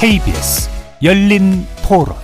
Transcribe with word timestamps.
KBS 0.00 0.70
열린 1.02 1.66
토론 1.86 2.16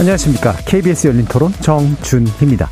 안녕하십니까. 0.00 0.54
KBS 0.64 1.08
열린 1.08 1.26
토론 1.26 1.52
정준희입니다. 1.60 2.70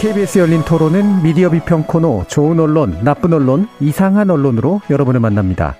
KBS 0.00 0.40
열린 0.40 0.64
토론은 0.64 1.22
미디어 1.22 1.48
비평 1.48 1.84
코너 1.84 2.24
좋은 2.26 2.58
언론, 2.58 2.98
나쁜 3.04 3.34
언론, 3.34 3.68
이상한 3.78 4.30
언론으로 4.30 4.80
여러분을 4.90 5.20
만납니다. 5.20 5.76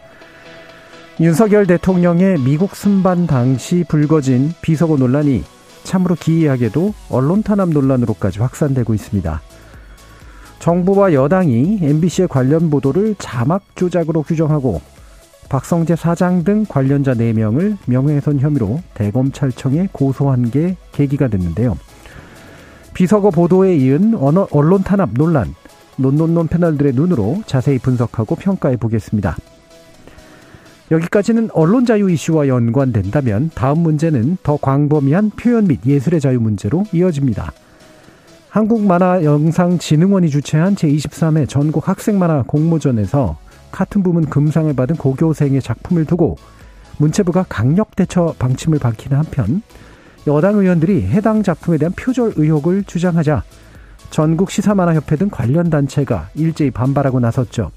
윤석열 1.19 1.67
대통령의 1.67 2.39
미국 2.39 2.77
순반 2.77 3.27
당시 3.27 3.85
불거진 3.89 4.53
비서고 4.63 4.97
논란이 4.97 5.43
참으로 5.85 6.15
기이하게도 6.15 6.95
언론 7.11 7.43
탄압 7.43 7.71
논란으로까지 7.71 8.39
확산되고 8.41 8.95
있습니다. 8.95 9.41
정부와 10.59 11.15
여당이 11.15 11.81
MBC의 11.83 12.29
관련 12.29 12.71
보도를 12.71 13.15
자막 13.19 13.63
조작으로 13.75 14.23
규정하고 14.23 14.81
박성재 15.49 15.97
사장 15.97 16.45
등 16.45 16.65
관련자 16.69 17.15
4명을 17.15 17.77
명예훼손 17.87 18.39
혐의로 18.41 18.81
대검찰청에 18.95 19.89
고소한 19.91 20.51
게 20.51 20.77
계기가 20.93 21.29
됐는데요. 21.29 21.77
비서거 22.95 23.31
보도에 23.31 23.75
이은 23.77 24.15
언론 24.15 24.83
탄압 24.83 25.11
논란, 25.15 25.55
논논논 25.97 26.49
패널들의 26.49 26.93
눈으로 26.93 27.43
자세히 27.47 27.79
분석하고 27.79 28.37
평가해 28.37 28.77
보겠습니다. 28.77 29.37
여기까지는 30.91 31.51
언론 31.53 31.87
자유 31.87 32.11
이슈와 32.11 32.49
연관된다면 32.49 33.51
다음 33.55 33.79
문제는 33.79 34.39
더 34.43 34.57
광범위한 34.57 35.31
표현 35.31 35.69
및 35.69 35.81
예술의 35.87 36.21
자유 36.21 36.41
문제로 36.41 36.85
이어집니다. 36.93 37.53
한국만화영상진흥원이 38.49 40.31
주최한 40.31 40.75
제23회 40.75 41.49
전국 41.49 41.89
학생만화 41.89 42.43
공모전에서 42.49 43.39
카툰 43.71 44.03
부문 44.03 44.27
금상을 44.27 44.73
받은 44.75 44.97
고교생의 44.97 45.63
작품을 45.63 46.05
두고 46.05 46.37
문체부가 46.99 47.47
강력 47.49 47.95
대처 47.95 48.35
방침을 48.41 48.81
밝히는 48.81 49.17
한편 49.17 49.63
여당 50.27 50.57
의원들이 50.57 51.03
해당 51.03 51.45
작품에 51.45 51.79
대한 51.79 51.93
표절 51.93 52.33
의혹을 52.35 52.83
주장하자 52.85 53.45
전국 54.11 54.51
시사만화협회 54.51 55.17
등 55.17 55.29
관련 55.31 55.71
단체가 55.71 56.29
일제히 56.35 56.73
반발하고 56.73 57.21
나섰죠. 57.21 57.71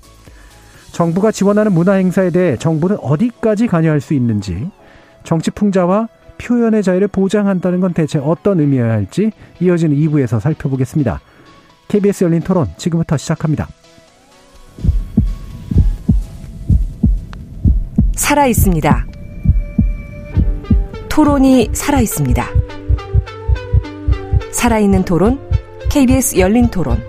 정부가 0.94 1.32
지원하는 1.32 1.74
문화 1.74 1.94
행사에 1.94 2.30
대해 2.30 2.56
정부는 2.56 2.98
어디까지 3.02 3.66
관여할 3.66 4.00
수 4.00 4.14
있는지, 4.14 4.70
정치 5.24 5.50
풍자와 5.50 6.08
표현의 6.38 6.84
자유를 6.84 7.08
보장한다는 7.08 7.80
건 7.80 7.94
대체 7.94 8.20
어떤 8.20 8.60
의미여야 8.60 8.92
할지 8.92 9.32
이어지는 9.60 9.98
2부에서 9.98 10.40
살펴보겠습니다. 10.40 11.20
KBS 11.88 12.26
열린 12.26 12.42
토론 12.42 12.68
지금부터 12.78 13.18
시작합니다. 13.18 13.68
살아 18.16 18.46
있습니다. 18.46 19.08
토론이 21.10 21.70
살아 21.74 22.02
있습니다. 22.02 22.46
살아있는 24.52 25.06
토론, 25.06 25.40
KBS 25.90 26.38
열린 26.38 26.68
토론. 26.70 27.00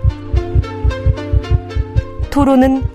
토론은 2.31 2.94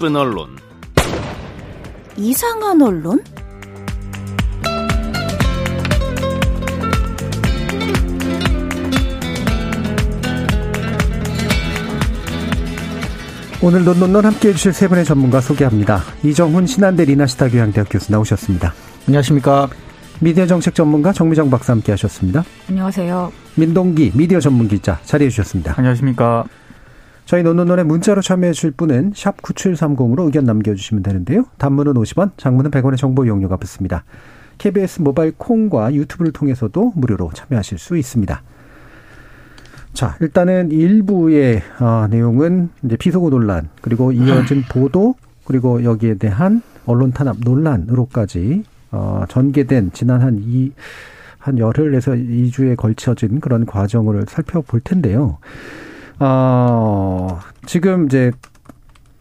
나쁜 0.00 0.16
언론, 0.16 0.48
이상한 2.16 2.80
언론? 2.80 3.22
오늘 13.60 13.84
논논논 13.84 14.24
함께해 14.24 14.54
주실 14.54 14.72
세 14.72 14.88
분의 14.88 15.04
전문가 15.04 15.42
소개합니다. 15.42 16.00
이정훈 16.22 16.66
신한대 16.66 17.04
리나시타 17.04 17.50
교양대학 17.50 17.88
교수 17.90 18.10
나오셨습니다. 18.10 18.72
안녕하십니까. 19.06 19.68
미디어 20.20 20.46
정책 20.46 20.74
전문가 20.74 21.12
정미정 21.12 21.50
박사 21.50 21.74
함께 21.74 21.92
하셨습니다. 21.92 22.42
안녕하세요. 22.70 23.30
민동기 23.56 24.12
미디어 24.14 24.40
전문 24.40 24.66
기자 24.66 24.98
자리해 25.04 25.28
주셨습니다. 25.28 25.74
안녕하십니까. 25.76 26.46
저희 27.30 27.44
논논논에 27.44 27.84
문자로 27.84 28.22
참여해 28.22 28.52
주실 28.52 28.72
분은 28.72 29.12
샵 29.14 29.40
9730으로 29.40 30.24
의견 30.24 30.42
남겨주시면 30.46 31.04
되는데요. 31.04 31.44
단문은 31.58 31.94
50원, 31.94 32.32
장문은 32.36 32.72
100원의 32.72 32.96
정보 32.96 33.24
이용료가 33.24 33.56
붙습니다. 33.56 34.02
KBS 34.58 35.02
모바일 35.02 35.34
콩과 35.38 35.94
유튜브를 35.94 36.32
통해서도 36.32 36.92
무료로 36.96 37.30
참여하실 37.32 37.78
수 37.78 37.96
있습니다. 37.96 38.42
자, 39.92 40.16
일단은 40.20 40.72
일부의 40.72 41.62
어, 41.78 42.08
내용은 42.10 42.70
이제 42.84 42.96
피소고 42.96 43.30
논란 43.30 43.68
그리고 43.80 44.10
이어진 44.10 44.64
보도 44.68 45.14
그리고 45.44 45.84
여기에 45.84 46.14
대한 46.14 46.62
언론 46.84 47.12
탄압 47.12 47.36
논란으로까지 47.44 48.64
어, 48.90 49.22
전개된 49.28 49.92
지난 49.92 50.20
한 50.20 50.40
이 50.40 50.72
한 51.40 51.58
열흘에서 51.58 52.12
2주에 52.12 52.76
걸쳐진 52.76 53.40
그런 53.40 53.64
과정을 53.64 54.26
살펴볼 54.28 54.80
텐데요. 54.80 55.38
어, 56.20 57.40
지금 57.66 58.06
이제 58.06 58.30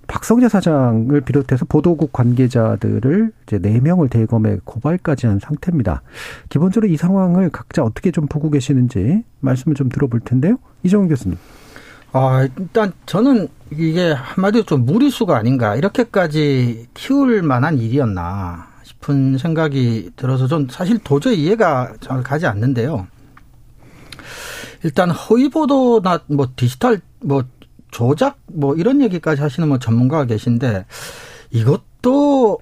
박성재 0.08 0.50
사장을 0.50 1.22
비롯해서 1.22 1.66
보도국 1.66 2.12
관계자들을 2.12 3.32
이제 3.44 3.60
네명을 3.60 4.10
대검에 4.10 4.58
고발까지 4.66 5.28
한 5.28 5.40
상태입니다. 5.40 6.02
기본적으로 6.50 6.92
이 6.92 6.98
상황을 6.98 7.50
각자 7.52 7.84
어떻게 7.84 8.12
좀 8.12 8.28
보고 8.28 8.50
계시는지 8.50 9.24
말씀을 9.40 9.76
좀 9.76 9.88
들어볼 9.88 10.20
텐데요. 10.22 10.58
이정훈 10.84 11.08
교수님. 11.08 11.38
아, 12.12 12.48
일단 12.58 12.92
저는 13.06 13.48
이게 13.72 14.12
한마디로 14.12 14.66
좀 14.66 14.86
무리수가 14.86 15.38
아닌가. 15.38 15.76
이렇게까지 15.76 16.88
키울 16.96 17.44
만한 17.44 17.78
일이었나 17.78 18.68
싶은 18.84 19.38
생각이 19.38 20.12
들어서 20.16 20.48
전 20.48 20.68
사실 20.72 20.98
도저히 21.04 21.44
이해가 21.44 21.94
잘 22.00 22.24
가지 22.24 22.48
않는데요. 22.48 23.08
일단 24.84 25.12
허위 25.12 25.50
보도나 25.50 26.22
뭐 26.28 26.48
디지털 26.56 27.02
뭐 27.22 27.44
조작 27.92 28.38
뭐 28.48 28.76
이런 28.76 29.02
얘기까지 29.02 29.42
하시는 29.42 29.68
뭐 29.68 29.80
전문가가 29.80 30.26
계신데 30.26 30.86
이것도 31.52 32.60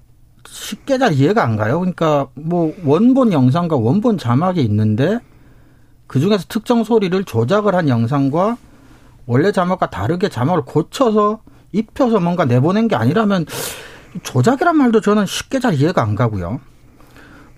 쉽게 0.47 0.97
잘 0.97 1.13
이해가 1.13 1.43
안 1.43 1.55
가요. 1.55 1.79
그러니까 1.79 2.27
뭐 2.33 2.73
원본 2.83 3.33
영상과 3.33 3.75
원본 3.75 4.17
자막이 4.17 4.61
있는데 4.61 5.19
그 6.07 6.19
중에서 6.19 6.45
특정 6.47 6.83
소리를 6.83 7.21
조작을 7.25 7.75
한 7.75 7.89
영상과 7.89 8.57
원래 9.25 9.51
자막과 9.51 9.89
다르게 9.89 10.29
자막을 10.29 10.63
고쳐서 10.63 11.41
입혀서 11.73 12.21
뭔가 12.21 12.45
내보낸 12.45 12.87
게 12.87 12.95
아니라면 12.95 13.45
조작이란 14.23 14.77
말도 14.77 15.01
저는 15.01 15.25
쉽게 15.25 15.59
잘 15.59 15.73
이해가 15.73 16.01
안 16.01 16.15
가고요. 16.15 16.59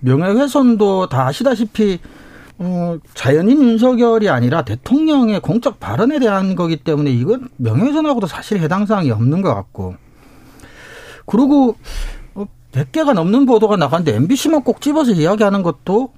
명예훼손도 0.00 1.08
다 1.08 1.26
아시다시피 1.26 2.00
어, 2.62 2.98
자연인 3.14 3.62
윤석열이 3.62 4.28
아니라 4.28 4.62
대통령의 4.62 5.40
공적 5.40 5.80
발언에 5.80 6.18
대한 6.18 6.54
거기 6.54 6.76
때문에 6.76 7.10
이건 7.10 7.48
명예훼손하고도 7.56 8.26
사실 8.26 8.60
해당 8.60 8.84
사항이 8.84 9.10
없는 9.10 9.40
것 9.40 9.54
같고. 9.54 9.94
그리고 11.24 11.76
100개가 12.72 13.08
어, 13.08 13.12
넘는 13.14 13.46
보도가 13.46 13.76
나갔는데 13.76 14.14
MBC만 14.14 14.62
꼭 14.62 14.82
집어서 14.82 15.12
이야기하는 15.12 15.62
것도 15.62 16.12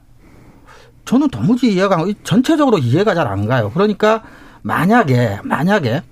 저는 1.05 1.29
도무지 1.31 1.73
이해가 1.73 2.01
안, 2.01 2.15
전체적으로 2.25 2.79
이해가 2.79 3.15
잘 3.15 3.29
안 3.29 3.47
가요. 3.47 3.71
그러니까 3.73 4.25
만약에, 4.63 5.39
만약에 5.45 6.03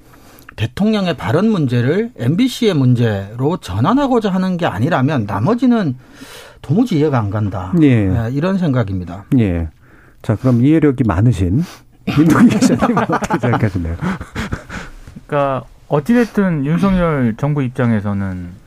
대통령의 0.54 1.16
발언 1.16 1.50
문제를 1.50 2.12
MBC의 2.16 2.74
문제로 2.74 3.56
전환하고자 3.56 4.30
하는 4.30 4.56
게 4.56 4.66
아니라면 4.66 5.24
나머지는 5.26 5.96
도무지 6.62 6.98
이해가 6.98 7.18
안 7.18 7.30
간다. 7.30 7.72
예. 7.80 8.04
네, 8.06 8.28
이런 8.32 8.58
생각입니다. 8.58 9.24
예. 9.38 9.68
자, 10.22 10.36
그럼 10.36 10.64
이해력이 10.64 11.04
많으신 11.04 11.62
민동기 12.18 12.58
기자님 12.58 12.96
어떻게 13.08 13.38
생각하시나요? 13.38 13.96
그러니까 15.26 15.64
어찌됐든 15.88 16.66
윤석열 16.66 17.34
정부 17.36 17.62
입장에서는 17.62 18.60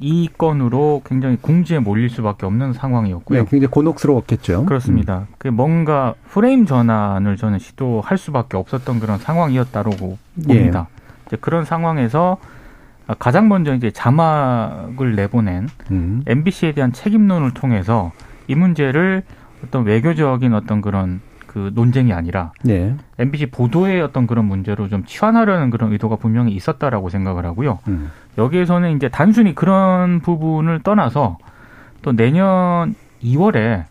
이 0.00 0.28
건으로 0.38 1.02
굉장히 1.04 1.36
궁지에 1.40 1.80
몰릴 1.80 2.08
수밖에 2.08 2.46
없는 2.46 2.72
상황이었고요. 2.72 3.40
네, 3.40 3.48
굉장히 3.50 3.70
곤혹스러웠겠죠. 3.70 4.66
그렇습니다. 4.66 5.26
음. 5.28 5.34
그 5.38 5.48
뭔가 5.48 6.14
프레임 6.28 6.66
전환을 6.66 7.36
저는 7.36 7.58
시도할 7.58 8.16
수밖에 8.16 8.56
없었던 8.56 9.00
그런 9.00 9.18
상황이었다고 9.18 10.18
봅니다. 10.46 10.88
예. 10.88 10.98
이제 11.26 11.36
그런 11.40 11.64
상황에서 11.64 12.38
가장 13.18 13.48
먼저 13.48 13.74
이제 13.74 13.90
자막을 13.90 15.16
내보낸 15.16 15.68
음. 15.90 16.22
MBC에 16.26 16.72
대한 16.72 16.92
책임론을 16.92 17.54
통해서 17.54 18.12
이 18.46 18.54
문제를 18.54 19.24
어떤 19.64 19.84
외교적인 19.84 20.54
어떤 20.54 20.80
그런 20.80 21.20
그 21.46 21.70
논쟁이 21.74 22.12
아니라 22.12 22.52
네. 22.62 22.94
MBC 23.18 23.46
보도의 23.46 24.00
어떤 24.00 24.26
그런 24.26 24.44
문제로 24.44 24.88
좀 24.88 25.04
치환하려는 25.04 25.70
그런 25.70 25.92
의도가 25.92 26.16
분명히 26.16 26.52
있었다라고 26.52 27.08
생각을 27.08 27.44
하고요. 27.46 27.80
음. 27.88 28.10
여기에서는 28.36 28.94
이제 28.94 29.08
단순히 29.08 29.54
그런 29.54 30.20
부분을 30.20 30.80
떠나서 30.82 31.38
또 32.02 32.12
내년 32.12 32.94
2월에 33.22 33.84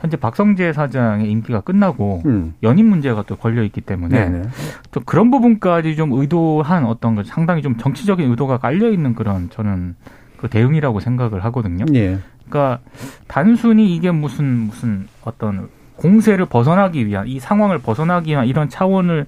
현재 0.00 0.16
박성재 0.16 0.72
사장의 0.72 1.30
임기가 1.30 1.60
끝나고 1.60 2.22
음. 2.26 2.54
연임 2.62 2.88
문제가 2.88 3.22
또 3.22 3.36
걸려 3.36 3.62
있기 3.62 3.80
때문에 3.80 4.28
네. 4.28 4.38
네. 4.40 4.48
또 4.90 5.00
그런 5.00 5.30
부분까지 5.30 5.96
좀 5.96 6.12
의도한 6.12 6.84
어떤 6.84 7.14
그 7.14 7.24
상당히 7.24 7.62
좀 7.62 7.76
정치적인 7.76 8.28
의도가 8.30 8.58
깔려 8.58 8.90
있는 8.90 9.14
그런 9.14 9.48
저는 9.50 9.94
그 10.36 10.48
대응이라고 10.48 11.00
생각을 11.00 11.44
하거든요. 11.44 11.86
예. 11.94 12.18
그러니까 12.48 12.80
단순히 13.26 13.94
이게 13.94 14.10
무슨 14.10 14.44
무슨 14.44 15.08
어떤 15.22 15.68
공세를 15.96 16.46
벗어나기 16.46 17.06
위한 17.06 17.26
이 17.26 17.38
상황을 17.40 17.78
벗어나기 17.78 18.30
위한 18.32 18.46
이런 18.46 18.68
차원을 18.68 19.26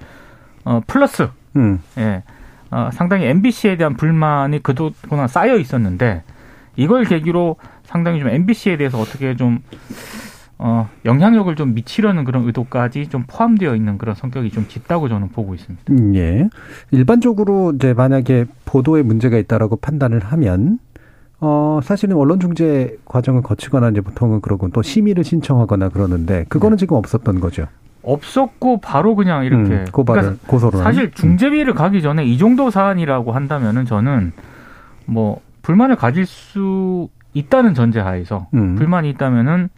어 0.65 0.81
플러스 0.87 1.29
음. 1.57 1.81
예. 1.99 2.23
어, 2.71 2.91
상당히 2.93 3.27
MBC에 3.27 3.77
대한 3.77 3.95
불만이 3.95 4.63
그동안 4.63 5.29
쌓여 5.29 5.57
있었는데 5.57 6.25
이걸 6.77 7.05
계기로 7.05 7.57
상당히 7.85 8.19
좀 8.21 8.29
MBC에 8.29 8.77
대해서 8.77 8.99
어떻게 8.99 9.37
좀 9.37 9.61
어, 10.59 10.89
영향력을 11.05 11.55
좀 11.55 11.75
미치려는 11.75 12.25
그런 12.25 12.47
의도까지 12.47 13.09
좀 13.09 13.25
포함되어 13.27 13.77
있는 13.77 13.99
그런 13.99 14.15
성격이 14.15 14.51
좀 14.51 14.67
짙다고 14.69 15.09
저는 15.09 15.29
보고 15.29 15.55
있습니다. 15.55 15.85
음, 15.91 16.15
예. 16.17 16.49
일반적으로 16.91 17.73
이제 17.75 17.93
만약에 17.93 18.47
보도에 18.65 19.03
문제가 19.03 19.37
있다라고 19.37 19.77
판단을 19.77 20.21
하면 20.21 20.79
어, 21.41 21.81
사실은 21.83 22.17
언론 22.17 22.41
중재 22.41 22.97
과정을 23.05 23.43
거치거나 23.43 23.91
이제 23.91 24.01
보통은 24.01 24.41
그러고 24.41 24.69
또 24.71 24.83
심의를 24.83 25.23
신청하거나 25.25 25.91
그러는데 25.91 26.47
그거는 26.49 26.77
지금 26.77 26.97
없었던 26.97 27.41
거죠. 27.41 27.67
없었고 28.03 28.81
바로 28.81 29.17
그냥 29.17 29.45
이렇게 29.45 29.71
음, 29.71 29.85
고발을 29.93 30.23
그러니까 30.23 30.47
고소를 30.47 30.79
사실. 30.81 31.11
중재비를 31.11 31.75
가기 31.75 32.03
전에 32.03 32.25
이 32.25 32.39
정도 32.39 32.71
사안이라고 32.71 33.33
한다면은 33.33 33.85
저는 33.85 34.33
뭐 35.07 35.41
불만을 35.63 35.97
가질 35.97 36.25
수 36.25 37.09
있다는 37.35 37.75
전제하에서 37.75 38.47
음. 38.55 38.77
불만이 38.77 39.11
있다면은 39.11 39.69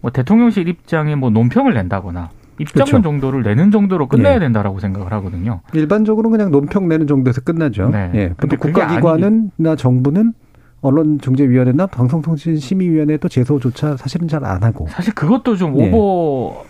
뭐 0.00 0.10
대통령실 0.12 0.68
입장에 0.68 1.16
뭐 1.16 1.30
논평을 1.30 1.74
낸다거나 1.74 2.30
입장문 2.60 2.86
그렇죠. 2.86 3.02
정도를 3.02 3.42
내는 3.42 3.70
정도로 3.70 4.06
끝내야 4.06 4.36
예. 4.36 4.38
된다라고 4.38 4.78
생각을 4.80 5.12
하거든요. 5.14 5.60
일반적으로 5.72 6.30
그냥 6.30 6.50
논평 6.50 6.88
내는 6.88 7.06
정도에서 7.06 7.40
끝나죠. 7.40 7.88
네. 7.90 8.10
예. 8.14 8.34
근데 8.36 8.56
보통 8.56 8.72
국가기관은나 8.72 9.76
정부는 9.76 10.32
언론중재위원회나 10.80 11.86
방송통신심의위원회 11.86 13.16
또 13.18 13.28
제소조차 13.28 13.96
사실은 13.96 14.28
잘 14.28 14.44
안 14.44 14.62
하고 14.62 14.86
사실 14.88 15.12
그것도 15.14 15.56
좀 15.56 15.78
예. 15.80 15.88
오버 15.90 16.64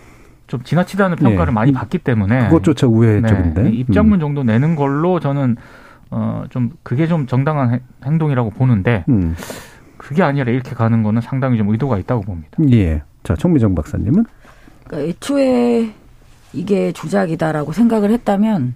좀 0.47 0.63
지나치다는 0.63 1.17
평가를 1.17 1.51
예. 1.51 1.53
많이 1.53 1.71
받기 1.71 1.99
때문에 1.99 2.47
그것조차 2.49 2.87
우회 2.87 3.21
쪽인데. 3.21 3.63
네, 3.63 3.69
입장문 3.71 4.17
음. 4.17 4.19
정도 4.19 4.43
내는 4.43 4.75
걸로 4.75 5.19
저는 5.19 5.55
어 6.11 6.43
좀 6.49 6.71
그게 6.81 7.05
좀 7.05 7.27
정당한 7.27 7.71
해- 7.73 7.81
행동이라고 8.03 8.49
보는데 8.49 9.05
음. 9.09 9.35
그게 9.97 10.23
아니라 10.23 10.51
이렇게 10.51 10.73
가는 10.73 11.03
거는 11.03 11.21
상당히 11.21 11.57
좀 11.57 11.69
의도가 11.69 11.99
있다고 11.99 12.21
봅니다. 12.23 12.49
예. 12.71 13.03
자, 13.21 13.35
총미정 13.35 13.75
박사님은 13.75 14.25
그러니까 14.87 15.07
애초에 15.09 15.91
이게 16.53 16.91
조작이다라고 16.93 17.73
생각을 17.73 18.09
했다면 18.09 18.73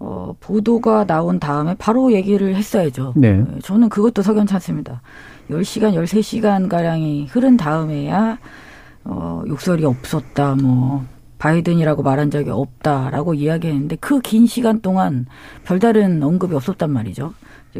어, 0.00 0.34
보도가 0.40 1.04
나온 1.06 1.40
다음에 1.40 1.74
바로 1.78 2.12
얘기를 2.12 2.54
했어야죠. 2.54 3.14
네. 3.16 3.44
예, 3.56 3.58
저는 3.60 3.88
그것도 3.88 4.22
석연치 4.22 4.54
않습니다. 4.54 5.02
10시간, 5.50 5.94
13시간 5.94 6.68
가량이 6.68 7.26
흐른 7.26 7.56
다음에야 7.56 8.38
어, 9.04 9.42
욕설이 9.48 9.84
없었다. 9.84 10.54
뭐 10.56 11.04
바이든이라고 11.38 12.02
말한 12.02 12.30
적이 12.30 12.50
없다라고 12.50 13.34
이야기했는데 13.34 13.96
그 13.96 14.20
긴 14.20 14.46
시간 14.46 14.80
동안 14.80 15.26
별다른 15.64 16.22
언급이 16.22 16.54
없었단 16.54 16.90
말이죠. 16.90 17.32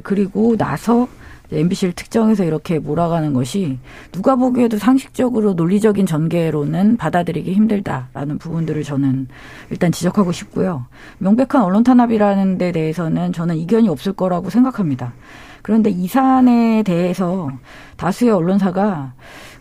그리고 0.02 0.56
나서 0.56 1.08
MBC를 1.50 1.92
특정해서 1.94 2.44
이렇게 2.44 2.78
몰아가는 2.78 3.32
것이 3.32 3.78
누가 4.12 4.36
보기에도 4.36 4.78
상식적으로 4.78 5.54
논리적인 5.54 6.06
전개로는 6.06 6.96
받아들이기 6.96 7.54
힘들다라는 7.54 8.38
부분들을 8.38 8.82
저는 8.82 9.28
일단 9.70 9.90
지적하고 9.92 10.32
싶고요. 10.32 10.86
명백한 11.18 11.62
언론 11.62 11.84
탄압이라는 11.84 12.58
데 12.58 12.72
대해서는 12.72 13.32
저는 13.32 13.56
이견이 13.56 13.88
없을 13.88 14.12
거라고 14.12 14.50
생각합니다. 14.50 15.14
그런데 15.62 15.90
이 15.90 16.06
사안에 16.06 16.82
대해서 16.82 17.50
다수의 17.96 18.30
언론사가 18.30 19.14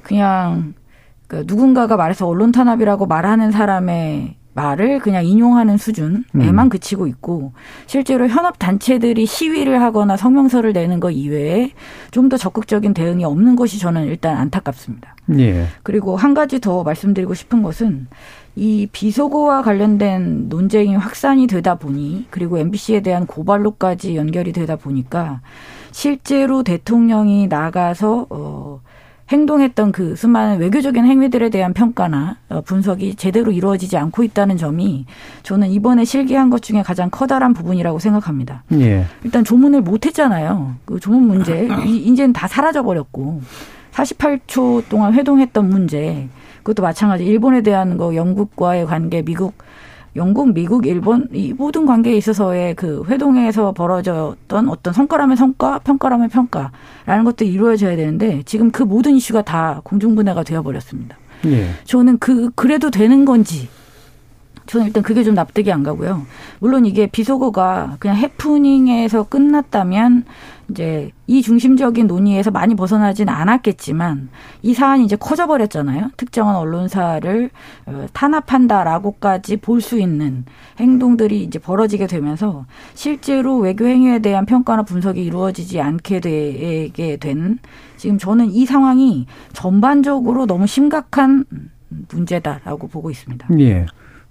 그냥 0.03 0.73
그 1.27 1.43
누군가가 1.45 1.97
말해서 1.97 2.27
언론 2.27 2.51
탄압이라고 2.51 3.05
말하는 3.05 3.51
사람의 3.51 4.35
말을 4.57 4.99
그냥 4.99 5.25
인용하는 5.25 5.77
수준에만 5.77 6.59
음. 6.65 6.69
그치고 6.69 7.07
있고 7.07 7.53
실제로 7.85 8.27
현업 8.27 8.57
단체들이 8.59 9.25
시위를 9.25 9.81
하거나 9.81 10.17
성명서를 10.17 10.73
내는 10.73 10.99
것 10.99 11.11
이외에 11.11 11.71
좀 12.11 12.27
더 12.27 12.35
적극적인 12.35 12.93
대응이 12.93 13.23
없는 13.23 13.55
것이 13.55 13.79
저는 13.79 14.05
일단 14.07 14.35
안타깝습니다. 14.35 15.15
예. 15.37 15.67
그리고 15.83 16.17
한 16.17 16.33
가지 16.33 16.59
더 16.59 16.83
말씀드리고 16.83 17.33
싶은 17.33 17.61
것은 17.61 18.07
이 18.57 18.87
비속어와 18.91 19.61
관련된 19.61 20.49
논쟁이 20.49 20.95
확산이 20.95 21.47
되다 21.47 21.75
보니 21.75 22.27
그리고 22.31 22.57
MBC에 22.57 23.01
대한 23.01 23.25
고발로까지 23.25 24.17
연결이 24.17 24.51
되다 24.51 24.75
보니까 24.75 25.41
실제로 25.91 26.63
대통령이 26.63 27.47
나가서 27.47 28.27
어 28.29 28.81
행동했던 29.29 29.91
그 29.91 30.15
수많은 30.15 30.59
외교적인 30.59 31.03
행위들에 31.05 31.49
대한 31.49 31.73
평가나 31.73 32.37
어, 32.49 32.61
분석이 32.61 33.15
제대로 33.15 33.51
이루어지지 33.51 33.97
않고 33.97 34.23
있다는 34.23 34.57
점이 34.57 35.05
저는 35.43 35.69
이번에 35.69 36.05
실기한 36.05 36.49
것 36.49 36.61
중에 36.61 36.81
가장 36.81 37.09
커다란 37.09 37.53
부분이라고 37.53 37.99
생각합니다. 37.99 38.63
예. 38.73 39.05
일단 39.23 39.43
조문을 39.43 39.81
못 39.81 40.05
했잖아요. 40.05 40.75
그 40.85 40.99
조문 40.99 41.23
문제 41.27 41.67
이- 41.85 41.97
이제는 41.97 42.31
다 42.33 42.47
사라져 42.47 42.83
버렸고 42.83 43.41
48초 43.91 44.83
동안 44.89 45.13
회동했던 45.13 45.69
문제 45.69 46.27
그것도 46.63 46.83
마찬가지 46.83 47.25
일본에 47.25 47.61
대한 47.61 47.97
거 47.97 48.15
영국과의 48.15 48.85
관계 48.85 49.21
미국 49.23 49.53
영국, 50.17 50.53
미국, 50.53 50.85
일본 50.85 51.27
이 51.31 51.53
모든 51.53 51.85
관계에 51.85 52.17
있어서의 52.17 52.75
그 52.75 53.03
회동에서 53.07 53.71
벌어졌던 53.71 54.67
어떤 54.69 54.93
성과라면 54.93 55.37
성과, 55.37 55.79
평가라면 55.79 56.29
평가라는 56.29 57.23
것들이 57.23 57.51
이루어져야 57.51 57.95
되는데 57.95 58.43
지금 58.45 58.71
그 58.71 58.83
모든 58.83 59.15
이슈가 59.15 59.43
다 59.43 59.81
공중분해가 59.83 60.43
되어버렸습니다. 60.43 61.17
예. 61.45 61.69
저는 61.85 62.17
그 62.17 62.49
그래도 62.55 62.89
되는 62.89 63.25
건지 63.25 63.69
저는 64.65 64.87
일단 64.87 65.01
그게 65.01 65.23
좀 65.23 65.33
납득이 65.33 65.71
안 65.71 65.83
가고요. 65.83 66.25
물론 66.59 66.85
이게 66.85 67.07
비속어가 67.07 67.97
그냥 67.99 68.17
해프닝에서 68.17 69.23
끝났다면 69.23 70.25
이제 70.69 71.11
이 71.27 71.41
중심적인 71.41 72.07
논의에서 72.07 72.51
많이 72.51 72.75
벗어나진 72.75 73.29
않았겠지만 73.29 74.29
이 74.61 74.73
사안이 74.73 75.05
이제 75.05 75.15
커져버렸잖아요. 75.15 76.11
특정한 76.17 76.55
언론사를 76.55 77.49
어, 77.85 78.05
탄압한다라고까지 78.13 79.57
볼 79.57 79.81
수 79.81 79.99
있는 79.99 80.43
행동들이 80.79 81.43
이제 81.43 81.59
벌어지게 81.59 82.07
되면서 82.07 82.65
실제로 82.93 83.57
외교 83.57 83.85
행위에 83.85 84.19
대한 84.19 84.45
평가나 84.45 84.83
분석이 84.83 85.23
이루어지지 85.23 85.79
않게 85.79 86.19
되게 86.19 87.17
된 87.17 87.59
지금 87.95 88.17
저는 88.17 88.51
이 88.51 88.65
상황이 88.65 89.27
전반적으로 89.53 90.45
너무 90.45 90.67
심각한 90.67 91.45
문제다라고 92.11 92.87
보고 92.87 93.09
있습니다. 93.09 93.47
예. 93.59 93.85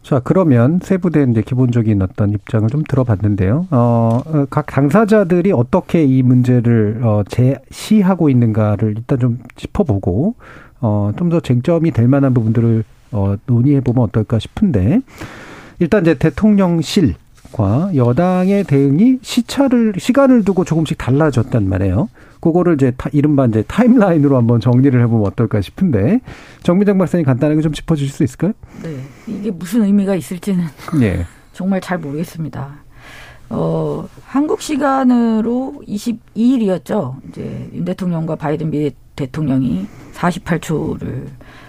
자, 0.07 0.21
그러면 0.23 0.79
세부된 0.81 1.33
이제 1.33 1.43
기본적인 1.43 2.01
어떤 2.01 2.31
입장을 2.31 2.69
좀 2.69 2.85
들어봤는데요. 2.89 3.67
어, 3.73 4.21
어, 4.25 4.47
각 4.49 4.67
당사자들이 4.67 5.51
어떻게 5.51 6.05
이 6.05 6.23
문제를 6.23 7.01
어, 7.03 7.25
제시하고 7.27 8.29
있는가를 8.31 8.95
일단 8.97 9.19
좀 9.19 9.41
짚어보고 9.57 10.37
어, 10.81 11.11
좀 11.19 11.29
더 11.29 11.41
쟁점이 11.41 11.91
될 11.91 12.07
만한 12.07 12.35
부분들을 12.35 12.85
어, 13.11 13.35
논의해 13.47 13.81
보면 13.81 14.05
어떨까 14.05 14.39
싶은데 14.39 15.01
일단 15.81 16.03
이제 16.03 16.15
대통령실 16.15 17.17
과 17.57 17.91
여당의 17.95 18.65
대응이 18.65 19.21
시차를 19.23 19.95
시간을 19.97 20.45
두고 20.45 20.65
조금씩 20.65 20.99
달라졌단 20.99 21.67
말이에요. 21.67 22.11
그거를 22.41 22.75
이제 22.75 22.93
타, 22.99 23.09
이른바 23.15 23.47
이제 23.47 23.63
타임라인으로 23.63 24.37
한번 24.37 24.61
정리를 24.61 25.01
해보면 25.01 25.27
어떨까 25.27 25.63
싶은데 25.63 26.21
정미정 26.63 26.99
박사님 26.99 27.25
간단하게 27.25 27.63
좀 27.63 27.73
짚어주실 27.73 28.13
수 28.13 28.25
있을까요? 28.25 28.53
네. 28.83 29.01
이게 29.27 29.51
무슨 29.51 29.85
의미가 29.85 30.17
있을지는 30.17 30.67
예. 31.01 31.25
정말 31.55 31.81
잘 31.81 31.97
모르겠습니다. 31.97 32.75
어, 33.49 34.07
한국 34.27 34.61
시간으로 34.61 35.83
22일이었죠. 35.89 37.15
이제 37.31 37.71
윤 37.73 37.87
대통령과 37.87 38.37
바이든 38.37 38.71
미 38.71 38.91
대통령이 39.15 39.87
48초를 40.13 41.29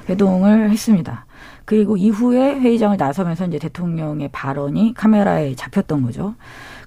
회동을 0.09 0.69
했습니다. 0.69 1.26
그리고 1.67 1.97
이후에 1.97 2.61
회의장을 2.61 2.95
나서면서 2.95 3.45
이제 3.47 3.59
대통령의 3.59 4.29
발언이 4.31 4.93
카메라에 4.93 5.53
잡혔던 5.55 6.01
거죠. 6.01 6.33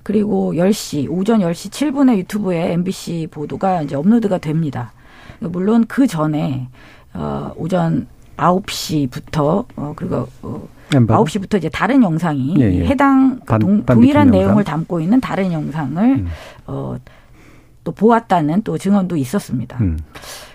그리고 0.02 0.54
10시, 0.54 1.06
오전 1.10 1.40
10시 1.40 1.70
7분에 1.70 2.16
유튜브에 2.16 2.72
MBC 2.72 3.28
보도가 3.30 3.82
이제 3.82 3.94
업로드가 3.94 4.38
됩니다. 4.38 4.94
물론 5.40 5.84
그 5.86 6.06
전에, 6.06 6.68
어, 7.12 7.52
오전 7.56 8.06
9시부터, 8.38 9.66
어, 9.76 9.92
그리고, 9.96 10.26
어, 10.40 10.66
엠바. 10.94 11.14
9시부터 11.24 11.58
이제 11.58 11.68
다른 11.68 12.02
영상이 12.02 12.56
예, 12.58 12.72
예. 12.80 12.86
해당 12.86 13.38
그 13.40 13.44
반- 13.44 13.60
동, 13.60 13.84
동일한. 13.84 14.30
내용을 14.30 14.64
담고 14.64 15.00
있는 15.00 15.20
다른 15.20 15.52
영상을 15.52 16.02
음. 16.02 16.28
어, 16.66 16.96
또 17.84 17.92
보았다는 17.92 18.62
또 18.62 18.78
증언도 18.78 19.16
있었습니다. 19.16 19.76
음. 19.82 19.98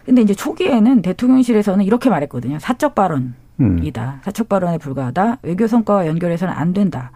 근데 0.03 0.23
이제 0.23 0.33
초기에는 0.33 1.03
대통령실에서는 1.03 1.85
이렇게 1.85 2.09
말했거든요. 2.09 2.57
사적 2.57 2.95
발언 2.95 3.35
이다. 3.59 4.15
음. 4.15 4.19
사적 4.23 4.49
발언에 4.49 4.77
불과하다. 4.77 5.39
외교 5.43 5.67
성과와 5.67 6.07
연결해서는 6.07 6.53
안 6.53 6.73
된다. 6.73 7.11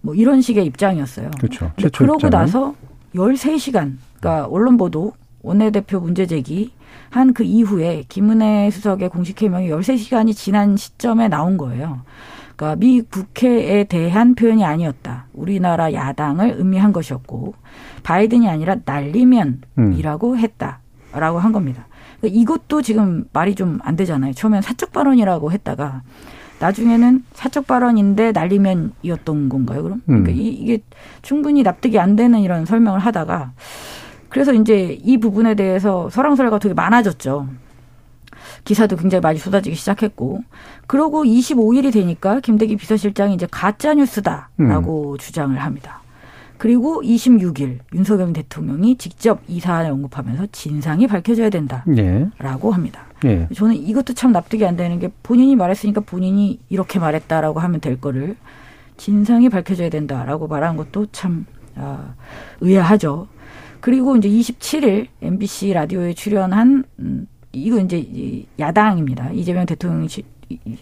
뭐 0.00 0.14
이런 0.14 0.40
식의 0.40 0.64
입장이었어요. 0.66 1.30
그렇죠. 1.38 1.72
그러고 1.92 2.18
입장은. 2.18 2.30
나서 2.30 2.74
13시간, 3.14 3.96
그러니까 4.20 4.46
언론 4.46 4.76
보도, 4.76 5.12
원내대표 5.42 6.00
문제 6.00 6.26
제기 6.26 6.72
한 7.10 7.32
그 7.32 7.44
이후에 7.44 8.04
김은혜 8.08 8.70
수석의 8.70 9.08
공식 9.10 9.40
해명이 9.40 9.68
13시간이 9.70 10.34
지난 10.34 10.76
시점에 10.76 11.28
나온 11.28 11.56
거예요. 11.56 12.02
그러니까 12.56 12.76
미 12.78 13.02
국회에 13.02 13.84
대한 13.84 14.34
표현이 14.34 14.64
아니었다. 14.64 15.26
우리나라 15.34 15.92
야당을 15.92 16.54
의미한 16.58 16.92
것이었고 16.92 17.54
바이든이 18.02 18.48
아니라 18.48 18.76
날리면이라고 18.84 20.38
했다라고 20.38 21.38
한 21.38 21.52
겁니다. 21.52 21.86
그러니까 22.26 22.40
이것도 22.40 22.82
지금 22.82 23.24
말이 23.32 23.54
좀 23.54 23.78
안 23.82 23.96
되잖아요. 23.96 24.32
처음엔 24.32 24.62
사적 24.62 24.92
발언이라고 24.92 25.52
했다가 25.52 26.02
나중에는 26.58 27.24
사적 27.34 27.66
발언인데 27.66 28.32
날리면이었던 28.32 29.48
건가요? 29.48 29.82
그럼 29.82 30.02
그러니까 30.06 30.30
음. 30.32 30.36
이, 30.36 30.48
이게 30.48 30.78
충분히 31.22 31.62
납득이 31.62 31.98
안 31.98 32.16
되는 32.16 32.40
이런 32.40 32.64
설명을 32.64 33.00
하다가 33.00 33.52
그래서 34.28 34.52
이제 34.52 34.98
이 35.02 35.18
부분에 35.18 35.54
대해서 35.54 36.10
설왕설래가 36.10 36.58
되게 36.58 36.74
많아졌죠. 36.74 37.48
기사도 38.64 38.96
굉장히 38.96 39.20
많이 39.20 39.38
쏟아지기 39.38 39.76
시작했고, 39.76 40.40
그러고 40.86 41.24
25일이 41.24 41.92
되니까 41.92 42.40
김대기 42.40 42.76
비서실장이 42.76 43.34
이제 43.34 43.46
가짜 43.50 43.94
뉴스다라고 43.94 45.16
주장을 45.18 45.56
합니다. 45.56 46.02
그리고 46.58 47.02
26일 47.02 47.78
윤석열 47.94 48.32
대통령이 48.32 48.96
직접 48.96 49.40
이 49.48 49.60
사안을 49.60 49.90
언급하면서 49.90 50.46
진상이 50.52 51.06
밝혀져야 51.06 51.50
된다라고 51.50 51.96
예. 51.98 52.72
합니다. 52.72 53.06
예. 53.24 53.48
저는 53.54 53.74
이것도 53.76 54.14
참 54.14 54.32
납득이 54.32 54.64
안 54.64 54.76
되는 54.76 54.98
게 54.98 55.10
본인이 55.22 55.56
말했으니까 55.56 56.00
본인이 56.02 56.58
이렇게 56.68 56.98
말했다라고 56.98 57.60
하면 57.60 57.80
될 57.80 58.00
거를 58.00 58.36
진상이 58.96 59.48
밝혀져야 59.48 59.90
된다라고 59.90 60.48
말한 60.48 60.76
것도 60.76 61.06
참 61.12 61.46
아, 61.74 62.14
의아하죠. 62.60 63.28
그리고 63.80 64.16
이제 64.16 64.28
27일 64.28 65.08
MBC 65.20 65.74
라디오에 65.74 66.14
출연한 66.14 66.84
음, 66.98 67.26
이거 67.52 67.78
이제 67.78 67.98
이 67.98 68.46
야당입니다. 68.58 69.30
이재명 69.32 69.66
대통령 69.66 70.08
시 70.08 70.22
이- 70.48 70.58
이- 70.64 70.76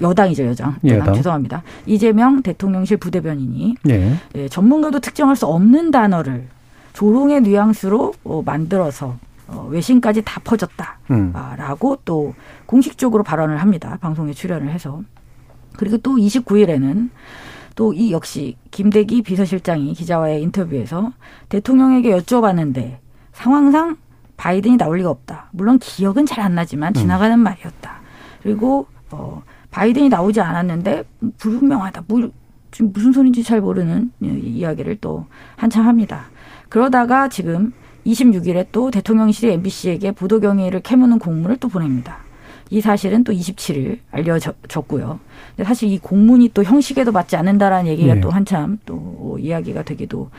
여당이죠 0.00 0.44
여당. 0.46 0.76
여당. 0.84 0.98
여당. 0.98 1.14
죄송합니다. 1.14 1.62
이재명 1.86 2.42
대통령실 2.42 2.96
부대변인이 2.96 3.76
예. 3.88 4.14
예, 4.34 4.48
전문가도 4.48 5.00
특정할 5.00 5.36
수 5.36 5.46
없는 5.46 5.90
단어를 5.90 6.48
조롱의 6.94 7.42
뉘앙스로 7.42 8.14
어, 8.24 8.42
만들어서 8.44 9.16
어, 9.46 9.66
외신까지 9.70 10.22
다 10.24 10.40
퍼졌다. 10.44 10.98
음. 11.10 11.30
아, 11.34 11.54
라고 11.56 11.98
또 12.04 12.34
공식적으로 12.66 13.22
발언을 13.22 13.58
합니다. 13.58 13.98
방송에 14.00 14.32
출연을 14.32 14.70
해서. 14.70 15.02
그리고 15.76 15.98
또 15.98 16.16
29일에는 16.16 17.10
또 17.76 17.92
이 17.92 18.12
역시 18.12 18.56
김대기 18.70 19.22
비서실장이 19.22 19.94
기자와의 19.94 20.40
인터뷰에서 20.42 21.12
대통령에게 21.48 22.16
여쭤봤는데 22.16 22.98
상황상 23.32 23.96
바이든이 24.36 24.76
나올 24.76 24.98
리가 24.98 25.10
없다. 25.10 25.48
물론 25.52 25.78
기억은 25.80 26.24
잘 26.26 26.40
안 26.44 26.54
나지만 26.54 26.94
지나가는 26.94 27.36
말이었다. 27.38 28.00
그리고 28.42 28.86
어 29.10 29.42
바이든이 29.74 30.08
나오지 30.08 30.40
않았는데 30.40 31.02
불분명하다. 31.36 32.04
뭐 32.06 32.30
지금 32.70 32.92
무슨 32.92 33.12
소리인지 33.12 33.42
잘 33.42 33.60
모르는 33.60 34.12
이야기를 34.20 34.98
또 35.00 35.26
한참 35.56 35.88
합니다. 35.88 36.26
그러다가 36.68 37.28
지금 37.28 37.72
26일에 38.06 38.68
또 38.70 38.92
대통령실이 38.92 39.52
MBC에게 39.54 40.12
보도 40.12 40.38
경위를 40.38 40.80
캐무는 40.80 41.18
공문을 41.18 41.56
또 41.56 41.66
보냅니다. 41.68 42.18
이 42.74 42.80
사실은 42.80 43.22
또 43.22 43.32
27일 43.32 43.98
알려졌고요. 44.10 45.20
근데 45.50 45.64
사실 45.64 45.92
이 45.92 45.98
공문이 45.98 46.50
또 46.54 46.64
형식에도 46.64 47.12
맞지 47.12 47.36
않는다라는 47.36 47.86
얘기가 47.86 48.14
네. 48.14 48.20
또 48.20 48.30
한참 48.30 48.78
또 48.84 49.38
이야기가 49.40 49.84
되기도 49.84 50.30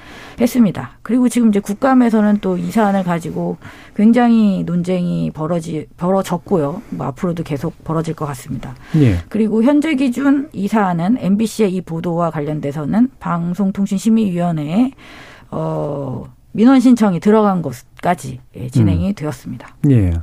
했습니다. 0.41 0.97
그리고 1.01 1.29
지금 1.29 1.47
이제 1.49 1.61
국감에서는 1.61 2.39
또 2.41 2.57
이 2.57 2.71
사안을 2.71 3.03
가지고 3.03 3.57
굉장히 3.95 4.63
논쟁이 4.65 5.31
벌어지 5.31 5.87
벌어졌고요. 5.97 6.81
뭐 6.89 7.07
앞으로도 7.07 7.43
계속 7.43 7.81
벌어질 7.85 8.13
것 8.15 8.25
같습니다. 8.25 8.75
예. 8.97 9.17
그리고 9.29 9.63
현재 9.63 9.95
기준 9.95 10.49
이 10.51 10.67
사안은 10.67 11.17
MBC의 11.19 11.73
이 11.73 11.81
보도와 11.81 12.31
관련돼서는 12.31 13.11
방송통신심의위원회에 13.19 14.91
어 15.51 16.25
민원 16.51 16.79
신청이 16.79 17.19
들어간 17.19 17.61
것까지 17.61 18.39
예, 18.57 18.69
진행이 18.69 19.13
되었습니다. 19.13 19.67
예. 19.91 20.13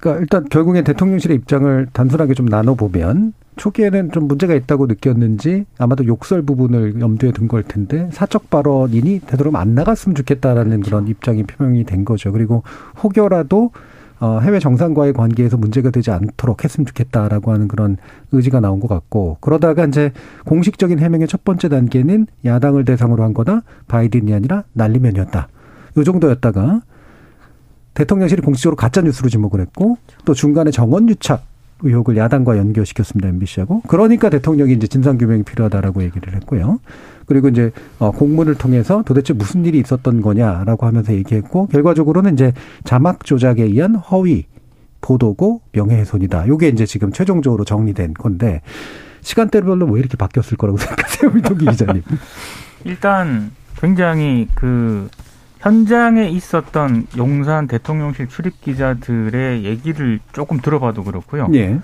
그러니까 0.00 0.20
일단 0.20 0.48
결국엔 0.48 0.84
대통령실의 0.84 1.36
입장을 1.36 1.86
단순하게 1.92 2.34
좀 2.34 2.46
나눠보면 2.46 3.34
초기에는 3.56 4.12
좀 4.12 4.26
문제가 4.26 4.54
있다고 4.54 4.86
느꼈는지 4.86 5.66
아마도 5.76 6.06
욕설 6.06 6.42
부분을 6.42 7.00
염두에 7.00 7.32
둔 7.32 7.46
걸 7.46 7.62
텐데 7.62 8.08
사적 8.12 8.48
발언이니 8.48 9.20
되도록 9.26 9.54
안 9.56 9.74
나갔으면 9.74 10.14
좋겠다라는 10.14 10.80
그런 10.80 11.08
입장이 11.08 11.42
표명이 11.42 11.84
된 11.84 12.04
거죠. 12.04 12.32
그리고 12.32 12.62
혹여라도 13.02 13.72
어, 14.20 14.38
해외 14.40 14.58
정상과의 14.58 15.14
관계에서 15.14 15.56
문제가 15.56 15.90
되지 15.90 16.10
않도록 16.10 16.62
했으면 16.62 16.86
좋겠다라고 16.86 17.52
하는 17.52 17.68
그런 17.68 17.96
의지가 18.32 18.60
나온 18.60 18.78
것 18.78 18.86
같고 18.86 19.38
그러다가 19.40 19.84
이제 19.86 20.12
공식적인 20.44 20.98
해명의 20.98 21.26
첫 21.26 21.42
번째 21.42 21.70
단계는 21.70 22.26
야당을 22.44 22.84
대상으로 22.84 23.22
한 23.22 23.34
거다 23.34 23.62
바이든이 23.88 24.32
아니라 24.32 24.64
날리면이었다. 24.74 25.48
요 25.96 26.04
정도였다가 26.04 26.82
대통령실이 27.94 28.42
공식적으로 28.42 28.76
가짜 28.76 29.00
뉴스로 29.00 29.28
지목을 29.28 29.60
했고 29.60 29.98
또 30.24 30.34
중간에 30.34 30.70
정원 30.70 31.08
유착 31.08 31.44
의혹을 31.82 32.16
야당과 32.16 32.58
연결시켰습니다 32.58 33.28
MBC하고 33.28 33.82
그러니까 33.88 34.28
대통령이 34.28 34.74
이제 34.74 34.86
진상 34.86 35.18
규명이 35.18 35.42
필요하다라고 35.44 36.02
얘기를 36.02 36.34
했고요. 36.34 36.78
그리고 37.26 37.48
이제 37.48 37.70
어 37.98 38.10
공문을 38.10 38.56
통해서 38.56 39.02
도대체 39.06 39.32
무슨 39.32 39.64
일이 39.64 39.78
있었던 39.78 40.20
거냐라고 40.20 40.86
하면서 40.86 41.12
얘기했고 41.14 41.68
결과적으로는 41.68 42.34
이제 42.34 42.52
자막 42.84 43.24
조작에 43.24 43.62
의한 43.62 43.94
허위 43.94 44.44
보도고 45.00 45.62
명예훼손이다. 45.72 46.48
요게 46.48 46.68
이제 46.68 46.86
지금 46.86 47.12
최종적으로 47.12 47.64
정리된 47.64 48.14
건데 48.14 48.60
시간대별로 49.22 49.86
왜 49.86 50.00
이렇게 50.00 50.16
바뀌었을 50.16 50.56
거라고 50.56 50.76
생각하세요, 50.78 51.30
민동기 51.30 51.66
기자님? 51.66 52.02
일단 52.84 53.52
굉장히 53.76 54.48
그 54.54 55.08
현장에 55.60 56.28
있었던 56.28 57.06
용산 57.18 57.66
대통령실 57.66 58.28
출입 58.28 58.60
기자들의 58.62 59.64
얘기를 59.64 60.18
조금 60.32 60.58
들어봐도 60.58 61.04
그렇고요. 61.04 61.48
예. 61.54 61.78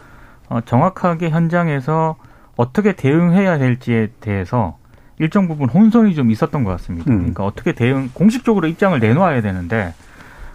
어, 0.48 0.60
정확하게 0.62 1.28
현장에서 1.28 2.16
어떻게 2.56 2.92
대응해야 2.92 3.58
될지에 3.58 4.12
대해서 4.20 4.78
일정 5.18 5.46
부분 5.46 5.68
혼선이 5.68 6.14
좀 6.14 6.30
있었던 6.30 6.64
것 6.64 6.70
같습니다. 6.72 7.10
음. 7.10 7.18
그러니까 7.18 7.44
어떻게 7.44 7.72
대응, 7.72 8.10
공식적으로 8.14 8.66
입장을 8.66 8.98
내놓아야 8.98 9.42
되는데 9.42 9.92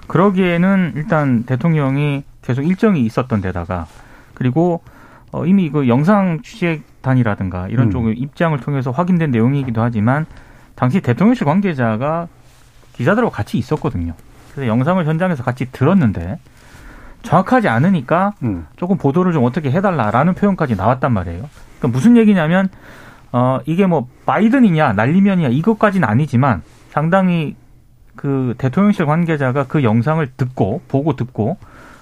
그러기에는 0.07 0.93
일단 0.95 1.43
대통령이 1.43 2.23
계속 2.41 2.63
일정이 2.63 3.05
있었던 3.05 3.39
데다가 3.41 3.85
그리고 4.33 4.81
어, 5.31 5.45
이미 5.45 5.69
그 5.69 5.87
영상 5.87 6.41
취재단이라든가 6.41 7.67
이런 7.67 7.87
음. 7.87 7.91
쪽의 7.91 8.17
입장을 8.17 8.59
통해서 8.59 8.89
확인된 8.89 9.29
내용이기도 9.29 9.79
하지만 9.79 10.25
당시 10.73 11.01
대통령실 11.01 11.45
관계자가 11.45 12.27
기자들하고 13.01 13.31
같이 13.31 13.57
있었거든요. 13.57 14.13
그래서 14.53 14.67
영상을 14.67 15.03
현장에서 15.05 15.43
같이 15.43 15.71
들었는데 15.71 16.37
정확하지 17.23 17.67
않으니까 17.67 18.33
음. 18.43 18.67
조금 18.77 18.97
보도를 18.97 19.33
좀 19.33 19.43
어떻게 19.43 19.71
해달라라는 19.71 20.33
표현까지 20.35 20.75
나왔단 20.75 21.11
말이에요. 21.11 21.49
그러니까 21.79 21.97
무슨 21.97 22.17
얘기냐면 22.17 22.69
어 23.31 23.59
이게 23.65 23.85
뭐 23.85 24.07
바이든이냐 24.25 24.93
날리면이냐 24.93 25.49
이것까지는 25.49 26.07
아니지만 26.07 26.63
상당히 26.89 27.55
그 28.15 28.55
대통령실 28.57 29.05
관계자가 29.05 29.65
그 29.67 29.83
영상을 29.83 30.25
듣고 30.35 30.81
보고 30.87 31.15
듣고 31.15 31.57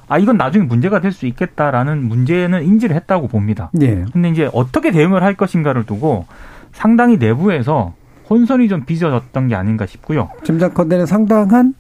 아 0.08 0.18
이건 0.18 0.38
나중에 0.38 0.66
문제가 0.66 1.00
될 1.02 1.12
수 1.12 1.28
있겠다라는 1.28 2.04
문제는 2.04 2.64
인지를 2.64 2.96
했다고 2.96 3.28
봅니다. 3.28 3.70
예. 3.82 4.06
근데 4.12 4.30
이제 4.30 4.50
어떻게 4.54 4.92
대응을 4.92 5.22
할 5.22 5.36
것인가를 5.36 5.86
두고 5.86 6.26
상당히 6.72 7.18
내부에서 7.18 7.94
혼선이 8.30 8.68
좀 8.68 8.86
빚어졌던 8.86 9.48
게 9.48 9.56
아닌가 9.56 9.86
싶고요. 9.86 10.30
짐작컨대는 10.44 11.06
상당한 11.06 11.74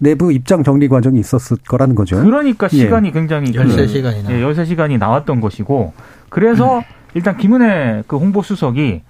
내부 0.00 0.32
입장 0.32 0.64
정리 0.64 0.88
과정이 0.88 1.20
있었을 1.20 1.56
거라는 1.68 1.94
거죠. 1.94 2.20
그러니까 2.22 2.66
예. 2.72 2.76
시간이 2.76 3.12
굉장히 3.12 3.52
13시간이나. 3.52 4.30
예, 4.30 4.42
13시간이 4.42 4.98
나왔던 4.98 5.40
것이고 5.40 5.92
그래서 6.28 6.82
일단 7.14 7.36
김은혜 7.36 8.02
그 8.06 8.16
홍보수석이 8.16 9.02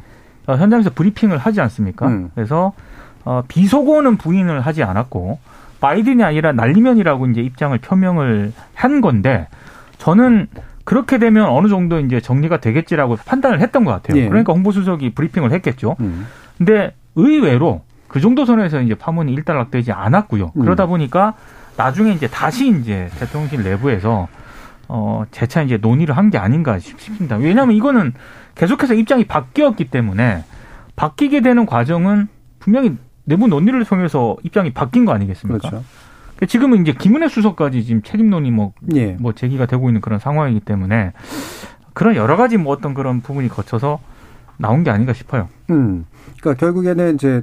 어, 0.46 0.56
현장에서 0.56 0.90
브리핑을 0.90 1.38
하지 1.38 1.60
않습니까? 1.62 2.06
음. 2.06 2.30
그래서 2.34 2.72
어, 3.24 3.42
비속어는 3.48 4.18
부인을 4.18 4.60
하지 4.60 4.82
않았고 4.82 5.38
바이든이 5.80 6.22
아니라 6.22 6.52
날리면이라고 6.52 7.26
이제 7.28 7.40
입장을 7.40 7.76
표명을 7.78 8.52
한 8.74 9.00
건데 9.00 9.48
저는 9.96 10.48
그렇게 10.84 11.16
되면 11.18 11.48
어느 11.48 11.68
정도 11.68 11.98
이제 11.98 12.20
정리가 12.20 12.60
되겠지라고 12.60 13.16
판단을 13.24 13.60
했던 13.62 13.84
것 13.84 13.90
같아요. 13.92 14.20
예. 14.20 14.28
그러니까 14.28 14.52
홍보수석이 14.52 15.14
브리핑을 15.14 15.52
했겠죠. 15.52 15.96
음. 16.00 16.26
근데 16.58 16.94
의외로 17.14 17.82
그 18.08 18.20
정도 18.20 18.44
선에서 18.44 18.80
이제 18.80 18.94
파문이 18.94 19.32
일단락되지 19.32 19.92
않았고요. 19.92 20.52
음. 20.56 20.60
그러다 20.62 20.86
보니까 20.86 21.34
나중에 21.76 22.12
이제 22.12 22.28
다시 22.28 22.68
이제 22.68 23.10
대통령실 23.18 23.62
내부에서 23.64 24.28
어 24.88 25.24
재차 25.30 25.62
이제 25.62 25.76
논의를 25.78 26.16
한 26.16 26.30
게 26.30 26.38
아닌가 26.38 26.78
싶- 26.78 27.00
싶습니다. 27.00 27.36
왜냐하면 27.36 27.74
이거는 27.74 28.12
계속해서 28.54 28.94
입장이 28.94 29.24
바뀌었기 29.24 29.86
때문에 29.90 30.44
바뀌게 30.94 31.40
되는 31.40 31.66
과정은 31.66 32.28
분명히 32.60 32.96
내부 33.24 33.48
논의를 33.48 33.84
통해서 33.84 34.36
입장이 34.42 34.72
바뀐 34.72 35.04
거 35.04 35.12
아니겠습니까? 35.12 35.58
그렇죠. 35.70 35.84
그러니까 36.36 36.46
지금은 36.46 36.82
이제 36.82 36.92
김은혜 36.92 37.28
수석까지 37.28 37.84
지금 37.84 38.02
책임 38.02 38.28
논의 38.30 38.50
뭐, 38.50 38.72
예. 38.94 39.16
뭐 39.18 39.32
제기가 39.32 39.66
되고 39.66 39.88
있는 39.88 40.00
그런 40.00 40.18
상황이기 40.18 40.60
때문에 40.60 41.12
그런 41.94 42.14
여러 42.16 42.36
가지 42.36 42.56
뭐 42.58 42.72
어떤 42.72 42.92
그런 42.94 43.20
부분이 43.22 43.48
거쳐서 43.48 43.98
나온 44.58 44.84
게 44.84 44.90
아닌가 44.90 45.12
싶어요. 45.12 45.48
음. 45.70 46.04
그러니까 46.44 46.54
결국에는 46.60 47.14
이제 47.14 47.42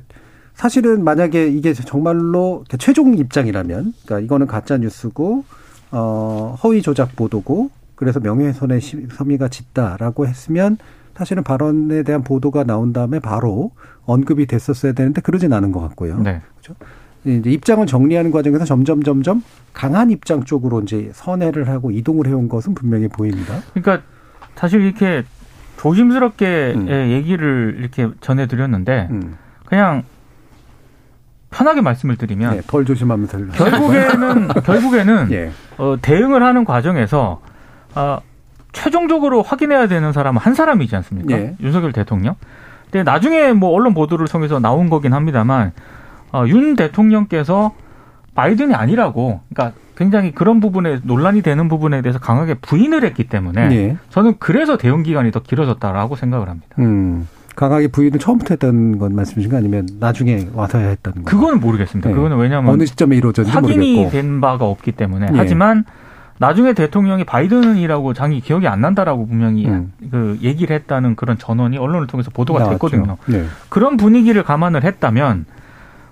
사실은 0.54 1.04
만약에 1.04 1.48
이게 1.48 1.74
정말로 1.74 2.64
최종 2.78 3.18
입장이라면, 3.18 3.94
그러니까 4.06 4.20
이거는 4.24 4.46
가짜 4.46 4.78
뉴스고 4.78 5.44
어 5.92 6.56
허위 6.64 6.82
조작 6.84 7.16
보도고 7.16 7.72
그래서 7.96 8.20
명예훼손의 8.20 8.80
시- 8.80 9.08
혐의가 9.12 9.48
짙다라고 9.50 10.28
했으면 10.28 10.78
사실은 11.16 11.44
발언에 11.44 12.04
대한 12.04 12.24
보도가 12.24 12.64
나온 12.64 12.94
다음에 12.94 13.20
바로 13.20 13.72
언급이 14.06 14.46
됐었어야 14.46 14.94
되는데 14.94 15.20
그러진 15.22 15.52
않은 15.52 15.72
것 15.72 15.80
같고요. 15.82 16.22
네. 16.22 16.42
이제 17.26 17.52
입장을 17.52 17.86
정리하는 17.86 18.32
과정에서 18.32 18.66
점점 18.66 19.04
점점 19.04 19.44
강한 19.74 20.10
입장 20.12 20.44
쪽으로 20.44 20.82
이제 20.82 21.12
선회를 21.14 21.68
하고 21.70 21.92
이동을 21.92 22.28
해온 22.28 22.48
것은 22.50 22.74
분명히 22.74 23.08
보입니다. 23.08 23.62
그러니까 23.74 24.04
사실 24.56 24.82
이렇게 24.82 25.24
조심스럽게 25.82 26.74
음. 26.76 26.88
예, 26.90 27.10
얘기를 27.10 27.76
이렇게 27.80 28.08
전해드렸는데 28.22 29.08
음. 29.10 29.36
그냥 29.66 30.04
편하게 31.50 31.82
말씀을 31.82 32.18
드리면 32.18 32.56
네, 32.58 32.62
덜 32.68 32.86
조심하면서 32.86 33.38
할- 33.38 33.48
결국에는 33.50 34.48
결국에는 34.64 35.32
예. 35.32 35.52
어, 35.80 35.96
대응을 36.00 36.44
하는 36.44 36.66
과정에서 36.66 37.42
아, 37.96 38.20
최종적으로 38.74 39.42
확인해야 39.42 39.88
되는 39.88 40.14
사람은 40.14 40.40
한 40.40 40.54
사람이지 40.54 40.96
않습니까? 40.98 41.36
예. 41.36 41.56
윤석열 41.60 41.92
대통령. 41.94 42.36
근데 42.84 43.02
나중에 43.04 43.52
뭐 43.52 43.72
언론 43.72 43.96
보도를 43.96 44.28
통해서 44.28 44.60
나온 44.60 44.88
거긴 44.88 45.14
합니다만 45.14 45.72
어, 46.32 46.46
윤 46.48 46.76
대통령께서 46.76 47.74
바이든이 48.36 48.74
아니라고 48.74 49.42
그러니까 49.54 49.78
굉장히 49.96 50.32
그런 50.32 50.60
부분에 50.60 51.00
논란이 51.04 51.42
되는 51.42 51.68
부분에 51.68 52.02
대해서 52.02 52.20
강하게 52.20 52.56
부인을 52.56 53.04
했기 53.04 53.26
때문에 53.26 53.62
예. 53.72 53.98
저는 54.10 54.36
그래서 54.40 54.78
대응 54.78 55.04
기간이 55.04 55.32
더 55.32 55.42
길어졌다라고 55.42 56.16
생각을 56.16 56.50
합니다. 56.50 56.68
음. 56.80 57.28
강하게 57.56 57.90
부인을 57.90 58.18
처음부터 58.18 58.54
했던 58.54 58.98
건 58.98 59.14
말씀이신가 59.14 59.58
아니면 59.58 59.88
나중에 60.00 60.48
와서야 60.54 60.88
했다는 60.88 61.24
거? 61.24 61.30
그거는 61.30 61.60
모르겠습니다. 61.60 62.10
네. 62.10 62.16
그거는 62.16 62.38
왜냐하면 62.38 62.72
어느 62.74 62.86
시점에 62.86 63.18
이루어졌는지 63.18 63.54
확인이 63.54 63.96
모르겠고. 63.98 64.12
된 64.12 64.42
바가 64.42 64.66
없기 64.66 64.94
때문에 64.94 65.28
예. 65.34 65.38
하지만 65.38 65.84
나중에 66.40 66.74
대통령이 66.74 67.24
바이든이라고 67.26 68.14
자기 68.14 68.40
기억이 68.40 68.68
안 68.68 68.82
난다라고 68.82 69.28
분명히 69.28 69.68
음. 69.68 69.92
그 70.10 70.40
얘기를 70.42 70.76
했다는 70.76 71.16
그런 71.16 71.38
전원이 71.38 71.78
언론을 71.78 72.08
통해서 72.08 72.32
보도가 72.32 72.60
나왔죠. 72.60 72.76
됐거든요. 72.76 73.18
네. 73.28 73.44
그런 73.70 73.98
분위기를 73.98 74.42
감안을 74.42 74.84
했다면 74.84 75.46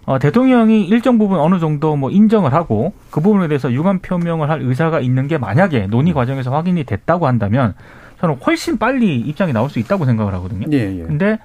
어, 0.10 0.18
대통령이 0.18 0.86
일정 0.86 1.20
부분 1.20 1.40
어느 1.40 1.60
정도 1.60 1.96
뭐 1.96 2.10
인정을 2.10 2.52
하고 2.52 2.94
그 3.12 3.22
부분에 3.22 3.48
대해서 3.48 3.72
유감 3.72 4.00
표명을 4.00 4.50
할 4.50 4.60
의사가 4.60 5.02
있는 5.02 5.28
게 5.28 5.38
만약에 5.38 5.86
논의 5.86 6.14
과정에서 6.14 6.52
확인이 6.52 6.84
됐다고 6.84 7.28
한다면 7.28 7.76
저는 8.20 8.38
훨씬 8.38 8.80
빨리 8.80 9.20
입장이 9.20 9.54
나올 9.54 9.70
수 9.70 9.78
있다고 9.78 10.06
생각을 10.06 10.34
하거든요. 10.34 10.66
예, 10.72 11.00
예. 11.00 11.04
근데 11.04 11.38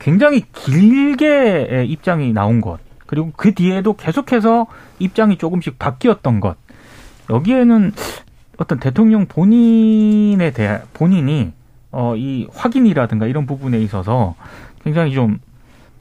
굉장히 0.00 0.42
길게 0.52 1.84
입장이 1.86 2.32
나온 2.32 2.60
것 2.60 2.80
그리고 3.06 3.30
그 3.36 3.54
뒤에도 3.54 3.92
계속해서 3.92 4.66
입장이 4.98 5.38
조금씩 5.38 5.78
바뀌었던 5.78 6.40
것 6.40 6.56
여기에는 7.30 7.92
어떤 8.56 8.80
대통령 8.80 9.26
본인에 9.26 10.50
대해 10.50 10.80
본인이 10.92 11.52
어 11.92 12.16
이 12.16 12.48
확인이라든가 12.52 13.28
이런 13.28 13.46
부분에 13.46 13.78
있어서 13.78 14.34
굉장히 14.82 15.12
좀 15.12 15.38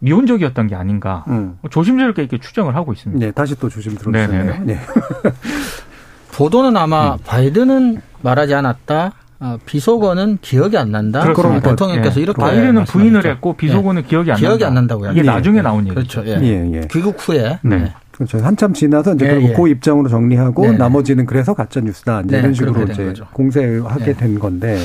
미온적이었던 0.02 0.68
게 0.68 0.76
아닌가 0.76 1.24
음. 1.28 1.58
조심스럽게 1.70 2.24
이렇게 2.24 2.38
추정을 2.40 2.76
하고 2.76 2.92
있습니다. 2.92 3.24
네, 3.26 3.32
다시 3.32 3.58
또 3.60 3.70
조심 3.70 3.96
들어주세요. 3.96 4.28
네네네. 4.28 4.60
네. 4.66 4.80
보도는 6.34 6.76
아마 6.76 7.14
음. 7.14 7.18
바이든은 7.26 8.02
말하지 8.22 8.54
않았다. 8.56 9.14
어, 9.40 9.58
비속어는 9.66 10.38
기억이 10.42 10.78
안 10.78 10.92
난다. 10.92 11.22
그렇습니다. 11.22 11.62
그럼 11.62 11.76
대통령께서 11.76 12.20
예. 12.20 12.24
이렇게 12.24 12.40
바이든은 12.40 12.84
부인을 12.86 13.12
말씀하셨죠. 13.14 13.30
했고 13.30 13.54
비속어는 13.54 14.04
기억이 14.04 14.32
안 14.32 14.38
기억이 14.38 14.64
난다. 14.64 14.68
안 14.68 14.74
난다고요. 14.76 15.12
이게 15.12 15.22
예. 15.22 15.24
나중에 15.24 15.62
나온 15.64 15.88
얘기죠. 15.88 16.22
그렇죠. 16.22 16.30
예. 16.30 16.40
예, 16.44 16.72
예. 16.74 16.82
귀국 16.92 17.16
후에 17.18 17.60
네. 17.64 17.92
그렇죠. 18.12 18.38
한참 18.38 18.74
지나서 18.74 19.16
이제 19.16 19.26
예, 19.26 19.30
결국 19.32 19.50
예. 19.50 19.54
그 19.54 19.68
입장으로 19.68 20.10
정리하고. 20.10 20.74
나머지는 20.74 21.26
그래서 21.26 21.56
가짜 21.56 21.80
뉴스다. 21.80 22.22
이제 22.22 22.36
네, 22.36 22.40
이런 22.40 22.54
식으로 22.54 22.84
이제 22.84 23.06
거죠. 23.06 23.26
공세하게 23.34 24.06
네. 24.06 24.14
된 24.14 24.38
건데 24.40 24.78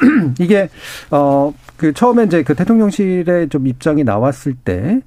이게 0.40 0.68
어 1.10 1.52
그 1.76 1.92
처음에 1.92 2.24
이제 2.24 2.42
그 2.42 2.54
대통령실의 2.54 3.50
좀 3.50 3.66
입장이 3.66 4.02
나왔을 4.02 4.54
때 4.54 5.00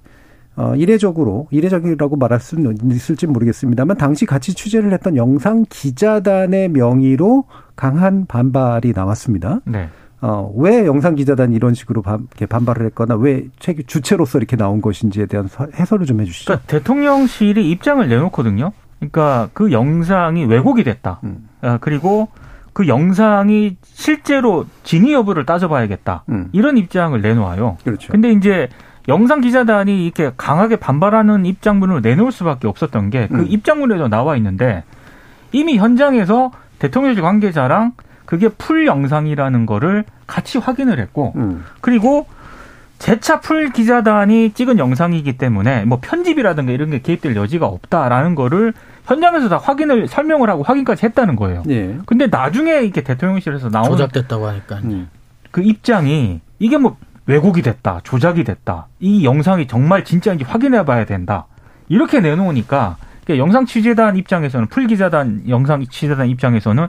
어, 0.56 0.76
이례적으로, 0.76 1.48
이례적이라고 1.50 2.16
말할 2.18 2.40
수는 2.40 2.78
있을지 2.92 3.26
모르겠습니다만, 3.26 3.98
당시 3.98 4.26
같이 4.28 4.54
취재를 4.54 4.92
했던 4.94 5.16
영상 5.16 5.66
기자단의 5.70 6.68
명의로 6.70 7.46
강한 7.76 8.26
반발이 8.28 8.92
나왔습니다. 8.94 9.62
네. 9.66 9.88
어, 10.22 10.52
왜 10.58 10.86
영상 10.86 11.16
기자단이 11.16 11.56
이런 11.56 11.74
식으로 11.74 12.02
반, 12.04 12.28
이렇게 12.30 12.46
반발을 12.46 12.86
했거나, 12.88 13.16
왜책 13.16 13.88
주체로서 13.88 14.38
이렇게 14.38 14.56
나온 14.58 14.82
것인지에 14.82 15.26
대한 15.28 15.48
서- 15.48 15.68
해설을 15.74 16.06
좀 16.06 16.20
해주시죠. 16.22 16.46
그러니까 16.46 16.68
대통령실이 16.68 17.72
입장을 17.72 18.08
내놓거든요. 18.08 18.74
그러니까 19.00 19.50
그 19.54 19.72
영상이 19.72 20.44
왜곡이 20.44 20.84
됐다. 20.84 21.22
음. 21.24 21.48
아, 21.62 21.78
그리고 21.80 22.28
그 22.80 22.88
영상이 22.88 23.76
실제로 23.84 24.66
진위 24.84 25.12
여부를 25.12 25.46
따져봐야겠다. 25.46 26.24
음, 26.30 26.48
이런 26.54 26.78
입장을 26.78 27.22
내놓아요. 27.22 27.76
그렇죠. 27.84 28.10
근데 28.10 28.32
이제 28.32 28.70
영상 29.10 29.42
기자단이 29.42 30.06
이렇게 30.06 30.32
강하게 30.38 30.78
반발하는 30.78 31.46
입장문을 31.46 32.02
내놓을 32.02 32.32
수밖에 32.32 32.70
없었던 32.70 33.10
게그 33.10 33.36
음. 33.36 33.46
입장문에도 33.50 34.08
나와 34.08 34.38
있는데 34.38 34.86
이미 35.52 35.78
현장에서 35.78 36.52
대통령실 36.80 37.22
관계자랑 37.22 37.92
그게 38.24 38.48
풀 38.48 38.88
영상이라는 38.88 39.66
거를 39.66 40.06
같이 40.26 40.58
확인을 40.58 41.00
했고 41.00 41.34
음, 41.36 41.66
그리고 41.82 42.28
재차 42.98 43.42
풀 43.42 43.74
기자단이 43.74 44.54
찍은 44.54 44.80
영상이기 44.80 45.38
때문에 45.38 45.84
뭐 45.84 46.00
편집이라든가 46.02 46.72
이런 46.72 46.92
게 46.92 47.02
개입될 47.02 47.36
여지가 47.36 47.66
없다라는 47.66 48.36
거를 48.36 48.74
현장에서 49.10 49.50
다 49.50 49.58
확인을 49.58 50.08
설명을 50.08 50.50
하고 50.50 50.62
확인까지 50.62 51.06
했다는 51.08 51.36
거예요. 51.36 51.64
예. 51.70 51.98
근데 52.06 52.28
나중에 52.28 52.82
이렇게 52.82 53.02
대통령실에서 53.02 53.70
나오는 53.70 53.92
조작됐다고 53.92 54.48
하니까. 54.48 54.78
음, 54.84 55.10
그 55.50 55.62
입장이 55.62 56.42
이게 56.60 56.78
뭐 56.78 56.96
왜곡이 57.26 57.64
됐다, 57.64 58.02
조작이 58.04 58.44
됐다, 58.44 58.88
이 59.00 59.26
영상이 59.26 59.68
정말 59.68 60.04
진짜인지 60.04 60.44
확인해 60.44 60.86
봐야 60.86 61.06
된다. 61.06 61.48
이렇게 61.88 62.20
내놓으니까 62.20 62.98
그러니까 63.24 63.44
영상 63.44 63.66
취재단 63.66 64.16
입장에서는 64.16 64.68
풀 64.68 64.86
기자단 64.86 65.44
영상 65.50 65.84
취재단 65.88 66.28
입장에서는 66.28 66.88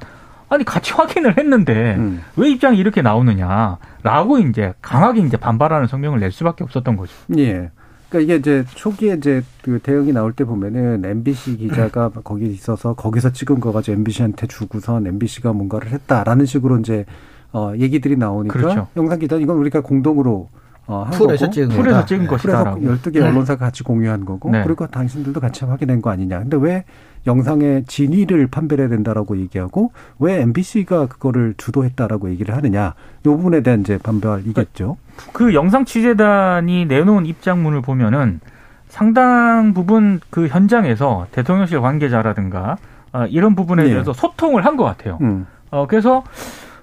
아니 0.51 0.65
같이 0.65 0.93
확인을 0.93 1.39
했는데 1.39 1.95
음. 1.97 2.23
왜 2.37 2.51
입장이 2.51 2.77
이렇게 2.77 3.01
나오느냐라고 3.01 4.39
이제 4.41 4.75
강하게 4.83 5.21
이제 5.21 5.39
반발하는 5.39 5.87
성명을 5.87 6.21
낼 6.21 6.33
수밖에 6.33 6.65
없었던 6.65 6.97
거죠. 6.97 7.15
예. 7.39 7.71
그러니까 8.11 8.21
이게 8.21 8.37
이제 8.37 8.65
초기에 8.75 9.15
이제 9.15 9.43
그 9.63 9.79
대응이 9.81 10.13
나올 10.13 10.33
때 10.33 10.45
보면은 10.45 11.05
MBC 11.05 11.57
기자가 11.59 12.11
거기 12.25 12.47
있어서 12.49 12.95
거기서 12.95 13.33
찍은 13.33 13.61
거 13.61 13.73
가지고 13.73 13.97
MBC한테 13.99 14.49
주고선 14.49 15.07
MBC가 15.07 15.53
뭔가를 15.53 15.93
했다라는 15.93 16.45
식으로 16.45 16.81
이제 16.81 17.07
어 17.53 17.73
얘기들이 17.77 18.17
나오니까 18.17 18.53
그렇죠. 18.53 18.89
영상 18.97 19.19
기자 19.21 19.37
이건 19.37 19.57
우리가 19.57 19.81
공동으로 19.81 20.49
어, 20.91 21.03
한 21.05 21.13
풀에서 21.13 21.47
거고 21.47 21.53
찍은 21.53 21.69
풀에서. 21.69 22.05
찍은 22.05 22.23
네. 22.23 22.27
것이다라고. 22.29 22.81
풀에서 22.81 23.03
12개 23.03 23.21
네. 23.21 23.29
언론사가 23.29 23.65
같이 23.67 23.85
공유한 23.85 24.25
거고 24.25 24.51
네. 24.51 24.65
그리고 24.65 24.89
당신들도 24.89 25.39
같이 25.39 25.65
확인한 25.65 26.03
거 26.03 26.11
아니냐. 26.11 26.41
근데 26.41 26.57
왜 26.61 26.85
영상의 27.27 27.85
진위를 27.87 28.49
판별해야 28.49 28.89
된다라고 28.89 29.37
얘기하고 29.39 29.93
왜 30.19 30.41
MBC가 30.41 31.07
그거를 31.07 31.55
주도했다라고 31.57 32.31
얘기를 32.31 32.57
하느냐. 32.57 32.95
이 33.21 33.29
부분에 33.29 33.61
대한 33.61 33.81
이제 33.83 33.99
반발이겠죠. 33.99 34.97
그 35.33 35.55
영상 35.55 35.85
취재단이 35.85 36.87
내놓은 36.87 37.25
입장문을 37.27 37.83
보면은 37.83 38.41
상당 38.89 39.73
부분 39.75 40.19
그 40.31 40.49
현장에서 40.49 41.27
대통령실 41.31 41.81
관계자라든가 41.81 42.79
어, 43.13 43.27
이런 43.27 43.55
부분에 43.55 43.85
네. 43.85 43.91
대해서 43.91 44.13
소통을 44.13 44.65
한 44.67 44.77
것 44.77 44.85
같아요. 44.85 45.19
음. 45.21 45.47
어, 45.71 45.87
그래서 45.87 46.25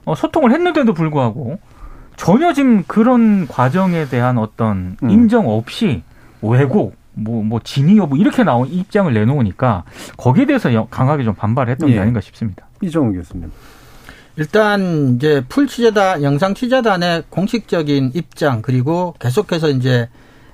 어, 0.05 0.15
소통을 0.15 0.51
했는데도 0.53 0.93
불구하고 0.93 1.59
전혀 2.17 2.51
지금 2.51 2.83
그런 2.87 3.47
과정에 3.47 4.07
대한 4.09 4.37
어떤 4.37 4.97
음. 5.03 5.09
인정 5.09 5.47
없이 5.47 6.03
왜곡, 6.41 6.95
뭐, 7.13 7.43
뭐, 7.43 7.59
진위 7.63 7.97
여부 7.97 8.17
이렇게 8.17 8.43
나온 8.43 8.67
입장을 8.67 9.11
내놓으니까 9.13 9.83
거기에 10.17 10.45
대해서 10.45 10.73
영- 10.73 10.87
강하게 10.89 11.23
좀 11.23 11.33
반발했던 11.35 11.89
예. 11.89 11.93
게 11.93 11.99
아닌가 11.99 12.19
싶습니다. 12.21 12.67
이정우 12.81 13.13
교수님. 13.13 13.51
일단 14.35 15.15
이제 15.15 15.43
풀 15.49 15.65
취재단 15.67 16.21
영상 16.21 16.53
취재단의 16.53 17.23
공식적인 17.29 18.11
입장 18.13 18.61
그리고 18.61 19.15
계속해서 19.19 19.69
이제 19.69 20.09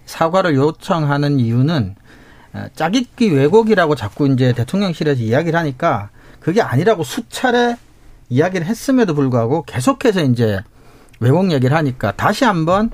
사과를 0.05 0.55
요청하는 0.55 1.39
이유는 1.39 1.95
어, 2.53 2.65
짜깁기 2.75 3.29
왜곡이라고 3.35 3.95
자꾸 3.95 4.27
이제 4.27 4.53
대통령실에서 4.53 5.21
이야기를 5.21 5.57
하니까 5.59 6.09
그게 6.39 6.61
아니라고 6.61 7.03
수차례 7.03 7.75
이야기를 8.29 8.65
했음에도 8.65 9.15
불구하고 9.15 9.63
계속해서 9.63 10.21
이제 10.23 10.59
왜곡 11.23 11.51
얘기를 11.51 11.75
하니까 11.75 12.11
다시 12.11 12.43
한번 12.43 12.91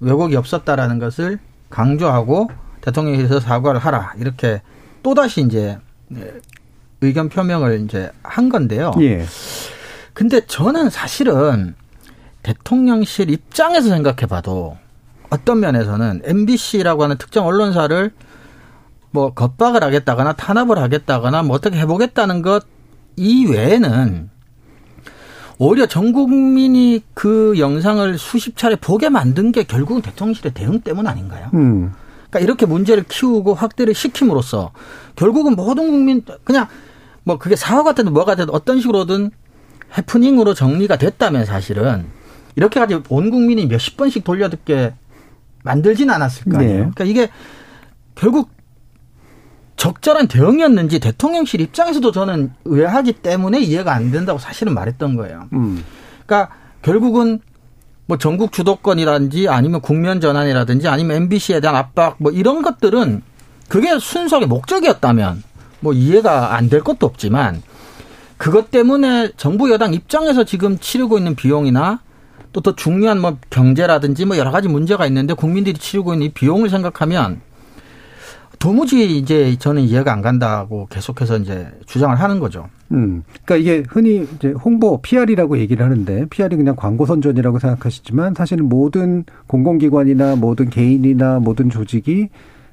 왜곡이 0.00 0.34
없었다라는 0.36 0.98
것을 0.98 1.38
강조하고 1.70 2.50
대통령실에서 2.80 3.40
사과를 3.40 3.80
하라 3.80 4.14
이렇게 4.18 4.60
또 5.02 5.14
다시 5.14 5.42
이제 5.42 5.78
네, 6.08 6.32
의견 7.00 7.28
표명을 7.28 7.84
이제 7.84 8.10
한 8.22 8.48
건데요. 8.48 8.92
예. 9.00 9.24
근데 10.12 10.40
저는 10.46 10.90
사실은 10.90 11.74
대통령실 12.42 13.30
입장에서 13.30 13.88
생각해 13.88 14.26
봐도 14.26 14.76
어떤 15.30 15.60
면에서는 15.60 16.22
MBC라고 16.24 17.04
하는 17.04 17.16
특정 17.18 17.46
언론사를 17.46 18.10
뭐 19.12 19.32
겁박을 19.32 19.84
하겠다거나 19.84 20.32
탄압을 20.32 20.78
하겠다거나 20.78 21.42
뭐 21.44 21.56
어떻게 21.56 21.78
해보겠다는 21.78 22.42
것 22.42 22.64
이외에는 23.16 24.30
오히려 25.62 25.84
전 25.84 26.14
국민이 26.14 27.02
그 27.12 27.54
영상을 27.58 28.16
수십 28.16 28.56
차례 28.56 28.76
보게 28.76 29.10
만든 29.10 29.52
게 29.52 29.62
결국은 29.62 30.00
대통령실의 30.00 30.54
대응 30.54 30.80
때문 30.80 31.06
아닌가요? 31.06 31.50
음. 31.52 31.92
그러니까 32.30 32.40
이렇게 32.40 32.64
문제를 32.64 33.04
키우고 33.06 33.52
확대를 33.52 33.92
시킴으로써 33.92 34.72
결국은 35.16 35.56
모든 35.56 35.90
국민 35.90 36.24
그냥 36.44 36.66
뭐 37.24 37.36
그게 37.36 37.56
사과 37.56 37.82
같은 37.82 38.10
뭐가 38.10 38.36
되든 38.36 38.54
어떤 38.54 38.80
식으로든 38.80 39.32
해프닝으로 39.98 40.54
정리가 40.54 40.96
됐다면 40.96 41.44
사실은 41.44 42.06
이렇게까지 42.56 43.02
온 43.10 43.30
국민이 43.30 43.66
몇십 43.66 43.98
번씩 43.98 44.24
돌려듣게 44.24 44.94
만들진 45.62 46.08
않았을 46.08 46.50
거 46.50 46.56
아니에요. 46.56 46.72
네. 46.72 46.78
그러니까 46.78 47.04
이게 47.04 47.28
결국 48.14 48.48
적절한 49.80 50.28
대응이었는지 50.28 50.98
대통령실 51.00 51.62
입장에서도 51.62 52.12
저는 52.12 52.52
의아하기 52.66 53.14
때문에 53.14 53.60
이해가 53.60 53.94
안 53.94 54.10
된다고 54.10 54.38
사실은 54.38 54.74
말했던 54.74 55.16
거예요. 55.16 55.48
음. 55.54 55.82
그러니까 56.26 56.54
결국은 56.82 57.40
뭐 58.04 58.18
전국 58.18 58.52
주도권이라든지 58.52 59.48
아니면 59.48 59.80
국면 59.80 60.20
전환이라든지 60.20 60.86
아니면 60.86 61.16
MBC에 61.16 61.60
대한 61.60 61.76
압박 61.76 62.16
뭐 62.18 62.30
이런 62.30 62.60
것들은 62.60 63.22
그게 63.68 63.98
순수하게 63.98 64.44
목적이었다면 64.44 65.42
뭐 65.80 65.94
이해가 65.94 66.54
안 66.54 66.68
될 66.68 66.82
것도 66.82 67.06
없지만 67.06 67.62
그것 68.36 68.70
때문에 68.70 69.30
정부 69.38 69.70
여당 69.70 69.94
입장에서 69.94 70.44
지금 70.44 70.78
치르고 70.78 71.16
있는 71.16 71.34
비용이나 71.34 72.00
또 72.52 72.60
더 72.60 72.76
중요한 72.76 73.18
뭐 73.18 73.38
경제라든지 73.48 74.26
뭐 74.26 74.36
여러 74.36 74.50
가지 74.50 74.68
문제가 74.68 75.06
있는데 75.06 75.32
국민들이 75.32 75.78
치르고 75.78 76.12
있는 76.12 76.26
이 76.26 76.28
비용을 76.32 76.68
생각하면 76.68 77.40
도무지 78.60 79.16
이제 79.16 79.56
저는 79.58 79.82
이해가 79.82 80.12
안 80.12 80.20
간다고 80.20 80.86
계속해서 80.90 81.38
이제 81.38 81.66
주장을 81.86 82.14
하는 82.14 82.40
거죠. 82.40 82.68
음. 82.92 83.24
그러니까 83.44 83.56
이게 83.56 83.82
흔히 83.88 84.28
이제 84.36 84.50
홍보 84.50 85.00
PR이라고 85.00 85.58
얘기를 85.58 85.84
하는데 85.84 86.26
PR이 86.26 86.56
그냥 86.56 86.76
광고 86.76 87.06
선전이라고 87.06 87.58
생각하시지만 87.58 88.34
사실은 88.34 88.68
모든 88.68 89.24
공공기관이나 89.46 90.36
모든 90.36 90.68
개인이나 90.68 91.38
모든 91.38 91.70
조직이 91.70 92.28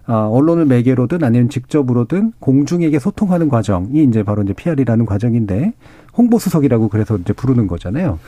아, 0.06 0.28
언론을 0.30 0.65
매개로든 0.65 1.23
아니면 1.23 1.50
직접으로든 1.50 2.34
공중에게 2.39 3.00
소통하는 3.00 3.47
과정이 3.47 4.04
이제 4.04 4.23
바로 4.23 4.43
이제 4.43 4.52
PR이라는 4.52 5.06
과정인데 5.06 5.71
홍보 6.17 6.38
수석이라고 6.38 6.89
그래서 6.89 7.15
이제 7.15 7.32
부르는 7.32 7.67
거잖아요. 7.67 8.19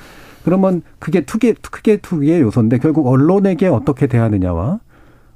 그러면 0.46 0.82
그게 1.00 1.26
투개 1.26 1.56
크게 1.70 1.98
두 1.98 2.22
개의 2.22 2.40
요소인데 2.40 2.78
결국 2.78 3.08
언론에게 3.08 3.68
어떻게 3.68 4.08
대하느냐와 4.08 4.80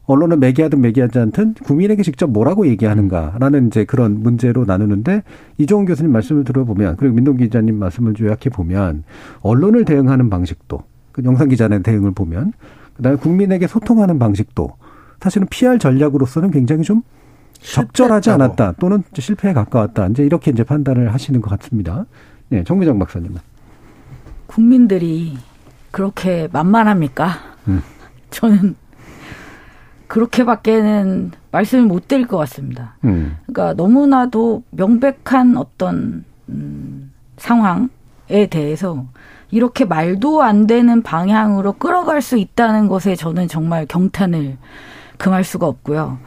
언론을 0.05 0.37
매개하든 0.37 0.81
매개하지 0.81 1.19
않든 1.19 1.53
국민에게 1.63 2.03
직접 2.03 2.29
뭐라고 2.29 2.67
얘기하는가라는 2.67 3.67
이제 3.67 3.85
그런 3.85 4.21
문제로 4.21 4.65
나누는데 4.65 5.23
이종훈 5.57 5.85
교수님 5.85 6.11
말씀을 6.11 6.43
들어보면 6.43 6.97
그리고 6.97 7.15
민동 7.15 7.37
기자님 7.37 7.79
말씀을 7.79 8.13
요약해 8.19 8.49
보면 8.49 9.03
언론을 9.41 9.85
대응하는 9.85 10.29
방식도 10.29 10.83
그 11.11 11.23
영상 11.23 11.47
기자의 11.47 11.83
대응을 11.83 12.11
보면 12.11 12.53
그다음에 12.97 13.17
국민에게 13.17 13.67
소통하는 13.67 14.19
방식도 14.19 14.71
사실은 15.21 15.47
PR 15.49 15.77
전략으로서는 15.79 16.51
굉장히 16.51 16.83
좀 16.83 17.01
적절하지. 17.61 18.29
않았다 18.29 18.73
또는 18.73 19.03
실패에 19.13 19.53
가까웠다 19.53 20.07
이제 20.07 20.23
이렇게 20.23 20.51
이제 20.51 20.63
판단을 20.63 21.13
하시는 21.13 21.39
것 21.39 21.49
같습니다. 21.51 22.05
네, 22.49 22.63
정미정 22.65 22.99
박사님. 22.99 23.35
국민들이 24.47 25.37
그렇게 25.91 26.49
만만합니까? 26.51 27.29
음. 27.69 27.81
저는 28.31 28.75
그렇게밖에는 30.13 31.31
말씀을 31.49 31.85
못 31.85 32.07
드릴 32.07 32.27
것 32.27 32.37
같습니다. 32.37 32.97
음. 33.03 33.35
그러니까 33.47 33.73
너무나도 33.73 34.61
명백한 34.69 35.57
어떤 35.57 36.23
음, 36.49 37.11
상황에 37.37 38.47
대해서 38.51 39.05
이렇게 39.49 39.85
말도 39.85 40.43
안 40.43 40.67
되는 40.67 41.01
방향으로 41.01 41.73
끌어갈 41.73 42.21
수 42.21 42.37
있다는 42.37 42.89
것에 42.89 43.15
저는 43.15 43.47
정말 43.47 43.87
경탄을 43.87 44.57
금할 45.17 45.43
수가 45.43 45.65
없고요. 45.65 46.19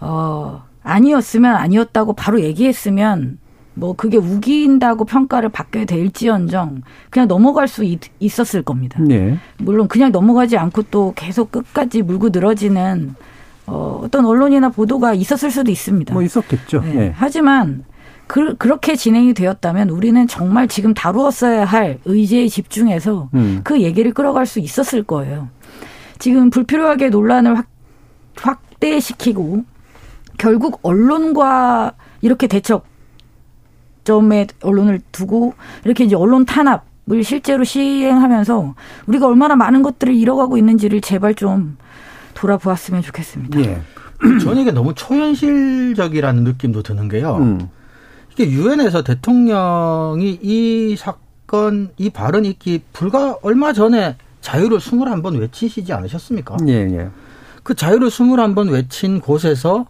어, 0.00 0.62
아니었으면 0.82 1.54
아니었다고 1.54 2.14
바로 2.14 2.40
얘기했으면 2.40 3.38
뭐 3.78 3.94
그게 3.94 4.16
우긴다고 4.16 5.04
평가를 5.04 5.48
받게 5.48 5.84
될지언정 5.84 6.82
그냥 7.10 7.28
넘어갈 7.28 7.68
수 7.68 7.84
있, 7.84 8.00
있었을 8.18 8.62
겁니다. 8.62 9.00
네. 9.00 9.38
물론 9.58 9.86
그냥 9.88 10.10
넘어가지 10.10 10.56
않고 10.58 10.82
또 10.90 11.12
계속 11.14 11.52
끝까지 11.52 12.02
물고 12.02 12.30
늘어지는 12.30 13.14
어, 13.66 14.00
어떤 14.02 14.26
언론이나 14.26 14.70
보도가 14.70 15.14
있었을 15.14 15.50
수도 15.50 15.70
있습니다. 15.70 16.12
뭐 16.12 16.22
있었겠죠. 16.22 16.80
네. 16.80 16.92
네. 16.92 17.12
하지만 17.14 17.84
그, 18.26 18.56
그렇게 18.56 18.96
진행이 18.96 19.32
되었다면 19.34 19.90
우리는 19.90 20.26
정말 20.26 20.68
지금 20.68 20.92
다루었어야 20.92 21.64
할 21.64 21.98
의제에 22.04 22.48
집중해서 22.48 23.30
음. 23.34 23.60
그 23.64 23.80
얘기를 23.80 24.12
끌어갈 24.12 24.44
수 24.46 24.58
있었을 24.58 25.02
거예요. 25.02 25.48
지금 26.18 26.50
불필요하게 26.50 27.10
논란을 27.10 27.56
확, 27.56 27.66
확대시키고 28.40 29.64
결국 30.36 30.80
언론과 30.82 31.92
이렇게 32.20 32.46
대척 32.46 32.86
점에 34.08 34.46
언론을 34.62 35.00
두고 35.12 35.52
이렇게 35.84 36.04
이제 36.04 36.16
언론 36.16 36.46
탄압 36.46 36.88
을 37.10 37.24
실제로 37.24 37.64
시행하면서 37.64 38.74
우리가 39.06 39.28
얼마나 39.28 39.56
많은 39.56 39.82
것들을 39.82 40.14
잃어가고 40.14 40.58
있는지를 40.58 41.00
제발 41.00 41.34
좀 41.34 41.78
돌아보았으면 42.34 43.00
좋겠습니다. 43.00 43.60
예. 43.60 43.80
저는 44.44 44.60
이게 44.60 44.72
너무 44.72 44.92
초현실적이라는 44.94 46.44
느낌도 46.44 46.82
드는 46.82 47.08
게요. 47.08 47.36
음. 47.36 47.70
이게 48.30 48.50
유엔에서 48.50 49.04
대통령이 49.04 50.38
이 50.42 50.96
사건, 50.98 51.92
이 51.96 52.10
발언 52.10 52.44
있기 52.44 52.82
불과 52.92 53.38
얼마 53.40 53.72
전에 53.72 54.16
자유를 54.42 54.76
21번 54.76 55.40
외치시지 55.40 55.90
않으셨습니까? 55.94 56.58
예, 56.68 56.72
예. 56.74 57.08
그 57.62 57.74
자유를 57.74 58.08
21번 58.08 58.70
외친 58.70 59.20
곳에서 59.20 59.86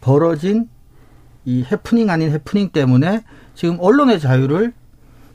벌어진 0.00 0.68
이 1.44 1.64
해프닝 1.70 2.10
아닌 2.10 2.30
해프닝 2.30 2.70
때문에 2.70 3.22
지금 3.54 3.78
언론의 3.80 4.20
자유를 4.20 4.72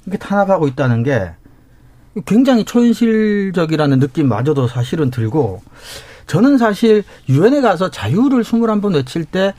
이렇게 0.05 0.17
탄압하고 0.17 0.67
있다는 0.67 1.03
게 1.03 1.31
굉장히 2.25 2.63
초현실적이라는 2.63 3.99
느낌마저도 3.99 4.67
사실은 4.67 5.11
들고 5.11 5.61
저는 6.27 6.57
사실 6.57 7.03
유엔에 7.29 7.61
가서 7.61 7.91
자유를 7.91 8.43
21번 8.43 8.95
외칠 8.95 9.25
때 9.25 9.53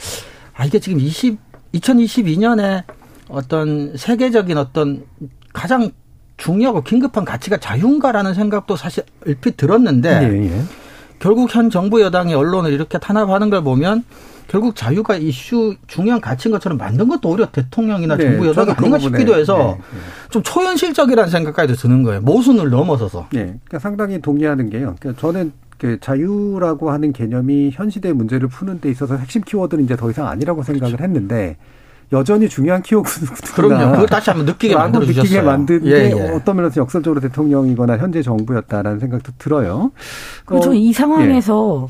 아, 0.55 0.65
이게 0.65 0.79
지금 0.79 0.99
20, 1.01 1.39
2022년에 1.75 2.85
어떤 3.29 3.97
세계적인 3.97 4.57
어떤 4.57 5.05
가장 5.53 5.91
중요하고 6.37 6.83
긴급한 6.83 7.25
가치가 7.25 7.57
자유인가라는 7.57 8.35
생각도 8.35 8.77
사실 8.77 9.05
얼핏 9.27 9.57
들었는데 9.57 10.21
예, 10.23 10.51
예. 10.51 10.63
결국 11.19 11.55
현 11.55 11.71
정부 11.71 12.01
여당의 12.03 12.35
언론을 12.35 12.73
이렇게 12.73 12.99
탄압하는 12.99 13.51
걸 13.51 13.63
보면 13.63 14.05
결국 14.49 14.77
자유가 14.77 15.17
이슈 15.17 15.77
중요한 15.87 16.21
가치인 16.21 16.53
것처럼 16.53 16.79
만든 16.79 17.09
것도 17.09 17.29
오히려 17.29 17.47
대통령이나 17.47 18.17
네, 18.17 18.25
정부 18.25 18.47
여당이 18.47 18.67
그 18.67 18.73
아닌가 18.73 18.99
싶기도 18.99 19.35
해서 19.35 19.57
네, 19.57 19.65
네. 19.65 19.99
좀 20.31 20.43
초현실적이라는 20.43 21.31
생각까지 21.31 21.75
드는 21.75 22.03
거예요. 22.03 22.21
모순을 22.21 22.71
넘어서서. 22.71 23.29
네, 23.33 23.45
그러니까 23.45 23.79
상당히 23.79 24.21
동의하는 24.21 24.71
게요. 24.71 24.95
그러니까 25.01 25.21
저는 25.21 25.53
그 25.79 25.99
자유라고 26.01 26.91
하는 26.91 27.13
개념이 27.13 27.71
현 27.73 27.91
시대의 27.91 28.15
문제를 28.15 28.49
푸는 28.49 28.81
데 28.81 28.91
있어서 28.91 29.17
핵심 29.17 29.43
키워드는 29.43 29.85
이제 29.85 29.97
더 29.97 30.11
이상 30.11 30.27
아니라고 30.27 30.63
생각을 30.63 31.01
했는데 31.01 31.57
여전히 32.13 32.49
중요한 32.49 32.83
키워드구나. 32.83 33.33
그럼요. 33.55 33.93
그걸 33.93 34.07
다시 34.07 34.31
한번 34.31 34.47
느끼게 34.47 34.75
만들어 34.75 35.05
느끼게 35.05 35.23
주셨어요. 35.23 35.45
만든 35.45 35.83
게 35.83 35.91
예, 35.91 36.13
예. 36.17 36.31
어떤 36.31 36.57
면에서 36.57 36.81
역설적으로 36.81 37.21
대통령이거나 37.21 37.99
현재 37.99 38.23
정부였다라는 38.23 39.01
생각도 39.01 39.33
들어요. 39.39 39.91
그리고 40.45 40.61
어, 40.61 40.65
저는 40.65 40.77
이 40.79 40.93
상황에서 40.93 41.89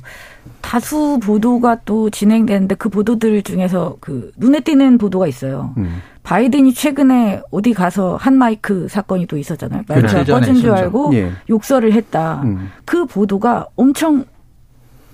다수 0.61 1.19
보도가 1.23 1.81
또 1.85 2.11
진행되는데 2.11 2.75
그 2.77 2.89
보도들 2.89 3.43
중에서 3.43 3.97
그 4.01 4.33
눈에 4.37 4.61
띄는 4.61 4.99
보도가 4.99 5.27
있어요. 5.27 5.75
음. 5.79 6.01
바이든이 6.23 6.75
최근에 6.75 7.43
어디 7.53 7.73
가서 7.73 8.17
한 8.17 8.35
마이크 8.37 8.89
사건이 8.89 9.27
또 9.27 9.37
있었잖아요. 9.39 9.83
마이크가 9.87 10.01
며칠 10.01 10.25
전에 10.25 10.41
꺼진 10.41 10.55
줄. 10.57 10.73
알고 10.73 11.15
예. 11.15 11.31
욕설을 11.49 11.93
했다. 11.93 12.43
음. 12.45 12.71
그 12.85 13.07
보도가 13.07 13.67
엄청 13.77 14.25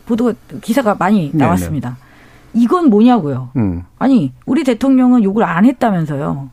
보도가 0.06 0.32
기사가 0.62 0.94
많이 0.98 1.30
네네. 1.32 1.44
나왔습니다. 1.44 1.96
이건 2.54 2.88
뭐냐고요. 2.88 3.50
음. 3.56 3.82
아니 3.98 4.32
우리 4.46 4.64
대통령은 4.64 5.22
욕을 5.22 5.44
안 5.44 5.64
했다면서요. 5.66 6.50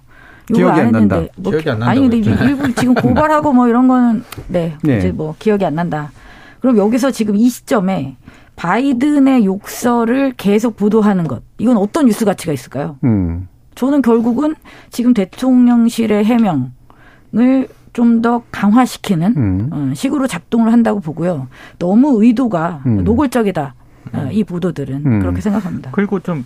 욕을 0.52 0.63
기억이 0.63 0.80
안안 0.80 0.92
난다. 0.92 1.15
했는데 1.15 1.32
뭐 1.38 1.52
기억이 1.52 1.70
안 1.70 1.84
아니 1.84 2.02
난다고 2.02 2.24
근데 2.24 2.46
일부 2.46 2.74
지금 2.76 2.94
고발하고 2.96 3.54
뭐 3.54 3.68
이런 3.68 3.88
거는 3.88 4.24
네, 4.48 4.76
네. 4.84 4.98
이제 4.98 5.12
뭐 5.12 5.36
기억이 5.39 5.63
안 5.65 5.76
난다. 5.76 6.12
그럼 6.60 6.78
여기서 6.78 7.12
지금 7.12 7.36
이 7.36 7.48
시점에 7.50 8.18
바이든의 8.60 9.45
욕설을 9.45 10.34
계속 10.36 10.76
보도하는 10.76 11.28
것 11.28 11.41
이건 11.60 11.78
어떤 11.78 12.08
뉴스 12.08 12.26
가치가 12.26 12.52
있을까요? 12.52 12.98
음. 13.06 13.48
저는 13.76 14.02
결국은 14.02 14.56
지금 14.89 15.13
대통령실의 15.13 16.26
해명을 16.26 17.67
좀 17.93 18.22
더 18.22 18.43
강화시키는 18.52 19.34
음. 19.38 19.69
어, 19.72 19.91
식으로 19.93 20.28
작동을 20.28 20.72
한다고 20.74 21.00
보고요. 21.00 21.48
너무 21.80 22.22
의도가 22.24 22.84
음. 22.86 23.04
노골적이다. 23.04 23.76
어, 24.13 24.30
이 24.32 24.43
보도들은 24.43 25.06
음. 25.06 25.19
그렇게 25.19 25.41
생각합니다. 25.41 25.91
그리고 25.91 26.19
좀, 26.19 26.45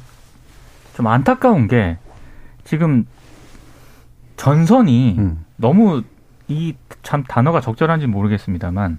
좀 0.96 1.08
안타까운 1.08 1.68
게 1.68 1.98
지금 2.64 3.06
전선이 4.38 5.16
음. 5.18 5.46
너무 5.58 6.04
이 6.48 6.74
참 7.04 7.24
단어가 7.24 7.60
적절한지 7.62 8.08
모르겠습니다만 8.08 8.98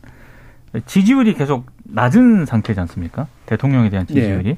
지지율이 0.87 1.35
계속 1.35 1.67
낮은 1.95 2.47
상태지 2.47 2.79
않습니까? 2.81 3.27
대통령에 3.47 3.91
대한 3.91 4.07
지지율이. 4.07 4.57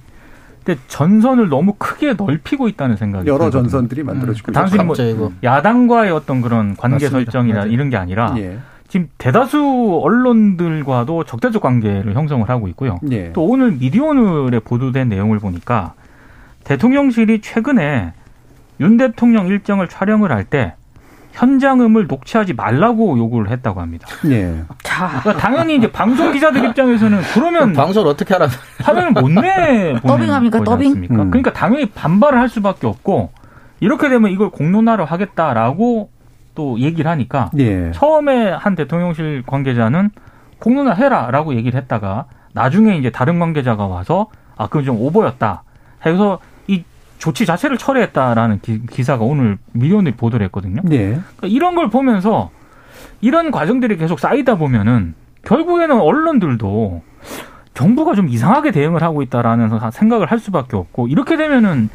근데 0.64 0.80
전선을 0.88 1.48
너무 1.48 1.74
크게 1.78 2.14
넓히고 2.14 2.66
있다는 2.68 2.96
생각이 2.96 3.28
여러 3.28 3.38
들거든요. 3.50 3.62
전선들이 3.62 4.02
만들어지고 4.02 4.50
있죠. 4.50 4.52
단순히 4.52 4.82
뭐 4.82 4.94
갑자기 4.96 5.16
야당과의 5.44 6.10
어떤 6.10 6.42
그런 6.42 6.76
관계 6.76 7.04
맞습니다. 7.06 7.30
설정이나 7.30 7.58
맞아요. 7.60 7.70
이런 7.70 7.88
게 7.90 7.96
아니라 7.96 8.34
예. 8.38 8.58
지금 8.88 9.08
대다수 9.18 10.00
언론들과도 10.02 11.24
적대적 11.24 11.62
관계를 11.62 12.14
형성을 12.14 12.48
하고 12.48 12.66
있고요. 12.68 12.98
예. 13.12 13.32
또 13.32 13.44
오늘 13.44 13.72
미디어오늘에 13.72 14.58
보도된 14.60 15.08
내용을 15.08 15.38
보니까 15.38 15.94
대통령실이 16.64 17.42
최근에 17.42 18.12
윤 18.80 18.96
대통령 18.96 19.46
일정을 19.46 19.88
촬영을 19.88 20.32
할 20.32 20.44
때 20.44 20.74
현장음을 21.36 22.06
녹취하지 22.06 22.54
말라고 22.54 23.18
요구를 23.18 23.50
했다고 23.50 23.80
합니다. 23.80 24.08
예. 24.26 24.64
자, 24.82 25.20
그러니까 25.22 25.36
당연히 25.36 25.76
이제 25.76 25.92
방송 25.92 26.32
기자들 26.32 26.64
입장에서는 26.64 27.20
그러면 27.34 27.72
방송을 27.74 28.08
어떻게 28.08 28.32
하라. 28.34 28.48
화면을 28.82 29.12
못 29.12 29.28
내. 29.30 29.94
더빙합니까? 30.00 30.64
더빙? 30.64 30.92
습니까 30.94 31.22
음. 31.22 31.30
그러니까 31.30 31.52
당연히 31.52 31.86
반발을 31.90 32.38
할 32.38 32.48
수밖에 32.48 32.86
없고 32.86 33.30
이렇게 33.80 34.08
되면 34.08 34.30
이걸 34.30 34.50
공론화를 34.50 35.04
하겠다라고 35.04 36.08
또 36.54 36.80
얘기를 36.80 37.10
하니까 37.10 37.50
예. 37.58 37.90
처음에 37.92 38.50
한 38.50 38.74
대통령실 38.74 39.42
관계자는 39.46 40.10
공론화 40.58 40.92
해라라고 40.94 41.54
얘기를 41.54 41.78
했다가 41.78 42.24
나중에 42.54 42.96
이제 42.96 43.10
다른 43.10 43.38
관계자가 43.38 43.86
와서 43.86 44.28
아 44.56 44.68
그건 44.68 44.84
좀 44.86 44.96
오버였다 44.98 45.62
해서 46.06 46.38
이 46.38 46.55
조치 47.18 47.46
자체를 47.46 47.78
철회했다라는 47.78 48.60
기, 48.60 49.02
사가 49.02 49.24
오늘 49.24 49.58
미디어들이 49.72 50.16
보도를 50.16 50.44
했거든요. 50.46 50.82
예. 50.90 50.98
그러니까 51.08 51.46
이런 51.46 51.74
걸 51.74 51.90
보면서 51.90 52.50
이런 53.20 53.50
과정들이 53.50 53.96
계속 53.96 54.20
쌓이다 54.20 54.56
보면은 54.56 55.14
결국에는 55.44 55.98
언론들도 56.00 57.02
정부가 57.74 58.14
좀 58.14 58.28
이상하게 58.28 58.70
대응을 58.72 59.02
하고 59.02 59.22
있다라는 59.22 59.70
생각을 59.92 60.30
할 60.30 60.38
수밖에 60.38 60.76
없고 60.76 61.08
이렇게 61.08 61.36
되면은 61.36 61.88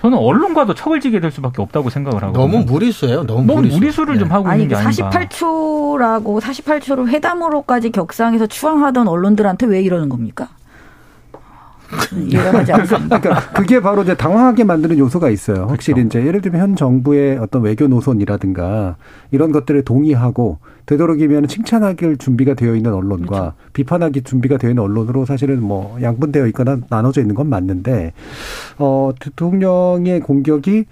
저는 0.00 0.18
언론과도 0.18 0.74
척을 0.74 1.00
지게 1.00 1.20
될 1.20 1.30
수밖에 1.30 1.62
없다고 1.62 1.88
생각을 1.88 2.22
하고 2.22 2.32
너무 2.32 2.64
무리수예요. 2.64 3.24
너무, 3.24 3.44
너무 3.46 3.60
무리수. 3.60 3.76
무리수를 3.78 4.18
좀 4.18 4.28
네. 4.28 4.34
하고 4.34 4.48
아니 4.48 4.64
있는 4.64 4.76
게 4.76 4.82
아닌가. 4.82 5.10
48초라고 5.10 6.40
48초를 6.40 7.08
회담으로까지 7.08 7.90
격상해서 7.90 8.48
추앙하던 8.48 9.06
언론들한테 9.06 9.66
왜 9.66 9.80
이러는 9.80 10.08
겁니까? 10.08 10.48
이해가 12.16 12.52
가지 12.52 12.72
않습니다. 12.72 13.20
그러니까 13.20 13.52
그게 13.52 13.80
바로 13.80 14.02
이제 14.02 14.14
당황하게 14.14 14.64
만드는 14.64 14.98
요소가 14.98 15.30
있어요. 15.30 15.66
확실히 15.68 16.02
그렇죠. 16.02 16.18
이제 16.18 16.26
예를 16.26 16.40
들면 16.40 16.60
현 16.60 16.76
정부의 16.76 17.38
어떤 17.38 17.62
외교 17.62 17.86
노선이라든가 17.86 18.96
이런 19.30 19.52
것들에 19.52 19.82
동의하고 19.82 20.58
되도록이면 20.86 21.48
칭찬하길 21.48 22.16
준비가 22.16 22.54
되어 22.54 22.74
있는 22.74 22.92
언론과 22.92 23.26
그렇죠. 23.26 23.54
비판하기 23.72 24.22
준비가 24.22 24.56
되어 24.56 24.70
있는 24.70 24.82
언론으로 24.82 25.24
사실은 25.24 25.62
뭐 25.62 25.98
양분되어 26.02 26.46
있거나 26.48 26.78
나눠져 26.88 27.20
있는 27.20 27.34
건 27.34 27.48
맞는데 27.48 28.12
어 28.78 29.12
대통령의 29.18 30.20
공격이 30.20 30.86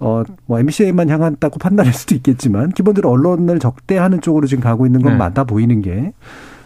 어, 0.00 0.22
뭐, 0.46 0.58
MBC에만 0.58 1.08
향한다고 1.08 1.58
판단할 1.58 1.94
수도 1.94 2.14
있겠지만, 2.16 2.70
기본적으로 2.72 3.10
언론을 3.10 3.58
적대하는 3.58 4.20
쪽으로 4.20 4.46
지금 4.46 4.62
가고 4.62 4.86
있는 4.86 5.00
건 5.00 5.12
네. 5.12 5.18
맞아 5.18 5.44
보이는 5.44 5.80
게, 5.80 6.12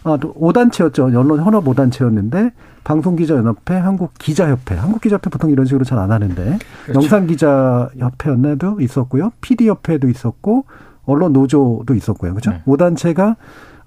아, 0.04 0.16
또 0.20 0.32
5단체였죠. 0.34 1.14
언론 1.16 1.42
현업 1.42 1.64
5단체였는데, 1.64 2.52
방송기자연합회, 2.84 3.74
한국기자협회, 3.74 4.74
한국기자협회 4.76 5.30
보통 5.30 5.50
이런 5.50 5.66
식으로 5.66 5.84
잘 5.84 5.98
안 5.98 6.10
하는데, 6.12 6.58
그렇죠. 6.84 7.00
영상기자협회도 7.02 8.80
있었고요. 8.80 9.32
PD협회도 9.40 10.08
있었고, 10.08 10.64
언론 11.04 11.32
노조도 11.32 11.94
있었고요. 11.94 12.34
그죠? 12.34 12.50
네. 12.52 12.62
5단체가, 12.66 13.36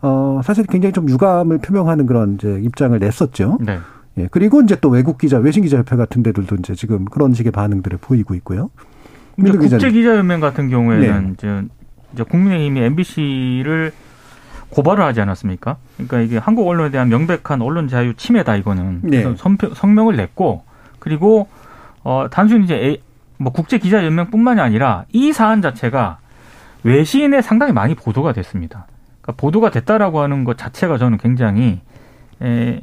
어, 0.02 0.42
사실 0.44 0.66
굉장히 0.66 0.94
좀 0.94 1.08
유감을 1.10 1.60
표명하는 1.60 2.06
그런 2.08 2.36
이제 2.36 2.60
입장을 2.64 2.98
냈었죠. 2.98 3.60
네. 3.62 3.80
예. 4.18 4.28
그리고 4.32 4.62
이제 4.62 4.76
또 4.82 4.90
외국 4.90 5.18
기자, 5.18 5.38
외신 5.38 5.64
기자 5.64 5.78
협회 5.78 5.96
같은 5.96 6.22
데들도 6.24 6.56
이제 6.56 6.76
지금 6.76 7.06
그런 7.06 7.34
식의 7.34 7.52
반응들을 7.52 8.00
보이고 8.02 8.34
있고요. 8.36 8.70
민동 9.38 9.62
기자님. 9.62 9.80
국제 9.80 9.92
기자 9.92 10.18
연맹 10.18 10.40
같은 10.42 10.70
경우에는 10.70 11.36
네. 11.40 11.64
이제 12.14 12.24
국민의힘이 12.24 12.82
MBC를 12.82 13.92
고발을 14.72 15.04
하지 15.04 15.22
않았습니까? 15.22 15.78
그러니까 15.96 16.20
이게 16.22 16.38
한국 16.38 16.68
언론에 16.68 16.92
대한 16.92 17.10
명백한 17.10 17.62
언론 17.62 17.88
자유 17.88 18.14
침해다 18.16 18.56
이거는 18.56 19.02
네. 19.04 19.36
성명을 19.76 20.16
냈고 20.16 20.64
그리고 21.00 21.48
어 22.04 22.28
단순히 22.32 22.64
이제 22.66 22.76
A- 22.76 23.02
뭐 23.38 23.52
국제 23.52 23.78
기자 23.78 24.04
연맹뿐만이 24.06 24.60
아니라 24.62 25.06
이 25.12 25.34
사안 25.34 25.62
자체가 25.62 26.20
외신에 26.84 27.42
상당히 27.42 27.74
많이 27.74 27.96
보도가 27.96 28.34
됐습니다. 28.34 28.88
그러니까 29.22 29.40
보도가 29.42 29.70
됐다라고 29.72 30.22
하는 30.22 30.44
것 30.44 30.58
자체가 30.58 30.98
저는 30.98 31.18
굉장히 31.18 31.82
에, 32.42 32.82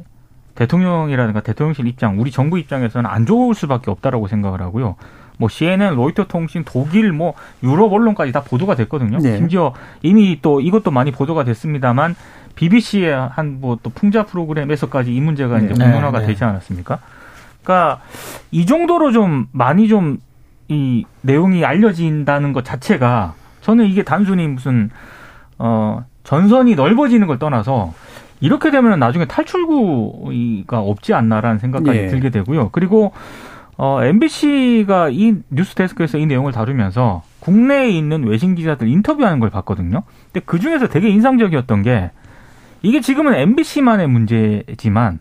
대통령이라든가 0.55 1.41
대통령실 1.41 1.87
입장, 1.87 2.19
우리 2.19 2.31
정부 2.31 2.59
입장에서는 2.59 3.09
안 3.09 3.25
좋을 3.25 3.55
수밖에 3.55 3.91
없다라고 3.91 4.27
생각을 4.27 4.61
하고요. 4.61 4.95
뭐 5.39 5.49
CNN, 5.49 5.95
로이터 5.95 6.25
통신, 6.27 6.63
독일, 6.65 7.11
뭐 7.13 7.33
유럽 7.63 7.91
언론까지 7.93 8.31
다 8.31 8.43
보도가 8.43 8.75
됐거든요. 8.75 9.17
네. 9.19 9.37
심지어 9.37 9.73
이미 10.03 10.37
또 10.41 10.59
이것도 10.61 10.91
많이 10.91 11.11
보도가 11.11 11.45
됐습니다만 11.45 12.15
BBC의 12.55 13.29
한 13.31 13.59
뭐 13.61 13.77
또 13.81 13.89
풍자 13.89 14.25
프로그램에서까지 14.25 15.15
이 15.15 15.21
문제가 15.21 15.57
이제 15.59 15.73
네. 15.73 15.85
공론화가 15.85 16.19
네. 16.19 16.27
되지 16.27 16.43
않았습니까? 16.43 16.99
그러니까 17.63 18.01
이 18.51 18.65
정도로 18.65 19.11
좀 19.11 19.47
많이 19.51 19.87
좀 19.87 20.19
이 20.71 21.03
내용이 21.21 21.65
알려진다는 21.65 22.53
것 22.53 22.63
자체가 22.63 23.33
저는 23.61 23.85
이게 23.87 24.03
단순히 24.03 24.47
무슨 24.47 24.91
어 25.57 26.05
전선이 26.23 26.75
넓어지는 26.75 27.25
걸 27.25 27.39
떠나서 27.39 27.91
이렇게 28.39 28.69
되면 28.69 28.99
나중에 28.99 29.25
탈출구가 29.25 30.79
없지 30.79 31.15
않나라는 31.15 31.57
생각까지 31.57 31.97
예. 31.97 32.07
들게 32.09 32.29
되고요. 32.29 32.69
그리고 32.71 33.13
어 33.81 34.03
MBC가 34.03 35.07
이 35.09 35.35
뉴스 35.49 35.73
데스크에서 35.73 36.17
이 36.17 36.25
내용을 36.25 36.51
다루면서 36.51 37.23
국내에 37.39 37.87
있는 37.89 38.25
외신 38.25 38.53
기자들 38.53 38.89
인터뷰하는 38.89 39.39
걸 39.39 39.49
봤거든요. 39.49 40.03
근데 40.33 40.45
그 40.45 40.59
중에서 40.59 40.87
되게 40.87 41.07
인상적이었던 41.07 41.83
게 41.83 42.11
이게 42.81 42.99
지금은 42.99 43.35
MBC만의 43.35 44.07
문제지만 44.07 45.19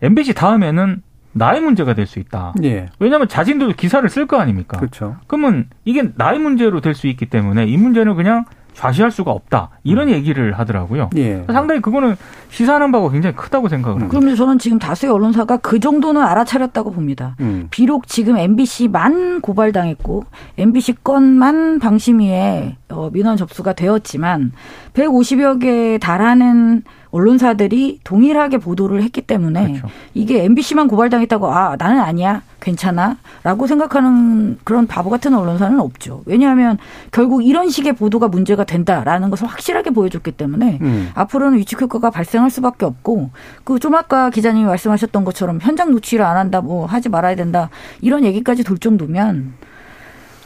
MBC 0.00 0.34
다음에는 0.34 1.02
나의 1.32 1.60
문제가 1.60 1.94
될 1.94 2.06
수 2.06 2.20
있다. 2.20 2.54
예. 2.62 2.88
왜냐하면 3.00 3.26
자신들도 3.26 3.74
기사를 3.74 4.08
쓸 4.08 4.26
거 4.26 4.38
아닙니까? 4.38 4.76
그렇죠. 4.78 5.16
그러면 5.26 5.66
이게 5.84 6.04
나의 6.14 6.38
문제로 6.38 6.80
될 6.80 6.94
수 6.94 7.08
있기 7.08 7.26
때문에 7.26 7.66
이 7.66 7.76
문제는 7.76 8.14
그냥 8.14 8.44
좌시할 8.74 9.10
수가 9.10 9.30
없다 9.30 9.70
이런 9.84 10.08
음. 10.08 10.14
얘기를 10.14 10.52
하더라고요. 10.58 11.10
예. 11.16 11.44
상당히 11.46 11.80
그거는 11.80 12.16
시사하는 12.50 12.92
바가 12.92 13.10
굉장히 13.10 13.36
크다고 13.36 13.68
생각을 13.68 13.96
합니다. 13.96 14.10
그러면 14.10 14.36
저는 14.36 14.58
지금 14.58 14.78
다수의 14.78 15.12
언론사가 15.12 15.58
그 15.58 15.80
정도는 15.80 16.22
알아차렸다고 16.22 16.92
봅니다. 16.92 17.36
음. 17.40 17.68
비록 17.70 18.06
지금 18.06 18.36
MBC만 18.36 19.40
고발당했고 19.40 20.24
MBC 20.58 20.96
건만 21.04 21.78
방심위에 21.78 22.76
어, 22.90 23.10
민원 23.12 23.36
접수가 23.36 23.72
되었지만 23.72 24.52
150여 24.94 25.60
개에 25.60 25.98
달하는 25.98 26.82
언론사들이 27.12 28.00
동일하게 28.02 28.58
보도를 28.58 29.02
했기 29.02 29.20
때문에 29.20 29.66
그렇죠. 29.78 29.88
이게 30.14 30.42
MBC만 30.44 30.88
고발당했다고 30.88 31.52
아 31.52 31.76
나는 31.78 32.00
아니야 32.00 32.42
괜찮아라고 32.60 33.66
생각하는 33.66 34.58
그런 34.64 34.86
바보 34.86 35.10
같은 35.10 35.34
언론사는 35.34 35.78
없죠. 35.78 36.22
왜냐하면 36.26 36.78
결국 37.10 37.44
이런 37.44 37.68
식의 37.68 37.94
보도가 37.94 38.28
문제가 38.28 38.64
된다라는 38.64 39.30
것을 39.30 39.46
확실하게 39.46 39.90
보여줬기 39.90 40.32
때문에 40.32 40.78
음. 40.80 41.10
앞으로는 41.14 41.58
위축 41.58 41.80
효과가 41.82 42.10
발생할 42.10 42.50
수밖에 42.50 42.84
없고 42.86 43.30
그 43.64 43.82
좀 43.82 43.96
아까 43.96 44.30
기자님이 44.30 44.64
말씀하셨던 44.66 45.24
것처럼 45.24 45.58
현장 45.60 45.90
노출을 45.90 46.24
안 46.24 46.36
한다 46.36 46.60
뭐 46.60 46.86
하지 46.86 47.08
말아야 47.08 47.34
된다 47.34 47.68
이런 48.00 48.24
얘기까지 48.24 48.62
돌 48.62 48.78
정도면 48.78 49.54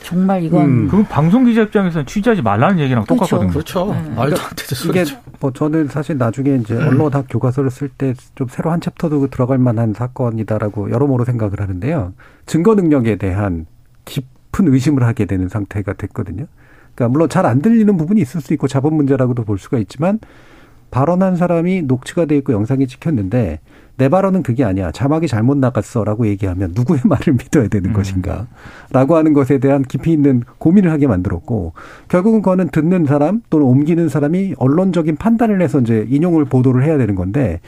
정말 0.03 0.43
이건 0.45 0.65
음. 0.65 0.89
그 0.89 1.03
방송 1.05 1.45
기자 1.45 1.63
입장에서는 1.63 2.07
취재하지 2.07 2.43
말라는 2.43 2.79
얘기랑 2.81 3.05
그렇죠. 3.05 3.25
똑같거든요. 3.25 3.51
그렇죠. 3.53 3.87
네. 3.93 4.15
말도 4.15 4.37
안 4.37 4.49
되는 4.55 4.91
이게 4.91 5.05
소리죠. 5.05 5.19
뭐 5.41 5.53
저는 5.53 5.89
사실 5.89 6.17
나중에 6.17 6.55
이제 6.57 6.75
언론학 6.77 7.27
교과서를 7.29 7.71
쓸 7.71 7.89
때 7.89 8.15
좀 8.35 8.47
새로 8.49 8.71
한 8.71 8.81
챕터도 8.81 9.27
들어갈 9.29 9.59
만한 9.59 9.93
사건이다라고 9.95 10.91
여러모로 10.91 11.25
생각을 11.25 11.61
하는데요. 11.61 12.13
증거 12.47 12.75
능력에 12.75 13.17
대한 13.17 13.67
깊은 14.05 14.73
의심을 14.73 15.03
하게 15.03 15.25
되는 15.25 15.49
상태가 15.49 15.95
됐거든요. 15.95 16.47
그러니까 16.95 17.13
물론 17.13 17.29
잘 17.29 17.45
안 17.45 17.61
들리는 17.61 17.97
부분이 17.97 18.21
있을 18.21 18.41
수 18.41 18.53
있고 18.55 18.69
자본 18.69 18.95
문제라고도 18.95 19.45
볼 19.45 19.59
수가 19.59 19.79
있지만 19.79 20.19
발언한 20.91 21.37
사람이 21.37 21.83
녹취가 21.83 22.27
돼 22.27 22.37
있고 22.39 22.53
영상이 22.53 22.87
찍혔는데 22.87 23.61
내 23.97 24.09
발언은 24.09 24.43
그게 24.43 24.63
아니야. 24.65 24.91
자막이 24.91 25.27
잘못 25.27 25.57
나갔어라고 25.57 26.27
얘기하면 26.27 26.73
누구의 26.75 27.01
말을 27.07 27.33
믿어야 27.35 27.69
되는 27.69 27.91
음. 27.91 27.95
것인가라고 27.95 29.17
하는 29.17 29.33
것에 29.33 29.59
대한 29.59 29.83
깊이 29.83 30.13
있는 30.13 30.43
고민을 30.59 30.91
하게 30.91 31.07
만들었고 31.07 31.73
결국은 32.09 32.43
그거는 32.43 32.69
듣는 32.69 33.07
사람 33.07 33.43
또는 33.51 33.67
옮기는 33.67 34.09
사람이 34.09 34.55
언론적인 34.59 35.17
판단을 35.17 35.63
해서 35.63 35.81
이제 35.81 36.07
인용을 36.09 36.45
보도를 36.45 36.85
해야 36.85 36.99
되는 36.99 37.15
건데 37.15 37.61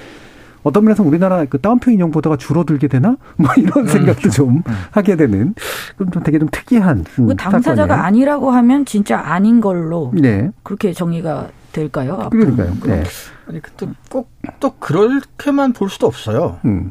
어떤 0.64 0.84
면에서 0.84 1.02
우리나라 1.02 1.44
그 1.46 1.58
따옴표 1.58 1.90
인용 1.90 2.10
보도가 2.10 2.36
줄어들게 2.36 2.88
되나? 2.88 3.16
뭐 3.36 3.48
이런 3.56 3.86
생각도 3.86 4.28
좀 4.28 4.62
하게 4.90 5.16
되는 5.16 5.54
그럼 5.96 6.10
좀 6.10 6.22
되게 6.22 6.38
좀 6.38 6.48
특이한 6.50 7.04
음, 7.20 7.26
그 7.28 7.36
당사자가 7.36 7.76
사건이에요. 7.86 8.02
아니라고 8.04 8.50
하면 8.50 8.84
진짜 8.84 9.18
아닌 9.18 9.60
걸로 9.60 10.12
네. 10.14 10.50
그렇게 10.62 10.92
정의가 10.92 11.48
될까요? 11.78 12.18
앞으로? 12.20 12.56
그러니까요. 12.56 12.96
네. 12.96 13.04
아니 13.46 13.60
또꼭또 14.10 14.76
그렇게만 14.78 15.72
볼 15.72 15.88
수도 15.88 16.06
없어요. 16.06 16.58
음. 16.64 16.90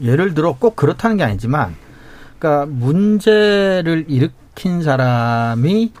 예. 0.00 0.08
예를 0.08 0.34
들어 0.34 0.56
꼭 0.58 0.76
그렇다는 0.76 1.16
게 1.16 1.24
아니지만, 1.24 1.74
그러니까 2.38 2.66
문제를 2.66 4.06
일으킨 4.08 4.82
사람이 4.82 5.92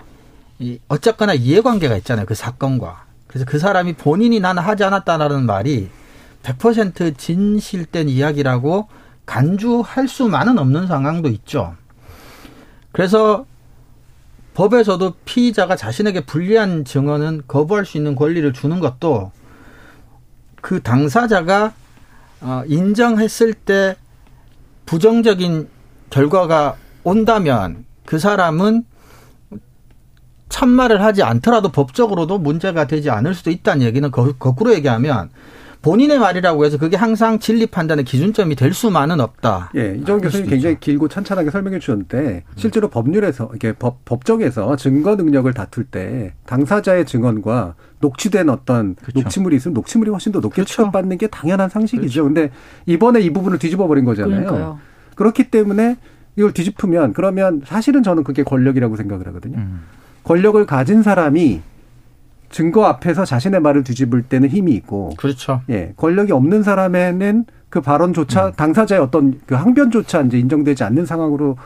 이 0.58 0.78
어쨌거나 0.88 1.34
이해관계가 1.34 1.96
있잖아요. 1.98 2.26
그 2.26 2.34
사건과. 2.34 3.04
그래서 3.26 3.44
그 3.46 3.58
사람이 3.58 3.94
본인이 3.94 4.40
나는 4.40 4.62
하지 4.62 4.84
않았다라는 4.84 5.44
말이 5.44 5.90
100% 6.42 7.18
진실된 7.18 8.08
이야기라고 8.08 8.88
간주할 9.26 10.08
수만은 10.08 10.58
없는 10.58 10.86
상황도 10.86 11.28
있죠. 11.30 11.74
그래서 12.92 13.44
법에서도 14.56 15.12
피의자가 15.26 15.76
자신에게 15.76 16.24
불리한 16.24 16.86
증언은 16.86 17.42
거부할 17.46 17.84
수 17.84 17.98
있는 17.98 18.16
권리를 18.16 18.50
주는 18.54 18.80
것도 18.80 19.30
그 20.62 20.82
당사자가 20.82 21.74
어, 22.40 22.62
인정했을 22.66 23.52
때 23.52 23.96
부정적인 24.86 25.68
결과가 26.08 26.76
온다면 27.04 27.84
그 28.06 28.18
사람은 28.18 28.84
참말을 30.48 31.02
하지 31.02 31.22
않더라도 31.22 31.68
법적으로도 31.70 32.38
문제가 32.38 32.86
되지 32.86 33.10
않을 33.10 33.34
수도 33.34 33.50
있다는 33.50 33.84
얘기는 33.84 34.10
거, 34.10 34.32
거꾸로 34.38 34.72
얘기하면 34.72 35.28
본인의 35.86 36.18
말이라고 36.18 36.64
해서 36.64 36.78
그게 36.78 36.96
항상 36.96 37.38
진리 37.38 37.64
판단의 37.64 38.04
기준점이 38.04 38.56
될 38.56 38.74
수만은 38.74 39.20
없다. 39.20 39.70
예, 39.76 39.96
이정 39.96 40.20
교수님 40.20 40.48
굉장히 40.48 40.72
있죠. 40.74 40.80
길고 40.80 41.06
찬찬하게 41.06 41.50
설명해 41.50 41.78
주셨는데 41.78 42.42
실제로 42.56 42.88
법률에서 42.88 43.50
이게 43.54 43.72
법 43.72 44.04
법정에서 44.04 44.74
증거 44.74 45.14
능력을 45.14 45.52
다툴 45.54 45.84
때 45.84 46.34
당사자의 46.46 47.06
증언과 47.06 47.76
녹취된 48.00 48.48
어떤 48.48 48.96
그렇죠. 48.96 49.20
녹취물이 49.20 49.54
있으면 49.54 49.74
녹취물이 49.74 50.10
훨씬 50.10 50.32
더 50.32 50.40
높게 50.40 50.56
그렇죠. 50.56 50.74
취급받는 50.74 51.18
게 51.18 51.28
당연한 51.28 51.68
상식이죠. 51.68 52.24
근데 52.24 52.50
이번에 52.86 53.20
이 53.20 53.30
부분을 53.30 53.60
뒤집어 53.60 53.86
버린 53.86 54.04
거잖아요. 54.04 54.40
그러니까요. 54.40 54.78
그렇기 55.14 55.50
때문에 55.52 55.98
이걸 56.34 56.52
뒤집으면 56.52 57.12
그러면 57.12 57.62
사실은 57.64 58.02
저는 58.02 58.24
그게 58.24 58.42
권력이라고 58.42 58.96
생각을 58.96 59.28
하거든요. 59.28 59.58
음. 59.58 59.82
권력을 60.24 60.66
가진 60.66 61.04
사람이 61.04 61.62
증거 62.50 62.84
앞에서 62.84 63.24
자신의 63.24 63.60
말을 63.60 63.84
뒤집을 63.84 64.22
때는 64.22 64.48
힘이 64.48 64.72
있고 64.72 65.10
그렇죠. 65.16 65.62
예, 65.70 65.92
권력이 65.96 66.32
없는 66.32 66.62
사람에는 66.62 67.44
그 67.68 67.80
발언조차 67.80 68.52
당사자의 68.52 69.00
어떤 69.00 69.40
그 69.46 69.54
항변조차 69.54 70.22
이제 70.22 70.38
인정되지 70.38 70.84
않는 70.84 71.04
상황으로 71.06 71.56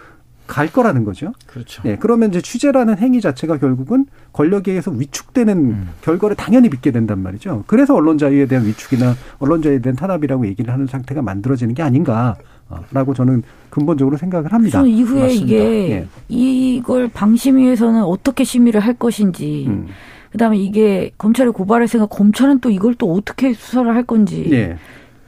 갈 0.51 0.67
거라는 0.73 1.05
거죠. 1.05 1.33
그렇죠. 1.47 1.81
예, 1.85 1.97
그러면 1.97 2.31
이제 2.31 2.41
취재라는 2.41 2.99
행위 2.99 3.21
자체가 3.21 3.59
결국은 3.59 4.07
권력에 4.33 4.73
의해서 4.73 4.91
위축되는 4.91 5.57
음. 5.57 5.89
결과를 6.03 6.35
당연히 6.35 6.69
믿게 6.69 6.91
된단 6.91 7.23
말이죠. 7.23 7.63
그래서 7.69 7.95
언론 7.95 8.19
자유에 8.19 8.47
대한 8.47 8.67
위축이나 8.67 9.15
언론 9.39 9.63
자유에 9.63 9.79
대한 9.79 9.95
탄압이라고 9.95 10.49
얘기를 10.49 10.73
하는 10.75 10.89
상태가 10.89 11.23
만들어지는 11.23 11.75
게 11.75 11.85
아닌가라고 11.85 13.15
저는 13.15 13.45
근본적으로 13.71 14.17
생각을 14.17 14.53
합니다. 14.53 14.79
저는 14.79 14.91
이후에 14.91 15.23
맞습니다. 15.23 15.45
이게 15.47 15.91
예. 15.93 16.09
이걸 16.29 17.09
방심위에서는 17.09 18.03
어떻게 18.03 18.43
심의를 18.43 18.81
할 18.81 18.95
것인지 18.95 19.67
음. 19.69 19.87
그다음에 20.33 20.59
이게 20.59 21.13
검찰에 21.19 21.49
고발할 21.51 21.89
생각 21.89 22.11
검찰은 22.11 22.61
또 22.61 22.71
이걸 22.71 22.95
또 22.95 23.13
어떻게 23.13 23.53
수사를 23.53 23.93
할 23.95 24.05
건지 24.05 24.49
예. 24.53 24.77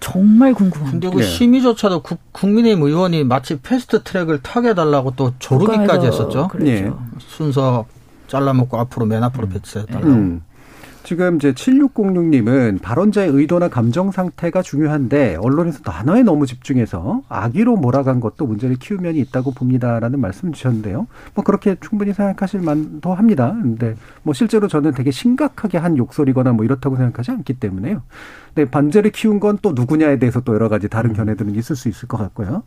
정말 0.00 0.52
궁금합니다. 0.52 0.90
근데 0.90 1.10
그 1.10 1.22
네. 1.22 1.22
심의조차도 1.22 2.02
국, 2.02 2.18
국민의힘 2.32 2.82
의원이 2.82 3.24
마치 3.24 3.60
패스트 3.60 4.02
트랙을 4.02 4.42
타게 4.42 4.70
해달라고 4.70 5.12
또 5.16 5.32
조르기까지 5.38 6.06
했었죠. 6.06 6.48
그랬죠. 6.48 6.70
예. 6.70 6.92
순서 7.18 7.86
잘라먹고 8.26 8.78
앞으로 8.78 9.06
맨 9.06 9.22
앞으로 9.22 9.48
배치해달라고. 9.48 10.08
음. 10.08 10.42
지금 11.04 11.36
이제 11.36 11.52
7606님은 11.52 12.82
발언자의 12.82 13.30
의도나 13.30 13.68
감정 13.68 14.10
상태가 14.10 14.62
중요한데 14.62 15.36
언론에서 15.40 15.80
단어에 15.82 16.22
너무 16.22 16.46
집중해서 16.46 17.22
악의로 17.28 17.76
몰아간 17.76 18.20
것도 18.20 18.46
문제를 18.46 18.76
키운 18.76 19.02
면이 19.02 19.18
있다고 19.20 19.52
봅니다라는 19.52 20.20
말씀 20.20 20.52
주셨는데요. 20.52 21.06
뭐 21.34 21.44
그렇게 21.44 21.76
충분히 21.80 22.12
생각하실 22.12 22.60
만도 22.60 23.14
합니다. 23.14 23.56
근데 23.62 23.94
뭐 24.22 24.34
실제로 24.34 24.68
저는 24.68 24.92
되게 24.92 25.10
심각하게 25.10 25.78
한 25.78 25.96
욕설이거나 25.96 26.52
뭐 26.52 26.64
이렇다고 26.64 26.96
생각하지 26.96 27.30
않기 27.30 27.54
때문에요. 27.54 28.02
근데 28.54 28.70
반제를 28.70 29.12
키운 29.12 29.40
건 29.40 29.52
또 29.62 29.72
누구냐에 29.72 30.18
대해서 30.18 30.40
또 30.40 30.54
여러 30.54 30.68
가지 30.68 30.88
다른 30.88 31.12
견해들은 31.12 31.54
있을 31.54 31.76
수 31.76 31.88
있을 31.88 32.08
것 32.08 32.16
같고요. 32.18 32.62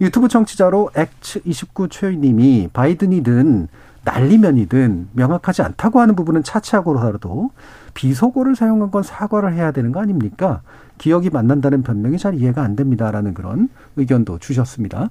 유튜브 0.00 0.28
청취자로 0.28 0.90
엑츠29 0.94 1.90
최유님이 1.90 2.70
바이든이든 2.72 3.68
날리면이든 4.06 5.08
명확하지 5.12 5.62
않다고 5.62 6.00
하는 6.00 6.14
부분은 6.14 6.44
차치하고라도 6.44 7.50
비속어를 7.94 8.54
사용한 8.54 8.90
건 8.92 9.02
사과를 9.02 9.52
해야 9.54 9.72
되는 9.72 9.90
거 9.90 10.00
아닙니까? 10.00 10.62
기억이 10.96 11.28
만난다는 11.28 11.82
변명이 11.82 12.16
잘 12.16 12.34
이해가 12.34 12.62
안 12.62 12.76
됩니다라는 12.76 13.34
그런 13.34 13.68
의견도 13.96 14.38
주셨습니다. 14.38 15.10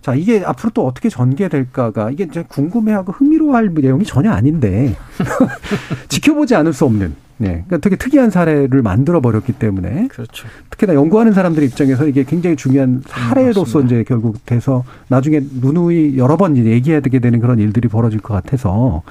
자, 0.00 0.14
이게 0.14 0.42
앞으로 0.44 0.70
또 0.70 0.86
어떻게 0.86 1.08
전개될까가 1.08 2.10
이게 2.10 2.24
이제 2.24 2.44
궁금해하고 2.48 3.12
흥미로워할 3.12 3.72
내용이 3.74 4.04
전혀 4.04 4.30
아닌데 4.32 4.96
지켜보지 6.08 6.54
않을 6.56 6.72
수 6.72 6.86
없는 6.86 7.14
네, 7.36 7.48
그러니까 7.66 7.78
되게 7.78 7.96
특이한 7.96 8.30
사례를 8.30 8.82
만들어 8.82 9.20
버렸기 9.20 9.52
때문에 9.52 10.08
그렇죠. 10.08 10.46
특히나 10.70 10.94
연구하는 10.94 11.32
사람들 11.32 11.62
입장에서 11.64 12.06
이게 12.06 12.24
굉장히 12.24 12.56
중요한 12.56 13.02
사례로서 13.06 13.60
맞습니다. 13.60 13.86
이제 13.86 14.04
결국 14.04 14.46
돼서 14.46 14.84
나중에 15.08 15.40
누누이 15.60 16.16
여러 16.16 16.36
번 16.36 16.56
얘기해야 16.56 17.00
되게 17.00 17.18
되는 17.18 17.40
그런 17.40 17.58
일들이 17.58 17.88
벌어질 17.88 18.20
것 18.20 18.34
같아서 18.34 19.02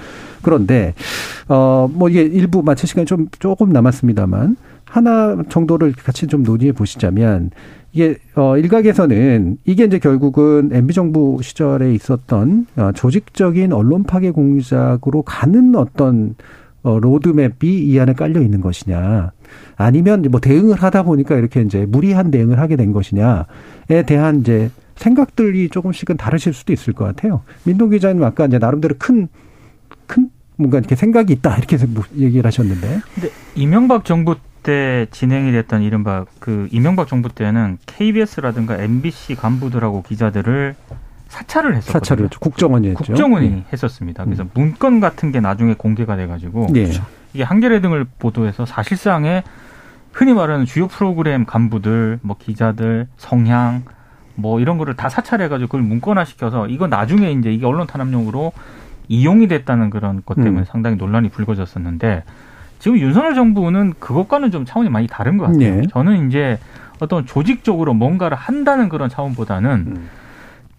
그런데 0.42 0.94
어뭐 1.48 2.10
이게 2.10 2.22
일부 2.22 2.64
마칠 2.64 2.88
시간이 2.88 3.06
좀 3.06 3.28
조금 3.40 3.70
남았습니다만 3.70 4.56
하나 4.86 5.44
정도를 5.50 5.94
같이 5.94 6.28
좀 6.28 6.44
논의해 6.44 6.72
보시자면 6.72 7.50
이게 7.92 8.18
어 8.36 8.58
일각에서는 8.58 9.58
이게 9.66 9.86
이제 9.86 10.00
결국은 10.00 10.70
MB 10.72 10.94
정부 10.94 11.40
시절에 11.42 11.94
있었던 11.94 12.68
어, 12.78 12.92
조직적인 12.94 13.74
언론 13.74 14.04
파괴 14.04 14.32
공작으로 14.32 15.24
가는 15.24 15.76
어떤 15.76 16.36
어, 16.84 17.00
로드맵이 17.00 17.54
이 17.64 18.00
안에 18.00 18.14
깔려 18.14 18.42
있는 18.42 18.62
것이냐. 18.62 19.32
아니면 19.78 20.26
뭐 20.30 20.40
대응을 20.40 20.76
하다 20.76 21.04
보니까 21.04 21.36
이렇게 21.36 21.62
이제 21.62 21.86
무리한 21.88 22.30
대응을 22.30 22.60
하게 22.60 22.76
된 22.76 22.92
것이냐에 22.92 24.04
대한 24.06 24.42
이제 24.42 24.70
생각들이 24.96 25.70
조금씩은 25.70 26.18
다르실 26.18 26.54
수도 26.54 26.74
있을 26.74 26.94
것 26.94 27.06
같아요. 27.06 27.42
민동 27.64 27.90
기자님 27.90 28.24
아까 28.24 28.46
이제 28.46 28.60
나름대로 28.60 28.96
큰, 29.00 29.28
큰 30.08 30.30
뭔가 30.58 30.78
이렇게 30.78 30.96
생각이 30.96 31.34
있다 31.34 31.58
이렇게 31.58 31.78
얘기를 32.18 32.46
하셨는데. 32.46 33.00
근데 33.16 33.30
이명박 33.56 34.06
정부 34.06 34.36
때 34.62 35.08
진행이 35.12 35.52
됐던 35.52 35.82
이른바 35.82 36.26
그 36.40 36.68
이명박 36.72 37.08
정부 37.08 37.30
때는 37.30 37.78
KBS라든가 37.86 38.78
MBC 38.82 39.36
간부들하고 39.36 40.04
기자들을 40.04 40.76
사찰을 41.34 41.76
했었거든요. 41.76 42.00
사찰을 42.00 42.24
했죠. 42.26 42.40
국정원이 42.40 42.90
했죠. 42.90 43.04
국정원이 43.04 43.48
예. 43.48 43.64
했었습니다. 43.74 44.24
그래서 44.24 44.46
문건 44.54 45.00
같은 45.00 45.32
게 45.32 45.40
나중에 45.40 45.74
공개가 45.74 46.16
돼가지고 46.16 46.68
예. 46.76 46.92
이게 47.34 47.44
한겨레 47.44 47.82
등을 47.82 48.06
보도해서 48.20 48.66
사실상의 48.66 49.44
흔히 50.12 50.34
말하는 50.34 50.66
주요 50.66 50.88
프로그램 50.88 51.46
간부들, 51.46 52.20
뭐 52.22 52.36
기자들, 52.38 53.08
성향, 53.18 53.84
뭐 54.36 54.60
이런 54.60 54.78
거를 54.78 54.96
다 54.96 55.10
사찰해가지고 55.10 55.68
그걸 55.68 55.82
문건화 55.82 56.24
시켜서 56.26 56.68
이거 56.68 56.86
나중에 56.88 57.32
이제 57.32 57.52
이게 57.52 57.66
언론 57.66 57.88
탄압용으로 57.88 58.52
이용이 59.08 59.48
됐다는 59.48 59.90
그런 59.90 60.22
것 60.24 60.36
때문에 60.36 60.60
음. 60.60 60.66
상당히 60.66 60.98
논란이 60.98 61.30
불거졌었는데 61.30 62.24
지금 62.78 63.00
윤석열 63.00 63.34
정부는 63.34 63.94
그것과는 64.00 64.52
좀 64.52 64.66
차원이 64.66 64.90
많이 64.90 65.08
다른 65.08 65.38
것 65.38 65.48
같아요. 65.48 65.80
예. 65.80 65.82
저는 65.90 66.28
이제 66.28 66.60
어떤 67.00 67.26
조직적으로 67.26 67.96
뭔가를 67.96 68.38
한다는 68.38 68.88
그런 68.88 69.10
차원보다는 69.10 69.72
음. 69.72 70.10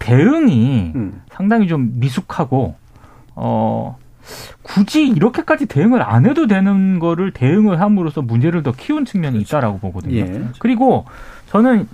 대응이 0.05 0.91
음. 0.95 1.21
상당히 1.31 1.67
좀 1.67 1.93
미숙하고 1.95 2.75
어 3.35 3.97
굳이 4.61 5.07
이렇게까지 5.07 5.65
대응을 5.65 6.03
안 6.03 6.27
해도 6.27 6.45
되는 6.45 6.99
거를 6.99 7.31
대응을 7.31 7.81
함으로써 7.81 8.21
문제를 8.21 8.61
더 8.61 8.71
키운 8.71 9.05
측면이 9.05 9.39
있다라고 9.41 9.79
보거든요. 9.79 10.15
예. 10.15 10.43
그리고 10.59 11.05
저는 11.49 11.87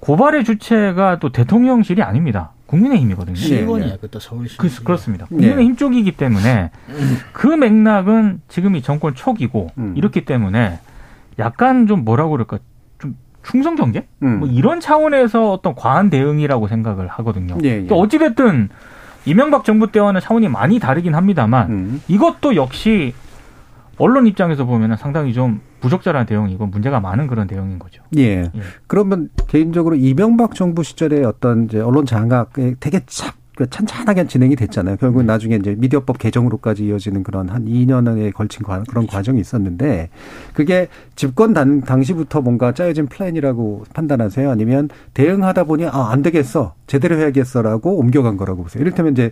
고발의 0.00 0.44
주체가 0.44 1.18
또 1.18 1.32
대통령실이 1.32 2.02
아닙니다. 2.02 2.52
국민의힘이거든요. 2.66 3.36
시의원이에요. 3.36 3.96
그것도 3.96 4.20
서울시. 4.20 4.56
그, 4.56 4.68
그렇습니다. 4.82 5.26
예. 5.32 5.36
국민의힘 5.36 5.76
쪽이기 5.76 6.12
때문에 6.12 6.70
그 7.32 7.46
맥락은 7.46 8.40
지금 8.48 8.74
이 8.74 8.82
정권 8.82 9.14
초기고 9.14 9.70
음. 9.76 9.94
이렇기 9.96 10.24
때문에 10.24 10.78
약간 11.38 11.86
좀 11.86 12.04
뭐라고 12.04 12.32
그럴까 12.32 12.58
좀 12.58 12.73
충성 13.44 13.76
경계? 13.76 14.06
음. 14.22 14.40
뭐 14.40 14.48
이런 14.48 14.80
차원에서 14.80 15.52
어떤 15.52 15.74
과한 15.74 16.10
대응이라고 16.10 16.68
생각을 16.68 17.08
하거든요. 17.08 17.56
예, 17.62 17.82
예. 17.82 17.86
또 17.86 17.98
어찌됐든 17.98 18.68
이명박 19.26 19.64
정부 19.64 19.90
때와는 19.90 20.20
차원이 20.20 20.48
많이 20.48 20.78
다르긴 20.78 21.14
합니다만 21.14 21.70
음. 21.70 22.02
이것도 22.08 22.56
역시 22.56 23.14
언론 23.96 24.26
입장에서 24.26 24.64
보면 24.64 24.96
상당히 24.96 25.32
좀 25.32 25.60
부적절한 25.80 26.26
대응이고 26.26 26.66
문제가 26.66 27.00
많은 27.00 27.26
그런 27.26 27.46
대응인 27.46 27.78
거죠. 27.78 28.02
예. 28.16 28.22
예. 28.22 28.50
그러면 28.86 29.28
개인적으로 29.48 29.94
이명박 29.94 30.54
정부 30.54 30.82
시절에 30.82 31.24
어떤 31.24 31.66
이제 31.66 31.80
언론 31.80 32.06
장악에 32.06 32.74
되게 32.80 33.00
참 33.06 33.32
찬찬하게 33.70 34.26
진행이 34.26 34.56
됐잖아요. 34.56 34.96
결국은 34.96 35.26
나중에 35.26 35.54
이제 35.56 35.76
미디어법 35.78 36.18
개정으로까지 36.18 36.86
이어지는 36.86 37.22
그런 37.22 37.48
한 37.48 37.64
2년에 37.66 38.32
걸친 38.34 38.62
과- 38.64 38.82
그런 38.88 39.06
과정이 39.06 39.40
있었는데 39.40 40.10
그게 40.54 40.88
집권 41.14 41.52
단, 41.52 41.80
당시부터 41.80 42.40
뭔가 42.40 42.72
짜여진 42.72 43.06
플랜이라고 43.06 43.84
판단하세요? 43.94 44.50
아니면 44.50 44.88
대응하다 45.14 45.64
보니 45.64 45.86
아, 45.86 46.10
안 46.10 46.22
되겠어. 46.22 46.74
제대로 46.88 47.16
해야겠어라고 47.16 47.96
옮겨간 47.98 48.36
거라고 48.36 48.64
보세요. 48.64 48.80
이를테면 48.80 49.12
이제 49.12 49.30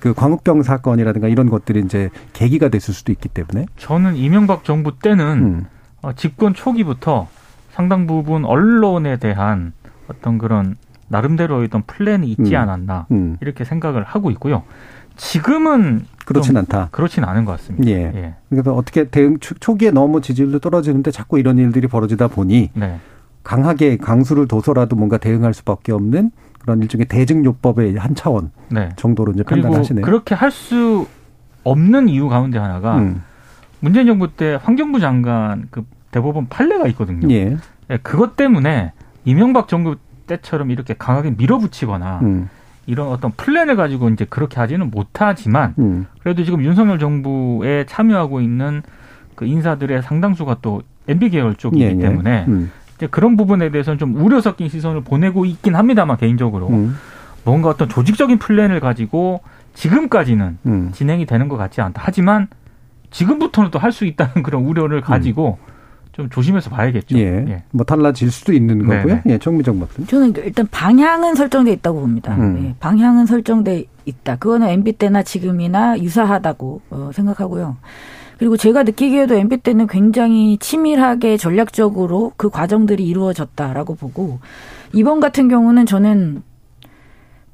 그 0.00 0.14
광우병 0.14 0.62
사건이라든가 0.62 1.28
이런 1.28 1.48
것들이 1.48 1.80
이제 1.80 2.10
계기가 2.32 2.68
됐을 2.70 2.92
수도 2.92 3.12
있기 3.12 3.28
때문에. 3.28 3.66
저는 3.76 4.16
이명박 4.16 4.64
정부 4.64 4.98
때는 4.98 5.24
음. 5.38 5.66
어, 6.02 6.12
집권 6.14 6.54
초기부터 6.54 7.28
상당 7.72 8.06
부분 8.06 8.44
언론에 8.44 9.18
대한 9.18 9.72
어떤 10.08 10.38
그런 10.38 10.76
나름대로의 11.10 11.66
어떤 11.66 11.82
플랜이 11.82 12.28
있지 12.30 12.54
음. 12.54 12.60
않았나 12.60 13.06
음. 13.10 13.36
이렇게 13.40 13.64
생각을 13.64 14.04
하고 14.04 14.30
있고요. 14.30 14.62
지금은 15.16 16.06
그렇진 16.24 16.54
좀 16.54 16.58
않다. 16.58 16.88
그렇진 16.92 17.24
않은 17.24 17.44
것 17.44 17.52
같습니다. 17.52 17.86
예. 17.90 18.12
예. 18.14 18.34
그래서 18.48 18.72
어떻게 18.72 19.04
대응 19.04 19.38
초- 19.38 19.54
초기에 19.56 19.90
너무 19.90 20.20
지지율도 20.20 20.60
떨어지는데 20.60 21.10
자꾸 21.10 21.38
이런 21.38 21.58
일들이 21.58 21.88
벌어지다 21.88 22.28
보니 22.28 22.70
네. 22.74 22.98
강하게 23.42 23.96
강수를 23.96 24.46
둬서라도 24.48 24.96
뭔가 24.96 25.18
대응할 25.18 25.52
수밖에 25.52 25.92
없는 25.92 26.30
그런 26.60 26.80
일종의 26.82 27.06
대증요법의 27.06 27.96
한 27.96 28.14
차원 28.14 28.50
네. 28.70 28.90
정도로 28.96 29.32
이제 29.32 29.42
판단하시네요. 29.42 30.04
그렇게 30.04 30.34
할 30.34 30.50
수 30.50 31.06
없는 31.64 32.08
이유 32.08 32.28
가운데 32.28 32.58
하나가 32.58 32.96
음. 32.98 33.22
문재인 33.80 34.06
정부 34.06 34.30
때 34.32 34.58
환경부 34.62 35.00
장관 35.00 35.66
그 35.70 35.84
대법원 36.12 36.48
판례가 36.48 36.86
있거든요. 36.88 37.28
예. 37.30 37.56
예, 37.90 37.96
그것 37.98 38.36
때문에 38.36 38.92
이명박 39.24 39.68
정부 39.68 39.96
때처럼 40.30 40.70
이렇게 40.70 40.94
강하게 40.96 41.34
밀어붙이거나 41.36 42.20
음. 42.22 42.48
이런 42.86 43.08
어떤 43.08 43.32
플랜을 43.32 43.76
가지고 43.76 44.08
이제 44.10 44.24
그렇게 44.28 44.60
하지는 44.60 44.90
못하지만 44.90 45.74
음. 45.78 46.06
그래도 46.20 46.44
지금 46.44 46.62
윤석열 46.64 46.98
정부에 46.98 47.84
참여하고 47.86 48.40
있는 48.40 48.82
그 49.34 49.44
인사들의 49.44 50.02
상당수가 50.02 50.58
또 50.62 50.82
MB 51.08 51.30
계열 51.30 51.54
쪽이기 51.56 51.82
예, 51.84 51.88
예. 51.90 51.98
때문에 51.98 52.44
음. 52.48 52.70
이제 52.96 53.06
그런 53.08 53.36
부분에 53.36 53.70
대해서는 53.70 53.98
좀 53.98 54.14
우려 54.16 54.40
섞인 54.40 54.68
시선을 54.68 55.02
보내고 55.02 55.44
있긴 55.44 55.74
합니다만 55.74 56.16
개인적으로 56.16 56.68
음. 56.68 56.96
뭔가 57.44 57.70
어떤 57.70 57.88
조직적인 57.88 58.38
플랜을 58.38 58.80
가지고 58.80 59.40
지금까지는 59.74 60.58
음. 60.66 60.90
진행이 60.92 61.26
되는 61.26 61.48
것 61.48 61.56
같지 61.56 61.80
않다. 61.80 62.02
하지만 62.04 62.48
지금부터는 63.10 63.70
또 63.70 63.78
할 63.78 63.92
수 63.92 64.04
있다는 64.04 64.42
그런 64.44 64.62
우려를 64.62 65.00
가지고 65.00 65.58
좀 66.12 66.28
조심해서 66.28 66.70
봐야겠죠. 66.70 67.16
예. 67.18 67.44
예. 67.48 67.62
뭐 67.70 67.84
달라질 67.84 68.30
수도 68.30 68.52
있는 68.52 68.78
거고요. 68.78 69.06
네네. 69.06 69.22
예, 69.26 69.38
정미 69.38 69.62
정 69.62 69.78
박사님. 69.78 70.06
저는 70.06 70.34
일단 70.44 70.66
방향은 70.70 71.34
설정돼 71.34 71.72
있다고 71.72 72.00
봅니다. 72.00 72.34
음. 72.36 72.64
예, 72.64 72.74
방향은 72.80 73.26
설정돼 73.26 73.84
있다. 74.04 74.36
그거는 74.36 74.68
MB 74.68 74.92
때나 74.94 75.22
지금이나 75.22 75.98
유사하다고 75.98 76.80
어, 76.90 77.10
생각하고요. 77.14 77.76
그리고 78.38 78.56
제가 78.56 78.82
느끼기에도 78.84 79.34
MB 79.34 79.58
때는 79.58 79.86
굉장히 79.86 80.56
치밀하게 80.58 81.36
전략적으로 81.36 82.32
그 82.36 82.48
과정들이 82.48 83.06
이루어졌다라고 83.06 83.94
보고 83.96 84.40
이번 84.94 85.20
같은 85.20 85.48
경우는 85.48 85.84
저는 85.84 86.42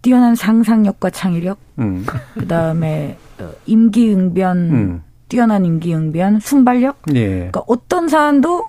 뛰어난 0.00 0.36
상상력과 0.36 1.10
창의력, 1.10 1.58
음. 1.80 2.06
그 2.34 2.46
다음에 2.46 3.18
임기응변, 3.66 4.56
음. 4.56 5.02
뛰어난 5.28 5.64
임기응변, 5.64 6.40
순발력. 6.40 6.98
예. 7.14 7.28
그러니까 7.28 7.62
어떤 7.66 8.08
사안도 8.08 8.66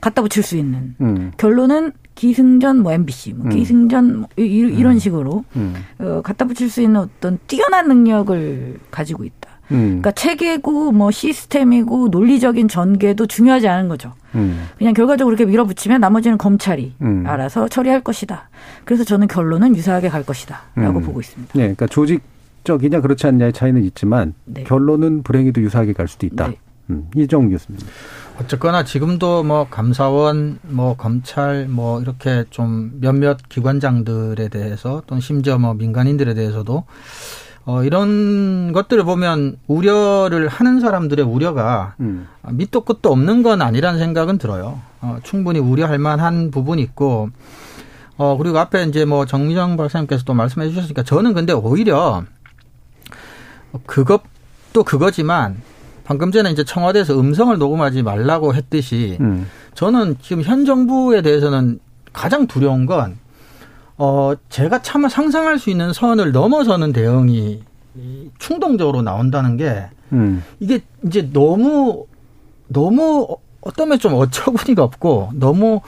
갖다 0.00 0.22
붙일 0.22 0.42
수 0.42 0.56
있는 0.56 0.94
음. 1.00 1.32
결론은 1.36 1.92
기승전 2.14 2.78
뭐 2.82 2.92
MBC, 2.92 3.34
뭐 3.34 3.46
음. 3.46 3.50
기승전 3.50 4.20
뭐 4.20 4.28
이- 4.38 4.42
이- 4.42 4.58
이런 4.78 4.98
식으로 4.98 5.44
음. 5.56 5.74
어, 5.98 6.20
갖다 6.22 6.44
붙일 6.46 6.70
수 6.70 6.80
있는 6.80 7.00
어떤 7.00 7.38
뛰어난 7.46 7.88
능력을 7.88 8.78
가지고 8.90 9.24
있다. 9.24 9.50
음. 9.72 9.76
그러니까 10.00 10.12
체계고 10.12 10.92
뭐 10.92 11.10
시스템이고 11.10 12.08
논리적인 12.08 12.68
전개도 12.68 13.26
중요하지 13.26 13.66
않은 13.68 13.88
거죠. 13.88 14.12
음. 14.36 14.66
그냥 14.78 14.94
결과적으로 14.94 15.34
이렇게 15.34 15.50
밀어붙이면 15.50 16.00
나머지는 16.00 16.38
검찰이 16.38 16.94
음. 17.02 17.24
알아서 17.26 17.66
처리할 17.68 18.00
것이다. 18.02 18.48
그래서 18.84 19.02
저는 19.02 19.26
결론은 19.26 19.74
유사하게 19.76 20.08
갈 20.08 20.22
것이다라고 20.24 21.00
음. 21.00 21.02
보고 21.04 21.20
있습니다. 21.20 21.52
예, 21.56 21.60
그러니까 21.60 21.86
조직 21.88 22.22
적이냐 22.66 23.00
그렇지 23.00 23.26
않냐의 23.26 23.52
차이는 23.54 23.82
있지만 23.84 24.34
네. 24.44 24.64
결론은 24.64 25.22
불행히도 25.22 25.62
유사하게 25.62 25.94
갈 25.94 26.06
수도 26.06 26.26
있다. 26.26 26.48
네. 26.48 26.58
음. 26.90 27.08
이정 27.16 27.48
교수님. 27.48 27.80
어쨌거나 28.40 28.84
지금도 28.84 29.42
뭐 29.42 29.66
감사원, 29.70 30.58
뭐 30.62 30.94
검찰, 30.96 31.66
뭐 31.68 32.02
이렇게 32.02 32.44
좀 32.50 32.98
몇몇 33.00 33.38
기관장들에 33.48 34.48
대해서 34.48 35.02
또는 35.06 35.22
심지어 35.22 35.58
뭐 35.58 35.72
민간인들에 35.72 36.34
대해서도 36.34 36.84
어 37.64 37.82
이런 37.82 38.72
것들을 38.72 39.02
보면 39.04 39.56
우려를 39.66 40.48
하는 40.48 40.80
사람들의 40.80 41.24
우려가 41.24 41.94
음. 41.98 42.28
밑도 42.48 42.82
끝도 42.82 43.10
없는 43.10 43.42
건 43.42 43.62
아니라는 43.62 43.98
생각은 43.98 44.38
들어요. 44.38 44.80
어, 45.00 45.18
충분히 45.22 45.58
우려할 45.58 45.98
만한 45.98 46.50
부분이 46.50 46.82
있고, 46.82 47.30
어, 48.16 48.36
그리고 48.36 48.58
앞에 48.58 48.84
이제 48.84 49.04
뭐 49.04 49.26
정미정 49.26 49.76
박사님께서 49.76 50.24
또 50.24 50.34
말씀해 50.34 50.68
주셨으니까 50.68 51.02
저는 51.02 51.34
근데 51.34 51.52
오히려 51.52 52.24
그것도 53.86 54.84
그거지만 54.84 55.60
방금 56.04 56.30
전에 56.30 56.50
이제 56.50 56.62
청와대에서 56.64 57.18
음성을 57.18 57.56
녹음하지 57.58 58.02
말라고 58.02 58.54
했듯이 58.54 59.18
음. 59.20 59.46
저는 59.74 60.16
지금 60.22 60.42
현 60.42 60.64
정부에 60.64 61.22
대해서는 61.22 61.80
가장 62.12 62.46
두려운 62.46 62.86
건 62.86 63.18
어, 63.98 64.32
제가 64.48 64.82
차마 64.82 65.08
상상할 65.08 65.58
수 65.58 65.70
있는 65.70 65.92
선을 65.92 66.32
넘어서는 66.32 66.92
대응이 66.92 67.62
이 67.96 68.30
충동적으로 68.38 69.02
나온다는 69.02 69.56
게 69.56 69.86
음. 70.12 70.44
이게 70.60 70.80
이제 71.04 71.28
너무 71.32 72.06
너무 72.68 73.26
어- 73.30 73.36
어떤 73.62 73.88
면좀 73.88 74.14
어처구니가 74.14 74.82
없고 74.82 75.30
너무 75.34 75.80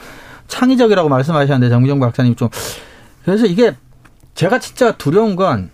창의적이라고 0.49 1.09
말씀하셨는데 1.09 1.69
정정 1.71 2.01
박사님 2.01 2.35
좀 2.35 2.49
그래서 3.25 3.47
이게 3.47 3.77
제가 4.35 4.59
진짜 4.59 4.93
두려운 4.93 5.37
건 5.37 5.71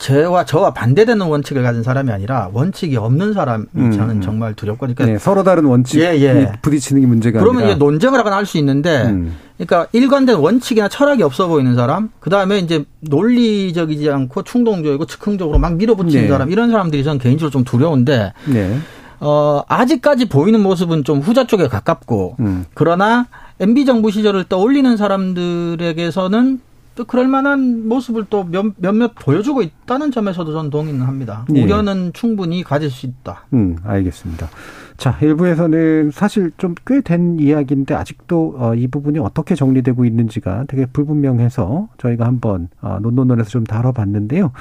저와 0.00 0.46
저와 0.46 0.72
반대되는 0.72 1.26
원칙을 1.26 1.62
가진 1.62 1.82
사람이 1.82 2.10
아니라 2.10 2.48
원칙이 2.54 2.96
없는 2.96 3.34
사람이 3.34 3.66
음, 3.76 3.92
저는 3.92 4.16
음. 4.16 4.20
정말 4.22 4.54
두렵고 4.54 4.80
그러니까 4.80 5.04
네, 5.04 5.18
서로 5.18 5.42
다른 5.42 5.66
원칙이 5.66 6.02
예, 6.02 6.18
예. 6.22 6.52
부딪히는 6.62 7.02
게 7.02 7.06
문제가 7.06 7.38
그러면 7.38 7.62
아니라 7.62 7.76
이제 7.76 7.84
논쟁을 7.84 8.18
하거나 8.18 8.36
할 8.36 8.46
수 8.46 8.56
있는데 8.58 9.02
음. 9.04 9.36
그러니까 9.58 9.86
일관된 9.92 10.36
원칙이나 10.36 10.88
철학이 10.88 11.22
없어 11.22 11.46
보이는 11.46 11.74
사람, 11.74 12.08
그 12.18 12.30
다음에 12.30 12.58
이제 12.58 12.84
논리적이지 13.00 14.10
않고 14.10 14.42
충동적이고 14.42 15.04
즉흥적으로 15.04 15.58
막 15.58 15.74
밀어붙이는 15.76 16.24
네. 16.24 16.28
사람, 16.28 16.50
이런 16.50 16.70
사람들이 16.70 17.04
저는 17.04 17.18
개인적으로 17.18 17.50
좀 17.50 17.62
두려운데, 17.64 18.32
네. 18.46 18.78
어, 19.20 19.62
아직까지 19.68 20.30
보이는 20.30 20.60
모습은 20.62 21.04
좀 21.04 21.20
후자 21.20 21.46
쪽에 21.46 21.68
가깝고, 21.68 22.36
음. 22.40 22.64
그러나 22.72 23.26
MB 23.60 23.84
정부 23.84 24.10
시절을 24.10 24.44
떠올리는 24.44 24.96
사람들에게서는 24.96 26.60
또 26.94 27.04
그럴 27.04 27.28
만한 27.28 27.88
모습을 27.88 28.26
또 28.28 28.44
몇, 28.44 28.66
몇몇 28.76 29.12
보여주고 29.14 29.62
있다는 29.62 30.10
점에서도 30.10 30.52
저는 30.52 30.70
동의는 30.70 31.02
합니다. 31.02 31.46
예. 31.54 31.62
우려는 31.62 32.12
충분히 32.12 32.62
가질 32.62 32.90
수 32.90 33.06
있다. 33.06 33.46
음, 33.54 33.76
알겠습니다. 33.84 34.48
자, 34.96 35.16
일부에서는 35.22 36.10
사실 36.12 36.50
좀 36.58 36.74
꽤 36.84 37.00
된 37.02 37.38
이야기인데 37.40 37.94
아직도 37.94 38.56
어, 38.58 38.74
이 38.74 38.86
부분이 38.86 39.18
어떻게 39.18 39.54
정리되고 39.54 40.04
있는지가 40.04 40.64
되게 40.68 40.84
불분명해서 40.86 41.88
저희가 41.98 42.26
한번 42.26 42.68
어, 42.82 42.98
논논논에서 43.00 43.48
좀 43.48 43.64
다뤄봤는데요. 43.64 44.52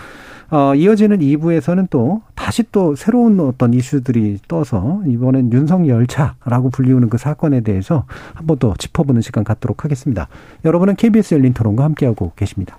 어, 0.52 0.74
이어지는 0.74 1.20
2부에서는 1.20 1.88
또 1.89 2.22
다시 2.34 2.64
또 2.72 2.95
새로운 2.95 3.39
어떤 3.39 3.74
이슈들이 3.74 4.39
떠서 4.47 5.02
이번엔 5.08 5.52
윤석열차라고 5.54 6.72
불리우는 6.72 7.10
그 7.10 7.18
사건에 7.18 7.62
대해서 7.62 8.06
한번 8.34 8.58
더 8.58 8.74
짚어보는 8.78 9.22
시간 9.22 9.43
갖도록 9.43 9.84
하겠습니다. 9.84 10.28
여러분은 10.66 10.95
KBS 10.95 11.36
열린 11.36 11.54
토론과 11.54 11.84
함께하고 11.84 12.32
계십니다. 12.36 12.78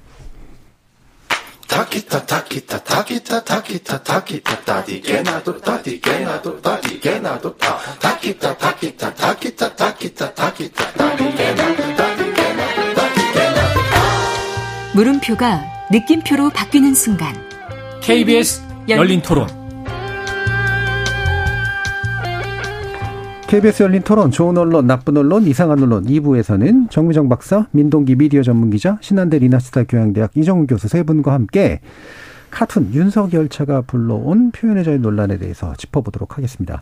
물음표가 14.93 15.63
느낌표로 15.93 16.51
바뀌는 16.51 16.95
순간 16.95 17.33
KBS 18.11 18.61
열린 18.89 19.23
토론. 19.23 19.47
KBS 23.47 23.85
열린 23.85 24.03
토론, 24.03 24.33
좋은 24.33 24.59
언론, 24.59 24.89
나쁜 24.89 25.17
언론, 25.17 25.45
이상한 25.45 25.81
언론 25.81 26.05
2부에서는 26.05 26.91
정미정 26.91 27.29
박사, 27.29 27.69
민동기 27.71 28.17
미디어 28.17 28.43
전문기자, 28.43 28.99
신한대 29.01 29.39
리나스타 29.39 29.85
교양대학 29.85 30.33
이정훈 30.35 30.67
교수 30.67 30.89
세 30.89 31.05
분과 31.05 31.33
함께 31.33 31.79
카툰 32.51 32.93
윤석 32.93 33.33
열차가 33.33 33.83
불러온 33.83 34.51
표현의 34.51 34.83
자유 34.83 34.99
논란에 34.99 35.39
대해서 35.39 35.73
짚어보도록 35.77 36.37
하겠습니다. 36.37 36.81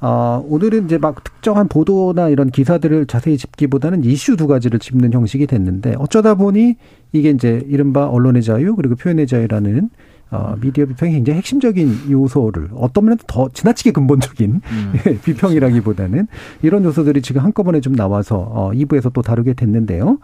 어, 0.00 0.42
오늘은 0.48 0.86
이제 0.86 0.96
막 0.96 1.22
특정한 1.22 1.68
보도나 1.68 2.30
이런 2.30 2.50
기사들을 2.50 3.04
자세히 3.04 3.36
짚기보다는 3.36 4.02
이슈 4.04 4.38
두 4.38 4.46
가지를 4.46 4.78
짚는 4.78 5.12
형식이 5.12 5.46
됐는데 5.46 5.96
어쩌다 5.98 6.36
보니 6.36 6.76
이게 7.12 7.28
이제 7.28 7.62
이른바 7.68 8.06
언론의 8.08 8.42
자유 8.42 8.74
그리고 8.76 8.94
표현의 8.94 9.26
자유라는 9.26 9.90
어, 10.30 10.54
미디어 10.60 10.86
비평의 10.86 11.14
굉장히 11.14 11.38
핵심적인 11.38 12.10
요소를 12.10 12.70
어떤 12.74 13.04
면에서 13.04 13.24
더 13.26 13.48
지나치게 13.48 13.90
근본적인 13.90 14.60
비평이라기보다는 15.24 16.28
이런 16.62 16.84
요소들이 16.84 17.20
지금 17.22 17.42
한꺼번에 17.42 17.80
좀 17.80 17.96
나와서 17.96 18.38
어, 18.38 18.70
2부에서 18.72 19.12
또 19.12 19.22
다루게 19.22 19.54
됐는데요. 19.54 20.18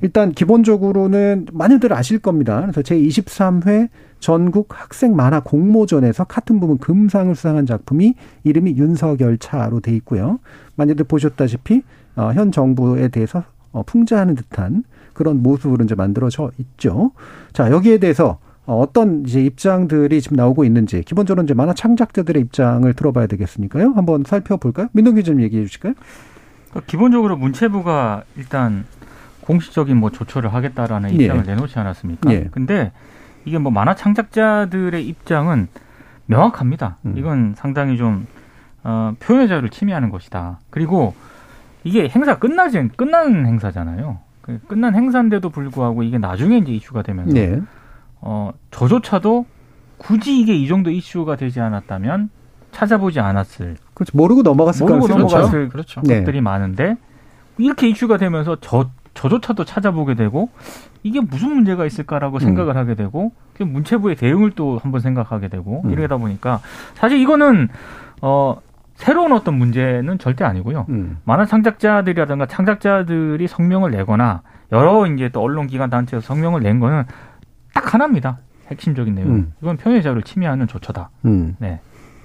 일단 0.00 0.32
기본적으로는 0.32 1.46
많이들 1.52 1.92
아실 1.92 2.20
겁니다. 2.20 2.60
그래서 2.60 2.82
제23회 2.82 3.88
전국 4.20 4.68
학생 4.70 5.16
만화 5.16 5.40
공모전에서 5.40 6.24
카툰 6.24 6.60
부문 6.60 6.78
금상을 6.78 7.34
수상한 7.34 7.66
작품이 7.66 8.14
이름이 8.44 8.76
윤석열차로 8.76 9.80
돼 9.80 9.94
있고요. 9.96 10.38
많이들 10.76 11.04
보셨다시피 11.04 11.82
어, 12.14 12.32
현 12.32 12.52
정부에 12.52 13.08
대해서 13.08 13.42
어, 13.72 13.82
풍자하는 13.82 14.36
듯한 14.36 14.84
그런 15.12 15.42
모습으로 15.42 15.84
이제 15.84 15.96
만들어져 15.96 16.52
있죠. 16.58 17.10
자, 17.52 17.70
여기에 17.72 17.98
대해서 17.98 18.38
어, 18.68 18.80
어떤 18.80 19.24
이제 19.24 19.42
입장들이 19.42 20.20
지금 20.20 20.36
나오고 20.36 20.62
있는지 20.62 21.02
기본적으로 21.02 21.42
이제 21.42 21.54
만화 21.54 21.72
창작자들의 21.72 22.40
입장을 22.42 22.92
들어봐야 22.92 23.26
되겠으니까요. 23.26 23.94
한번 23.96 24.24
살펴볼까요? 24.26 24.88
민동 24.92 25.14
기자님 25.14 25.40
얘기해 25.40 25.64
주실까요? 25.64 25.94
그러니까 26.68 26.86
기본적으로 26.86 27.38
문체부가 27.38 28.24
일단 28.36 28.84
공식적인 29.40 29.96
뭐 29.96 30.10
조처를 30.10 30.52
하겠다라는 30.52 31.18
예. 31.18 31.24
입장을 31.24 31.44
내놓지 31.46 31.78
않았습니까? 31.78 32.30
예. 32.30 32.48
근데 32.50 32.92
이게 33.46 33.56
뭐 33.56 33.72
만화 33.72 33.94
창작자들의 33.94 35.02
입장은 35.02 35.68
명확합니다. 36.26 36.98
음. 37.06 37.14
이건 37.16 37.54
상당히 37.56 37.96
좀 37.96 38.26
어, 38.84 39.14
표현의 39.18 39.48
자유를 39.48 39.70
침해하는 39.70 40.10
것이다. 40.10 40.60
그리고 40.68 41.14
이게 41.84 42.06
행사 42.10 42.38
끝나지 42.38 42.86
끝난 42.96 43.46
행사잖아요. 43.46 44.18
그 44.42 44.60
끝난 44.66 44.94
행사인데도 44.94 45.48
불구하고 45.48 46.02
이게 46.02 46.18
나중에 46.18 46.58
이제 46.58 46.72
이슈가 46.72 47.00
되면서 47.00 47.32
네. 47.32 47.62
어, 48.20 48.52
저조차도 48.70 49.46
굳이 49.98 50.40
이게 50.40 50.54
이 50.54 50.68
정도 50.68 50.90
이슈가 50.90 51.36
되지 51.36 51.60
않았다면 51.60 52.30
찾아보지 52.72 53.20
않았을 53.20 53.76
그렇죠. 53.94 54.16
모르고 54.16 54.42
넘어갔을 54.42 54.86
모르고. 54.86 55.08
넘어갔을 55.08 55.68
그렇죠. 55.68 56.00
네. 56.02 56.20
것들이 56.20 56.40
많은데 56.40 56.96
이렇게 57.56 57.88
이슈가 57.88 58.16
되면서 58.18 58.56
저 58.60 58.90
저조차도 59.14 59.64
찾아보게 59.64 60.14
되고 60.14 60.48
이게 61.02 61.20
무슨 61.20 61.52
문제가 61.52 61.86
있을까라고 61.86 62.36
음. 62.36 62.40
생각을 62.40 62.76
하게 62.76 62.94
되고 62.94 63.32
그 63.54 63.64
문체부의 63.64 64.14
대응을 64.14 64.52
또 64.52 64.78
한번 64.80 65.00
생각하게 65.00 65.48
되고 65.48 65.82
음. 65.84 65.90
이러다 65.90 66.18
보니까 66.18 66.60
사실 66.94 67.18
이거는 67.18 67.68
어 68.22 68.56
새로운 68.94 69.32
어떤 69.32 69.54
문제는 69.54 70.18
절대 70.18 70.44
아니고요. 70.44 70.86
음. 70.88 71.18
만화 71.24 71.46
창작자들이라든가 71.46 72.46
창작자들이 72.46 73.46
성명을 73.48 73.90
내거나 73.92 74.42
여러 74.72 75.06
이제 75.06 75.28
또 75.30 75.40
언론 75.40 75.66
기관 75.66 75.88
단체에서 75.90 76.24
성명을 76.26 76.62
낸 76.62 76.78
거는 76.78 77.04
딱 77.74 77.94
하나입니다. 77.94 78.38
핵심적인 78.70 79.14
내용. 79.14 79.28
음. 79.30 79.52
이건 79.62 79.76
표현의 79.76 80.02
자유를 80.02 80.22
침해하는 80.22 80.66
조처다. 80.66 81.10
음. 81.24 81.56
네. 81.58 81.80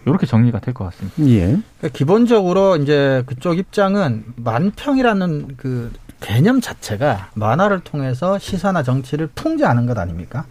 이렇게 0.05 0.25
정리가 0.25 0.59
될 0.59 0.73
것 0.73 0.83
같습니다. 0.85 1.15
예. 1.29 1.45
그러니까 1.47 1.87
기본적으로 1.93 2.75
이제 2.75 3.23
그쪽 3.25 3.57
입장은 3.57 4.25
만평이라는 4.35 5.55
그 5.55 5.91
개념 6.19 6.59
자체가 6.59 7.29
만화를 7.35 7.79
통해서 7.81 8.37
시사나 8.37 8.83
정치를 8.83 9.29
풍자하는 9.33 9.85
것 9.85 9.97
아닙니까? 9.97 10.45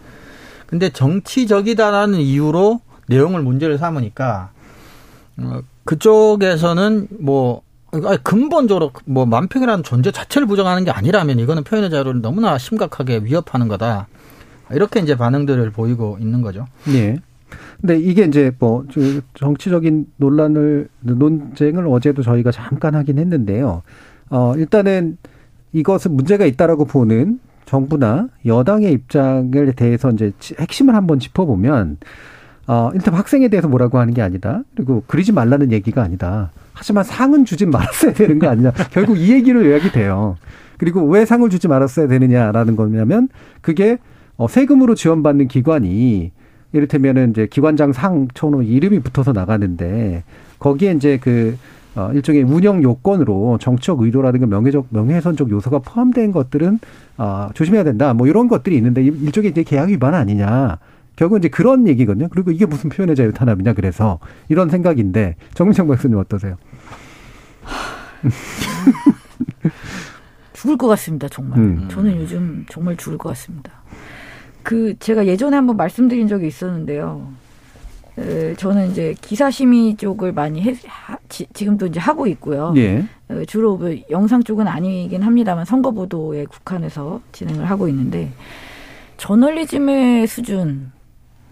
근데 0.66 0.88
정치적이다라는 0.88 2.18
이유로 2.20 2.80
내용을 3.08 3.42
문제를 3.42 3.76
삼으니까 3.76 4.50
어, 5.38 5.60
그쪽에서는 5.84 7.08
뭐 7.20 7.60
아니, 7.92 8.22
근본적으로 8.24 8.92
뭐 9.04 9.26
만평이라는 9.26 9.84
존재 9.84 10.10
자체를 10.10 10.46
부정하는 10.46 10.84
게 10.84 10.90
아니라면 10.90 11.38
이거는 11.40 11.64
표현의 11.64 11.90
자유를 11.90 12.22
너무나 12.22 12.56
심각하게 12.56 13.18
위협하는 13.24 13.68
거다. 13.68 14.06
이렇게 14.70 15.00
이제 15.00 15.16
반응들을 15.16 15.70
보이고 15.70 16.16
있는 16.20 16.40
거죠. 16.42 16.66
예. 16.88 17.16
근데 17.80 17.98
이게 17.98 18.24
이제 18.24 18.52
뭐 18.58 18.84
저- 18.90 19.00
정치적인 19.34 20.06
논란을 20.16 20.88
논쟁을 21.00 21.86
어제도 21.88 22.22
저희가 22.22 22.50
잠깐 22.50 22.94
하긴 22.94 23.18
했는데요. 23.18 23.82
어 24.30 24.54
일단은 24.56 25.18
이것은 25.72 26.12
문제가 26.16 26.46
있다라고 26.46 26.84
보는 26.86 27.40
정부나 27.66 28.28
여당의 28.46 28.92
입장에 28.92 29.72
대해서 29.76 30.10
이제 30.10 30.32
치- 30.38 30.54
핵심을 30.58 30.94
한번 30.94 31.18
짚어보면 31.18 31.98
어 32.68 32.90
일단 32.94 33.14
학생에 33.14 33.48
대해서 33.48 33.68
뭐라고 33.68 33.98
하는 33.98 34.14
게 34.14 34.22
아니다. 34.22 34.62
그리고 34.76 35.02
그리지 35.06 35.32
말라는 35.32 35.72
얘기가 35.72 36.02
아니다. 36.02 36.50
하지만 36.72 37.04
상은 37.04 37.44
주지 37.44 37.66
말았어야 37.66 38.12
되는 38.14 38.38
거 38.38 38.48
아니냐. 38.48 38.72
결국 38.92 39.18
이 39.18 39.32
얘기로 39.32 39.66
요약이 39.66 39.92
돼요. 39.92 40.36
그리고 40.78 41.02
왜 41.06 41.24
상을 41.26 41.48
주지 41.50 41.68
말았어야 41.68 42.08
되느냐라는 42.08 42.76
거냐면 42.76 43.28
그게 43.60 43.98
어, 44.36 44.48
세금으로 44.48 44.94
지원받는 44.94 45.48
기관이 45.48 46.32
이를테면은 46.72 47.30
이제 47.30 47.46
기관장 47.46 47.92
상처럼 47.92 48.62
이름이 48.62 49.00
붙어서 49.00 49.32
나가는데 49.32 50.24
거기에 50.58 50.92
이제 50.92 51.18
그 51.20 51.56
어, 51.94 52.10
일종의 52.14 52.42
운영 52.44 52.82
요건으로 52.82 53.58
정치적 53.60 54.00
의도라든가 54.00 54.46
명예적 54.46 54.86
명예훼손적 54.90 55.50
요소가 55.50 55.80
포함된 55.80 56.32
것들은 56.32 56.78
아 57.18 57.50
조심해야 57.52 57.84
된다. 57.84 58.14
뭐 58.14 58.26
이런 58.26 58.48
것들이 58.48 58.76
있는데 58.76 59.02
일- 59.02 59.22
일종의 59.22 59.50
이제 59.50 59.62
계약 59.62 59.90
위반 59.90 60.14
아니냐. 60.14 60.78
결국 61.16 61.36
이제 61.36 61.48
그런 61.48 61.86
얘기거든요. 61.86 62.28
그리고 62.30 62.50
이게 62.50 62.64
무슨 62.64 62.88
표현의 62.88 63.14
자유 63.16 63.32
탄압이냐 63.34 63.74
그래서 63.74 64.18
이런 64.48 64.70
생각인데 64.70 65.36
정민정 65.52 65.86
박사님 65.88 66.16
어떠세요? 66.16 66.56
죽을 70.54 70.78
것 70.78 70.86
같습니다, 70.88 71.28
정말. 71.28 71.58
음. 71.58 71.88
저는 71.90 72.16
요즘 72.16 72.64
정말 72.70 72.96
죽을 72.96 73.18
것 73.18 73.28
같습니다. 73.30 73.81
그 74.62 74.98
제가 74.98 75.26
예전에 75.26 75.56
한번 75.56 75.76
말씀드린 75.76 76.28
적이 76.28 76.48
있었는데요. 76.48 77.28
에, 78.18 78.54
저는 78.56 78.90
이제 78.90 79.14
기사 79.20 79.50
심의 79.50 79.96
쪽을 79.96 80.32
많이 80.32 80.60
해, 80.62 80.76
하, 80.86 81.16
지, 81.28 81.46
지금도 81.52 81.86
이제 81.86 81.98
하고 81.98 82.26
있고요. 82.26 82.74
예. 82.76 83.04
어, 83.28 83.42
주로 83.46 83.78
그 83.78 84.00
영상 84.10 84.42
쪽은 84.42 84.68
아니긴 84.68 85.22
합니다만 85.22 85.64
선거 85.64 85.90
보도에 85.90 86.44
국한해서 86.44 87.20
진행을 87.32 87.64
하고 87.70 87.88
있는데 87.88 88.30
저널리즘의 89.16 90.26
수준 90.26 90.92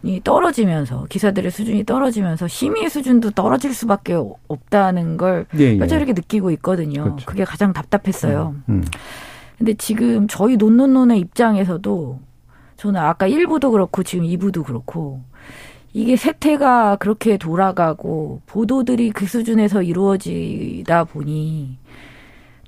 이 0.02 0.20
떨어지면서 0.22 1.06
기사들의 1.10 1.50
수준이 1.50 1.84
떨어지면서 1.84 2.48
심의 2.48 2.88
수준도 2.88 3.32
떨어질 3.32 3.74
수밖에 3.74 4.14
없다는 4.48 5.16
걸 5.18 5.46
예, 5.58 5.74
예. 5.74 5.78
뼈저리게 5.78 6.12
느끼고 6.14 6.50
있거든요. 6.52 7.04
그렇죠. 7.04 7.26
그게 7.26 7.44
가장 7.44 7.72
답답했어요. 7.72 8.54
음. 8.68 8.84
근데 9.58 9.74
지금 9.74 10.26
저희 10.26 10.56
논논논의 10.56 11.18
입장에서도 11.18 12.18
저는 12.80 12.98
아까 12.98 13.28
1부도 13.28 13.72
그렇고 13.72 14.02
지금 14.02 14.24
2부도 14.24 14.64
그렇고 14.64 15.20
이게 15.92 16.16
세태가 16.16 16.96
그렇게 16.96 17.36
돌아가고 17.36 18.40
보도들이 18.46 19.10
그 19.10 19.26
수준에서 19.26 19.82
이루어지다 19.82 21.04
보니 21.04 21.76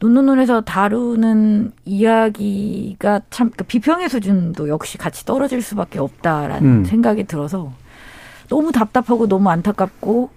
논논논에서 0.03 0.61
다루는 0.61 1.73
이야기가 1.87 3.23
참 3.31 3.49
그러니까 3.49 3.65
비평의 3.65 4.11
수준도 4.11 4.69
역시 4.69 4.99
같이 4.99 5.25
떨어질 5.25 5.63
수밖에 5.63 5.99
없다라는 5.99 6.69
음. 6.69 6.85
생각이 6.85 7.25
들어서 7.25 7.73
너무 8.51 8.71
답답하고 8.71 9.29
너무 9.29 9.49
안타깝고 9.49 10.29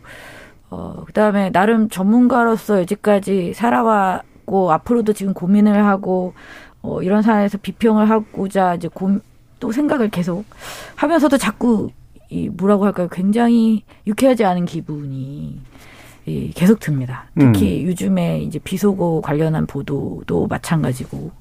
어 0.70 1.04
그다음에 1.06 1.52
나름 1.52 1.90
전문가로서 1.90 2.80
여지까지 2.80 3.54
살아왔고 3.54 4.72
앞으로도 4.72 5.12
지금 5.12 5.34
고민을 5.34 5.86
하고 5.86 6.34
어 6.82 7.02
이런 7.02 7.22
사안에서 7.22 7.58
비평을 7.58 8.10
하고자 8.10 8.76
이제 8.76 8.88
고, 8.88 9.20
또 9.60 9.72
생각을 9.72 10.10
계속 10.10 10.46
하면서도 10.96 11.38
자꾸 11.38 11.90
이 12.30 12.50
뭐라고 12.50 12.86
할까요? 12.86 13.08
굉장히 13.12 13.84
유쾌하지 14.08 14.44
않은 14.46 14.66
기분이 14.66 15.60
이 16.26 16.52
계속 16.56 16.80
듭니다. 16.80 17.26
특히 17.38 17.86
요즘에 17.86 18.40
이제 18.40 18.58
비속어 18.58 19.22
관련한 19.22 19.68
보도도 19.68 20.48
마찬가지고 20.48 21.32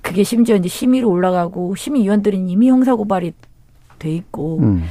그게 0.00 0.24
심지어 0.24 0.56
이제 0.56 0.68
심의로 0.68 1.08
올라가고 1.08 1.76
심의위원들은 1.76 2.48
이미 2.48 2.68
형사고발이 2.68 3.34
돼 4.00 4.10
있고 4.10 4.58
음. 4.58 4.84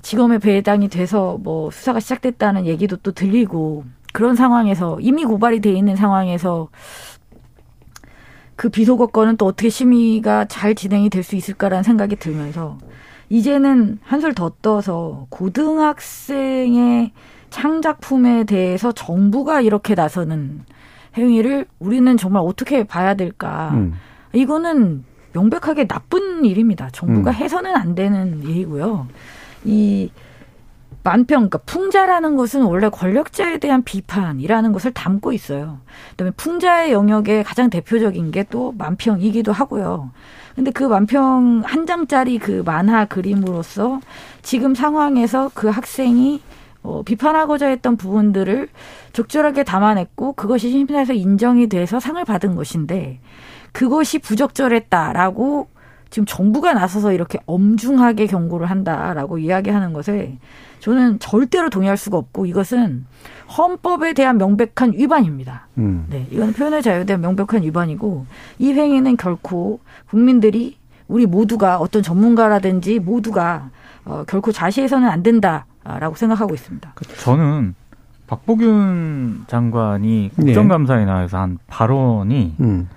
지검에 0.00 0.38
배당이 0.38 0.88
돼서 0.88 1.38
뭐 1.42 1.70
수사가 1.70 2.00
시작됐다는 2.00 2.64
얘기도 2.66 2.96
또 2.96 3.12
들리고 3.12 3.84
그런 4.12 4.34
상황에서 4.34 4.98
이미 5.00 5.24
고발이 5.24 5.60
돼 5.60 5.72
있는 5.72 5.94
상황에서 5.94 6.68
그 8.60 8.68
비속어 8.68 9.06
건은 9.06 9.38
또 9.38 9.46
어떻게 9.46 9.70
심의가 9.70 10.44
잘 10.44 10.74
진행이 10.74 11.08
될 11.08 11.22
수 11.22 11.34
있을까라는 11.34 11.82
생각이 11.82 12.16
들면서 12.16 12.76
이제는 13.30 14.00
한술 14.02 14.34
더 14.34 14.52
떠서 14.60 15.26
고등학생의 15.30 17.12
창작품에 17.48 18.44
대해서 18.44 18.92
정부가 18.92 19.62
이렇게 19.62 19.94
나서는 19.94 20.60
행위를 21.16 21.64
우리는 21.78 22.14
정말 22.18 22.42
어떻게 22.44 22.84
봐야 22.84 23.14
될까. 23.14 23.70
음. 23.72 23.94
이거는 24.34 25.04
명백하게 25.32 25.86
나쁜 25.86 26.44
일입니다. 26.44 26.90
정부가 26.92 27.30
음. 27.30 27.34
해서는 27.34 27.74
안 27.74 27.94
되는 27.94 28.42
일이고요. 28.42 29.06
이 29.64 30.10
만평, 31.02 31.48
그러니까 31.48 31.58
풍자라는 31.58 32.36
것은 32.36 32.62
원래 32.62 32.90
권력자에 32.90 33.58
대한 33.58 33.82
비판이라는 33.82 34.72
것을 34.72 34.92
담고 34.92 35.32
있어요. 35.32 35.78
그다음에 36.10 36.32
풍자의 36.36 36.92
영역에 36.92 37.42
가장 37.42 37.70
대표적인 37.70 38.30
게 38.32 38.44
또 38.50 38.74
만평이기도 38.76 39.52
하고요. 39.52 40.10
근데 40.54 40.70
그 40.70 40.84
만평 40.84 41.62
한 41.64 41.86
장짜리 41.86 42.38
그 42.38 42.62
만화 42.66 43.06
그림으로서 43.06 44.00
지금 44.42 44.74
상황에서 44.74 45.50
그 45.54 45.68
학생이 45.68 46.42
어, 46.82 47.02
비판하고자 47.02 47.68
했던 47.68 47.96
부분들을 47.96 48.68
적절하게 49.12 49.64
담아냈고 49.64 50.32
그것이 50.32 50.70
심사에서 50.70 51.12
인정이 51.12 51.68
돼서 51.68 52.00
상을 52.00 52.22
받은 52.24 52.56
것인데 52.56 53.20
그것이 53.72 54.18
부적절했다라고 54.18 55.68
지금 56.10 56.26
정부가 56.26 56.74
나서서 56.74 57.12
이렇게 57.12 57.38
엄중하게 57.46 58.26
경고를 58.26 58.68
한다라고 58.68 59.38
이야기하는 59.38 59.92
것에 59.92 60.38
저는 60.80 61.18
절대로 61.20 61.70
동의할 61.70 61.96
수가 61.96 62.18
없고 62.18 62.46
이것은 62.46 63.06
헌법에 63.56 64.12
대한 64.12 64.38
명백한 64.38 64.94
위반입니다. 64.94 65.68
음. 65.78 66.06
네, 66.08 66.26
이건 66.30 66.52
표현의 66.52 66.82
자유에 66.82 67.04
대한 67.04 67.20
명백한 67.20 67.62
위반이고 67.62 68.26
이 68.58 68.72
행위는 68.72 69.16
결코 69.16 69.80
국민들이 70.08 70.78
우리 71.06 71.26
모두가 71.26 71.78
어떤 71.78 72.02
전문가라든지 72.02 72.98
모두가 72.98 73.70
어, 74.04 74.24
결코 74.26 74.52
자시해서는 74.52 75.08
안 75.08 75.22
된다라고 75.22 76.14
생각하고 76.16 76.54
있습니다. 76.54 76.94
저는 77.18 77.74
박보균 78.26 79.44
장관이 79.48 80.30
네. 80.36 80.44
국정감사에 80.44 81.04
나와서 81.04 81.38
한 81.38 81.58
발언이 81.66 82.54
음. 82.60 82.88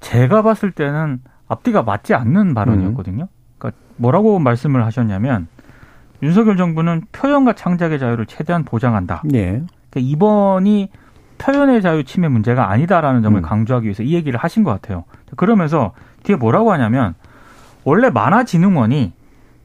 제가 0.00 0.42
봤을 0.42 0.70
때는 0.70 1.20
앞뒤가 1.48 1.82
맞지 1.82 2.14
않는 2.14 2.54
발언이었거든요. 2.54 3.28
그러니까 3.58 3.80
뭐라고 3.96 4.38
말씀을 4.38 4.84
하셨냐면 4.84 5.48
윤석열 6.22 6.56
정부는 6.56 7.02
표현과 7.12 7.54
창작의 7.54 7.98
자유를 7.98 8.26
최대한 8.26 8.64
보장한다. 8.64 9.22
예. 9.34 9.62
그러니까 9.90 10.00
이번이 10.00 10.88
표현의 11.38 11.82
자유 11.82 12.04
침해 12.04 12.28
문제가 12.28 12.70
아니다라는 12.70 13.22
점을 13.22 13.38
음. 13.38 13.42
강조하기 13.42 13.84
위해서 13.84 14.02
이 14.02 14.14
얘기를 14.14 14.38
하신 14.38 14.62
것 14.62 14.70
같아요. 14.70 15.04
그러면서 15.36 15.92
뒤에 16.22 16.36
뭐라고 16.36 16.72
하냐면 16.72 17.14
원래 17.84 18.08
만화진흥원이 18.08 19.12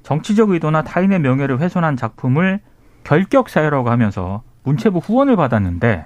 정치적 0.03 0.49
의도나 0.49 0.83
타인의 0.83 1.19
명예를 1.19 1.59
훼손한 1.59 1.95
작품을 1.95 2.59
결격 3.03 3.49
사유라고 3.49 3.89
하면서 3.89 4.43
문체부 4.63 4.99
후원을 4.99 5.35
받았는데 5.35 6.05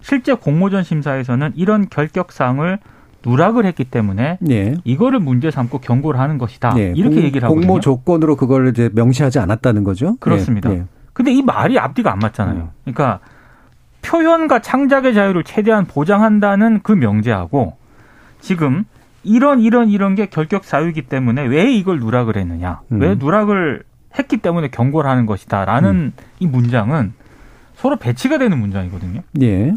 실제 0.00 0.34
공모전 0.34 0.82
심사에서는 0.82 1.52
이런 1.54 1.88
결격 1.88 2.32
사항을 2.32 2.78
누락을 3.24 3.64
했기 3.66 3.84
때문에 3.84 4.38
예. 4.50 4.74
이거를 4.84 5.20
문제 5.20 5.50
삼고 5.50 5.78
경고를 5.78 6.18
하는 6.20 6.38
것이다. 6.38 6.74
예. 6.78 6.92
이렇게 6.96 7.16
공- 7.16 7.24
얘기를 7.24 7.44
하거든요. 7.44 7.66
공모 7.66 7.80
조건으로 7.80 8.36
그걸 8.36 8.68
이제 8.68 8.90
명시하지 8.92 9.38
않았다는 9.38 9.84
거죠. 9.84 10.16
그렇습니다. 10.20 10.70
예. 10.72 10.74
예. 10.78 10.84
근데 11.12 11.30
이 11.32 11.42
말이 11.42 11.78
앞뒤가 11.78 12.12
안 12.12 12.18
맞잖아요. 12.18 12.56
음. 12.56 12.68
그러니까 12.84 13.20
표현과 14.02 14.60
창작의 14.60 15.14
자유를 15.14 15.44
최대한 15.44 15.84
보장한다는 15.86 16.80
그 16.82 16.92
명제하고 16.92 17.76
지금 18.40 18.84
이런 19.22 19.60
이런 19.60 19.88
이런 19.90 20.14
게 20.16 20.26
결격 20.26 20.64
사유이기 20.64 21.02
때문에 21.02 21.42
왜 21.46 21.70
이걸 21.72 22.00
누락을 22.00 22.36
했느냐? 22.36 22.80
음. 22.90 23.00
왜 23.00 23.14
누락을 23.14 23.84
했기 24.18 24.38
때문에 24.38 24.68
경고를 24.68 25.08
하는 25.08 25.26
것이다라는 25.26 25.90
음. 25.90 26.12
이 26.40 26.46
문장은 26.46 27.12
서로 27.76 27.96
배치가 27.96 28.38
되는 28.38 28.58
문장이거든요. 28.58 29.20
예. 29.42 29.72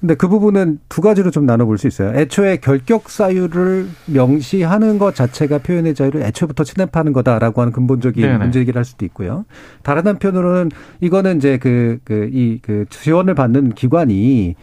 근데 0.00 0.14
그 0.14 0.28
부분은 0.28 0.78
두 0.88 1.02
가지로 1.02 1.30
좀 1.30 1.44
나눠볼 1.44 1.76
수 1.76 1.86
있어요. 1.86 2.14
애초에 2.18 2.56
결격 2.56 3.10
사유를 3.10 3.86
명시하는 4.06 4.98
것 4.98 5.14
자체가 5.14 5.58
표현의 5.58 5.94
자유를 5.94 6.22
애초부터 6.22 6.64
침해하는 6.64 7.12
거다라고 7.12 7.60
하는 7.60 7.72
근본적인 7.72 8.22
네네. 8.22 8.38
문제 8.38 8.60
제기를 8.60 8.78
할 8.78 8.84
수도 8.86 9.04
있고요. 9.04 9.44
다른 9.82 10.06
한편으로는 10.06 10.70
이거는 11.02 11.36
이제 11.36 11.58
그, 11.58 11.98
그, 12.04 12.30
이, 12.32 12.60
그 12.62 12.86
지원을 12.88 13.34
받는 13.34 13.74
기관이 13.74 14.54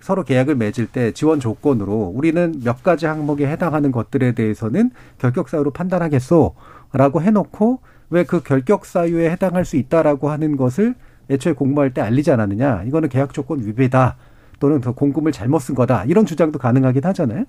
서로 0.00 0.22
계약을 0.22 0.54
맺을 0.54 0.86
때 0.86 1.12
지원 1.12 1.40
조건으로 1.40 2.12
우리는 2.14 2.54
몇 2.64 2.82
가지 2.82 3.04
항목에 3.04 3.46
해당하는 3.46 3.92
것들에 3.92 4.32
대해서는 4.32 4.92
결격 5.18 5.50
사유로 5.50 5.72
판단하겠소라고 5.72 7.20
해놓고 7.20 7.80
왜 8.10 8.24
그 8.24 8.42
결격 8.42 8.86
사유에 8.86 9.30
해당할 9.30 9.64
수 9.64 9.76
있다라고 9.76 10.30
하는 10.30 10.56
것을 10.56 10.94
애초에 11.28 11.54
공모할 11.54 11.92
때 11.92 12.00
알리지 12.00 12.30
않았느냐 12.30 12.84
이거는 12.84 13.08
계약 13.08 13.34
조건 13.34 13.66
위배다 13.66 14.16
또는 14.58 14.80
더 14.80 14.92
공금을 14.92 15.32
잘못 15.32 15.60
쓴 15.60 15.74
거다 15.74 16.04
이런 16.04 16.26
주장도 16.26 16.58
가능하긴 16.58 17.04
하잖아요. 17.04 17.44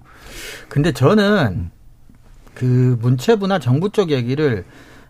근데 0.69 0.91
저는 0.91 1.71
그 2.53 2.97
문체부나 3.01 3.59
정부 3.59 3.89
쪽 3.91 4.09
얘기를 4.11 4.65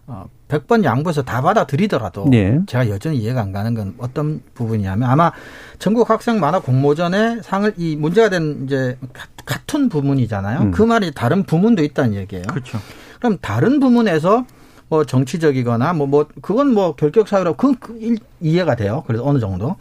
어, 0.09 0.25
100번 0.47 0.83
양보해서 0.85 1.21
다 1.23 1.41
받아들이더라도 1.41 2.29
네. 2.29 2.59
제가 2.67 2.87
여전히 2.89 3.17
이해가 3.17 3.41
안 3.41 3.51
가는 3.51 3.73
건 3.73 3.93
어떤 3.97 4.41
부분이냐면 4.53 5.09
아마 5.09 5.31
전국 5.79 6.09
학생 6.09 6.39
만화 6.39 6.59
공모전에 6.59 7.41
상을 7.41 7.73
이 7.75 7.97
문제가 7.97 8.29
된 8.29 8.63
이제 8.65 8.97
카- 9.11 9.27
카툰 9.45 9.89
부문이잖아요. 9.89 10.59
음. 10.61 10.71
그 10.71 10.81
말이 10.83 11.11
다른 11.13 11.43
부문도 11.43 11.83
있다는 11.83 12.13
얘기예요. 12.15 12.45
그렇죠. 12.49 12.79
그럼 13.19 13.37
다른 13.41 13.79
부문에서 13.81 14.45
뭐 14.89 15.03
정치적이거나 15.05 15.93
뭐 15.93 16.07
뭐 16.07 16.27
그건 16.41 16.73
뭐 16.73 16.95
결격 16.95 17.27
사유라고 17.27 17.57
그건 17.57 17.75
그 17.79 17.97
일- 17.99 18.19
이해가 18.41 18.75
돼요. 18.75 19.03
그래서 19.07 19.25
어느 19.25 19.39
정도. 19.39 19.75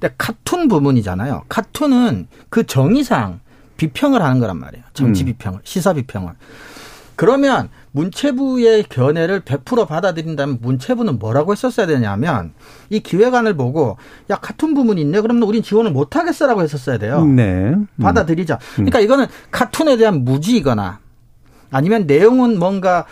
근데 0.00 0.14
카툰 0.18 0.68
부문이잖아요. 0.68 1.42
카툰은 1.48 2.28
그 2.48 2.64
정의상 2.66 3.40
비평을 3.76 4.22
하는 4.22 4.38
거란 4.40 4.58
말이에요. 4.58 4.84
정치 4.94 5.24
음. 5.24 5.26
비평을, 5.26 5.60
시사 5.64 5.94
비평을. 5.94 6.32
그러면 7.16 7.68
문체부의 7.92 8.84
견해를 8.88 9.40
100% 9.42 9.86
받아들인다면 9.86 10.58
문체부는 10.62 11.18
뭐라고 11.18 11.52
했었어야 11.52 11.86
되냐면 11.86 12.52
이 12.88 13.00
기획안을 13.00 13.54
보고 13.56 13.96
야 14.30 14.36
카툰 14.36 14.74
부문이 14.74 15.00
있네 15.02 15.20
그러면 15.20 15.42
우린 15.42 15.62
지원을 15.62 15.90
못 15.90 16.16
하겠어라고 16.16 16.62
했었어야 16.62 16.98
돼요. 16.98 17.24
네. 17.24 17.42
음. 17.74 17.86
받아들이자. 18.00 18.58
그러니까 18.76 19.00
이거는 19.00 19.26
카툰에 19.50 19.96
대한 19.98 20.24
무지이거나 20.24 21.00
아니면 21.70 22.06
내용은 22.06 22.58
뭔가 22.58 23.04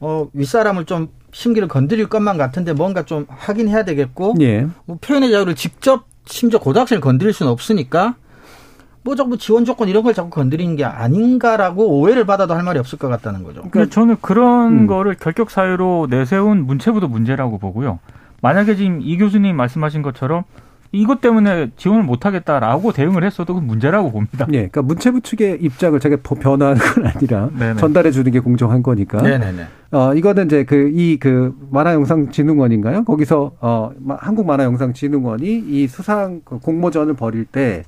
어 0.00 0.28
윗사람을 0.32 0.84
좀 0.84 1.08
심기를 1.32 1.68
건드릴 1.68 2.08
것만 2.08 2.38
같은데 2.38 2.72
뭔가 2.72 3.04
좀 3.04 3.26
하긴 3.28 3.68
해야 3.68 3.84
되겠고 3.84 4.34
예. 4.40 4.66
뭐 4.86 4.98
표현의 5.00 5.30
자유를 5.30 5.54
직접 5.54 6.04
심지어 6.26 6.60
고등학생을 6.60 7.00
건드릴 7.00 7.32
수는 7.32 7.50
없으니까 7.52 8.14
뭐 9.02 9.14
자꾸 9.14 9.38
지원 9.38 9.64
조건 9.64 9.88
이런 9.88 10.02
걸 10.02 10.12
자꾸 10.14 10.28
건드리는 10.30 10.76
게 10.76 10.84
아닌가라고 10.84 11.98
오해를 11.98 12.26
받아도 12.26 12.54
할 12.54 12.62
말이 12.62 12.78
없을 12.78 12.98
것 12.98 13.08
같다는 13.08 13.42
거죠. 13.42 13.62
그러니까 13.70 13.92
저는 13.92 14.16
그런 14.20 14.72
음. 14.82 14.86
거를 14.86 15.14
결격 15.14 15.50
사유로 15.50 16.08
내세운 16.10 16.66
문체부도 16.66 17.08
문제라고 17.08 17.58
보고요. 17.58 17.98
만약에 18.42 18.76
지금 18.76 19.00
이 19.02 19.16
교수님 19.16 19.56
말씀하신 19.56 20.02
것처럼 20.02 20.44
이것 20.92 21.20
때문에 21.20 21.70
지원을 21.76 22.02
못하겠다라고 22.04 22.92
대응을 22.92 23.24
했어도 23.24 23.54
그건 23.54 23.66
문제라고 23.66 24.10
봅니다. 24.10 24.46
예, 24.52 24.56
그러니까 24.68 24.82
문체부 24.82 25.20
측의 25.20 25.58
입장을 25.60 25.98
제가 26.00 26.16
버- 26.22 26.34
변화하는 26.34 26.80
건 26.80 27.06
아니라 27.06 27.48
네네. 27.58 27.80
전달해 27.80 28.10
주는 28.10 28.30
게 28.32 28.40
공정한 28.40 28.82
거니까. 28.82 29.20
네네네. 29.20 29.66
어, 29.90 30.12
이거는 30.14 30.46
이제 30.46 30.64
그, 30.64 30.90
이, 30.94 31.18
그, 31.18 31.56
만화영상진흥원인가요? 31.70 33.04
거기서, 33.04 33.52
어, 33.60 33.90
마- 33.98 34.16
한국만화영상진흥원이 34.16 35.46
이 35.66 35.86
수상 35.88 36.42
그 36.44 36.58
공모전을 36.58 37.14
벌일 37.14 37.46
때, 37.46 37.84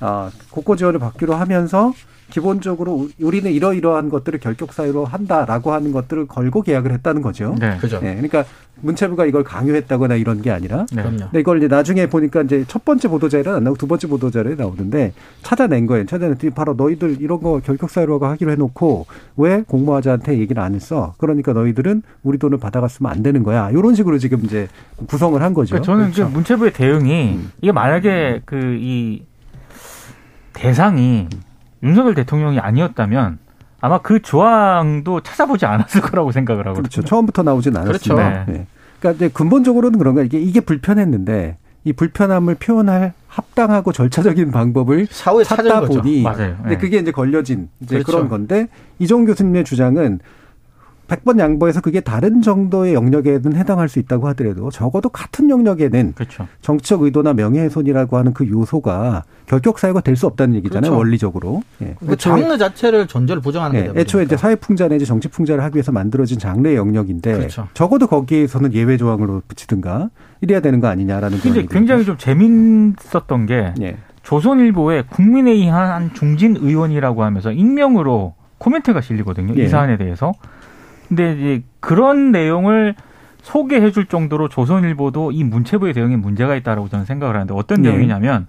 어, 0.00 0.30
국고 0.50 0.76
지원을 0.76 1.00
받기로 1.00 1.34
하면서 1.34 1.92
기본적으로 2.30 2.92
우- 2.94 3.08
우리는 3.20 3.50
이러이러한 3.50 4.10
것들을 4.10 4.38
결격 4.40 4.74
사유로 4.74 5.06
한다라고 5.06 5.72
하는 5.72 5.92
것들을 5.92 6.26
걸고 6.26 6.60
계약을 6.60 6.92
했다는 6.92 7.22
거죠. 7.22 7.54
네. 7.58 7.78
그죠. 7.80 7.98
예, 8.02 8.12
그러니까 8.12 8.44
문체부가 8.82 9.24
이걸 9.24 9.42
강요했다거나 9.44 10.14
이런 10.16 10.42
게 10.42 10.50
아니라 10.50 10.84
네. 10.92 11.02
그럼요. 11.02 11.18
근데 11.18 11.40
이걸 11.40 11.56
이제 11.56 11.68
나중에 11.68 12.06
보니까 12.06 12.42
이제 12.42 12.64
첫 12.68 12.84
번째 12.84 13.08
보도 13.08 13.30
자료는 13.30 13.56
안 13.56 13.64
나오고 13.64 13.78
두 13.78 13.88
번째 13.88 14.06
보도 14.08 14.30
자료에 14.30 14.56
나오는데 14.56 15.14
찾아낸 15.42 15.86
거예요. 15.86 16.04
찾아냈더니 16.04 16.52
바로 16.52 16.74
너희들 16.74 17.16
이런 17.20 17.40
거 17.40 17.60
결격 17.64 17.88
사유라고 17.88 18.26
하기로 18.26 18.52
해놓고 18.52 19.06
왜 19.38 19.62
공모하자한테 19.66 20.38
얘기를 20.38 20.62
안 20.62 20.74
했어? 20.74 21.14
그러니까 21.16 21.54
너희들은 21.54 22.02
우리 22.22 22.36
돈을 22.38 22.58
받아갔으면 22.58 23.10
안 23.10 23.22
되는 23.22 23.42
거야. 23.42 23.70
이런 23.70 23.94
식으로 23.94 24.18
지금 24.18 24.44
이제 24.44 24.68
구성을 25.06 25.40
한 25.42 25.54
거죠. 25.54 25.70
그러니까 25.76 25.86
저는 25.86 26.04
그렇죠. 26.12 26.26
그 26.28 26.34
문체부의 26.34 26.72
대응이 26.74 27.32
음. 27.36 27.50
이게 27.62 27.72
만약에 27.72 28.42
그이 28.44 29.24
대상이 30.58 31.28
윤석열 31.82 32.14
대통령이 32.14 32.58
아니었다면 32.58 33.38
아마 33.80 33.98
그 33.98 34.20
조항도 34.20 35.20
찾아보지 35.20 35.66
않았을 35.66 36.00
거라고 36.00 36.32
생각을 36.32 36.66
하거든요. 36.66 36.82
그렇죠. 36.82 37.02
처음부터 37.02 37.44
나오진 37.44 37.76
않았습니다. 37.76 38.44
그렇죠. 38.44 38.52
예. 38.52 38.66
그러니까 38.98 39.16
이제 39.16 39.32
근본적으로는 39.32 39.98
그런가 39.98 40.22
이게 40.22 40.40
이게 40.40 40.60
불편했는데 40.60 41.56
이 41.84 41.92
불편함을 41.92 42.56
표현할 42.56 43.12
합당하고 43.28 43.92
절차적인 43.92 44.50
방법을 44.50 45.06
사후에 45.08 45.44
찾다. 45.44 45.82
보니 45.82 46.22
맞아요. 46.22 46.56
근데 46.56 46.70
네. 46.70 46.78
그게 46.78 46.98
이제 46.98 47.12
걸려진 47.12 47.68
이제 47.80 47.96
그렇죠. 47.96 48.12
그런 48.12 48.28
건데 48.28 48.66
이종 48.98 49.26
교수님의 49.26 49.64
주장은 49.64 50.18
100번 51.06 51.38
양보해서 51.38 51.80
그게 51.80 52.00
다른 52.00 52.42
정도의 52.42 52.94
영역에는 52.94 53.54
해당할 53.54 53.88
수 53.88 54.00
있다고 54.00 54.26
하더라도 54.28 54.70
적어도 54.70 55.08
같은 55.08 55.48
영역에는 55.48 56.14
그렇죠. 56.14 56.48
정치적 56.60 57.02
의도나 57.02 57.32
명예훼손이라고 57.32 58.18
하는 58.18 58.34
그 58.34 58.48
요소가 58.48 59.22
결격 59.48 59.78
사유가 59.78 60.00
될 60.02 60.14
수 60.18 60.26
없다는 60.26 60.54
얘기잖아요. 60.56 60.90
그렇죠. 60.90 60.98
원리적으로. 60.98 61.62
예. 61.82 61.94
그 62.06 62.16
장르 62.16 62.58
자체를 62.58 63.06
존재를 63.06 63.40
보장하는 63.40 63.80
예, 63.80 63.86
거죠. 63.86 64.00
애초에 64.00 64.24
이제 64.24 64.36
사회 64.36 64.54
풍자 64.56 64.88
내지 64.88 65.06
정치 65.06 65.28
풍자를 65.28 65.62
하기 65.64 65.76
위해서 65.76 65.90
만들어진 65.92 66.38
장르의 66.38 66.76
영역인데 66.76 67.32
그렇죠. 67.32 67.68
적어도 67.72 68.06
거기에서는 68.08 68.72
예외 68.74 68.96
조항으로 68.96 69.42
붙이든가 69.48 70.10
이래야 70.40 70.60
되는 70.60 70.80
거 70.80 70.88
아니냐라는 70.88 71.38
근데 71.40 71.66
굉장히 71.66 72.04
좀 72.04 72.16
재밌었던 72.18 73.46
게. 73.46 73.74
예. 73.80 73.96
조선일보에 74.22 75.04
국민의힘 75.08 75.72
한 75.72 76.12
중진 76.12 76.56
의원이라고 76.56 77.22
하면서 77.24 77.50
익명으로 77.50 78.34
코멘트가 78.58 79.00
실리거든요. 79.00 79.54
예. 79.56 79.64
이 79.64 79.68
사안에 79.68 79.96
대해서. 79.96 80.32
근데 81.08 81.32
이제 81.32 81.62
그런 81.80 82.32
내용을 82.32 82.94
소개해 83.42 83.92
줄 83.92 84.04
정도로 84.06 84.50
조선일보도 84.50 85.32
이 85.32 85.44
문체부의 85.44 85.94
대응에 85.94 86.16
문제가 86.16 86.54
있다라고 86.56 86.90
저는 86.90 87.06
생각을 87.06 87.34
하는데 87.36 87.54
어떤 87.54 87.82
예. 87.84 87.88
내용이냐면 87.88 88.46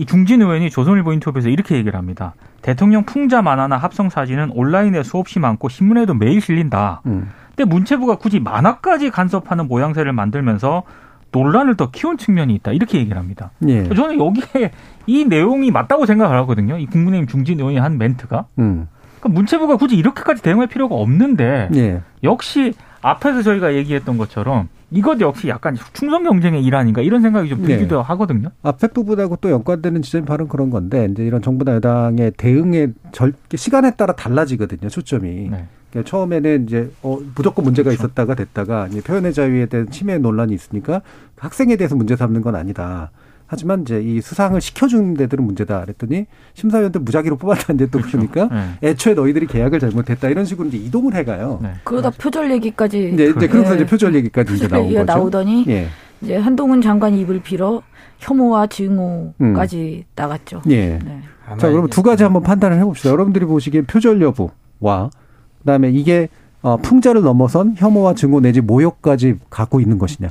이 0.00 0.06
중진 0.06 0.40
의원이 0.40 0.70
조선일보 0.70 1.12
인터뷰에서 1.12 1.50
이렇게 1.50 1.76
얘기를 1.76 1.98
합니다. 1.98 2.32
대통령 2.62 3.04
풍자 3.04 3.42
만화나 3.42 3.76
합성 3.76 4.08
사진은 4.08 4.50
온라인에 4.54 5.02
수없이 5.02 5.38
많고 5.38 5.68
신문에도 5.68 6.14
매일 6.14 6.40
실린다. 6.40 7.02
음. 7.04 7.28
근데 7.54 7.68
문체부가 7.68 8.16
굳이 8.16 8.40
만화까지 8.40 9.10
간섭하는 9.10 9.68
모양새를 9.68 10.14
만들면서 10.14 10.84
논란을 11.32 11.76
더 11.76 11.90
키운 11.90 12.16
측면이 12.16 12.54
있다. 12.54 12.72
이렇게 12.72 12.96
얘기를 12.96 13.18
합니다. 13.18 13.50
예. 13.68 13.86
저는 13.90 14.18
여기에 14.18 14.70
이 15.06 15.26
내용이 15.26 15.70
맞다고 15.70 16.06
생각을 16.06 16.34
하거든요. 16.38 16.78
이 16.78 16.86
국민의힘 16.86 17.26
중진 17.26 17.58
의원이 17.58 17.76
한 17.76 17.98
멘트가. 17.98 18.46
음. 18.58 18.88
그러니까 19.20 19.38
문체부가 19.38 19.76
굳이 19.76 19.96
이렇게까지 19.96 20.42
대응할 20.42 20.66
필요가 20.68 20.94
없는데 20.94 21.68
예. 21.74 22.00
역시 22.24 22.72
앞에서 23.02 23.42
저희가 23.42 23.74
얘기했던 23.74 24.16
것처럼 24.16 24.70
이것 24.90 25.20
역시 25.20 25.48
약간 25.48 25.76
충성 25.92 26.24
경쟁의 26.24 26.64
일환인가 26.64 27.00
이런 27.02 27.22
생각이 27.22 27.48
좀 27.48 27.62
들기도 27.62 27.96
네. 27.96 28.02
하거든요. 28.02 28.50
앞에 28.62 28.88
부분하고 28.88 29.36
또 29.40 29.50
연관되는 29.50 30.02
지점이 30.02 30.24
바로 30.26 30.48
그런 30.48 30.70
건데 30.70 31.08
이제 31.10 31.24
이런 31.24 31.40
정부나 31.42 31.74
여당의 31.74 32.32
대응의 32.36 32.94
절 33.12 33.32
시간에 33.54 33.92
따라 33.92 34.14
달라지거든요. 34.14 34.88
초점이. 34.88 35.50
네. 35.50 35.66
그러니까 35.90 36.08
처음에는 36.08 36.64
이제 36.64 36.90
어, 37.02 37.18
무조건 37.34 37.64
문제가 37.64 37.92
있었다가 37.92 38.34
됐다가 38.34 38.86
이제 38.88 39.00
표현의 39.00 39.32
자유에 39.32 39.66
대한 39.66 39.90
침해 39.90 40.18
논란이 40.18 40.54
있으니까 40.54 41.02
학생에 41.36 41.76
대해서 41.76 41.96
문제 41.96 42.16
삼는 42.16 42.42
건 42.42 42.54
아니다. 42.54 43.10
하지만 43.50 43.82
이제 43.82 44.00
이 44.00 44.20
수상을 44.20 44.60
시켜주는 44.60 45.14
데들은 45.14 45.42
문제다. 45.42 45.80
그랬더니 45.80 46.26
심사위원들 46.54 47.00
무작위로 47.00 47.36
뽑았다는데 47.36 47.90
또 47.90 47.98
그러니까 48.00 48.48
네. 48.48 48.90
애초에 48.90 49.14
너희들이 49.14 49.48
계약을 49.48 49.80
잘못했다 49.80 50.28
이런 50.28 50.44
식으로 50.44 50.68
이제 50.68 50.76
이동을 50.76 51.14
해가요. 51.16 51.58
네. 51.60 51.72
그러다 51.82 52.10
표절 52.10 52.52
얘기까지 52.52 53.10
이제, 53.12 53.24
이제 53.24 53.48
예. 53.52 53.74
이제 53.74 53.86
표절 53.86 54.14
얘기까지 54.14 54.54
이제 54.54 54.68
나온 54.68 54.84
얘기가 54.84 55.00
거죠. 55.00 55.18
나오더니 55.18 55.64
예, 55.66 55.88
이제 56.22 56.36
한동훈 56.36 56.80
장관 56.80 57.16
입을 57.16 57.42
빌어 57.42 57.82
혐오와 58.20 58.68
증오까지 58.68 60.04
나갔죠. 60.14 60.62
예. 60.68 61.00
네. 61.04 61.20
자, 61.58 61.68
그러면 61.68 61.90
두 61.90 62.04
가지 62.04 62.22
한번 62.22 62.44
판단을 62.44 62.78
해봅시다. 62.78 63.10
여러분들이 63.10 63.46
보시기엔 63.46 63.86
표절 63.86 64.22
여부와 64.22 65.10
그다음에 65.58 65.90
이게 65.90 66.28
어, 66.62 66.76
풍자를 66.76 67.22
넘어선 67.22 67.74
혐오와 67.76 68.14
증오 68.14 68.38
내지 68.38 68.60
모욕까지 68.60 69.38
갖고 69.50 69.80
있는 69.80 69.98
것이냐. 69.98 70.28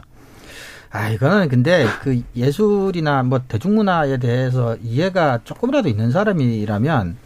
아, 0.91 1.09
이거는 1.09 1.49
근데 1.49 1.85
그 2.01 2.21
예술이나 2.35 3.23
뭐 3.23 3.41
대중문화에 3.47 4.17
대해서 4.17 4.75
이해가 4.81 5.39
조금이라도 5.43 5.87
있는 5.87 6.11
사람이라면 6.11 7.17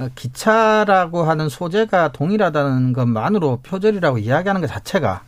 어, 0.00 0.08
기차라고 0.14 1.22
하는 1.22 1.48
소재가 1.48 2.12
동일하다는 2.12 2.92
것만으로 2.92 3.60
표절이라고 3.62 4.18
이야기하는 4.18 4.60
것 4.60 4.66
자체가 4.66 5.22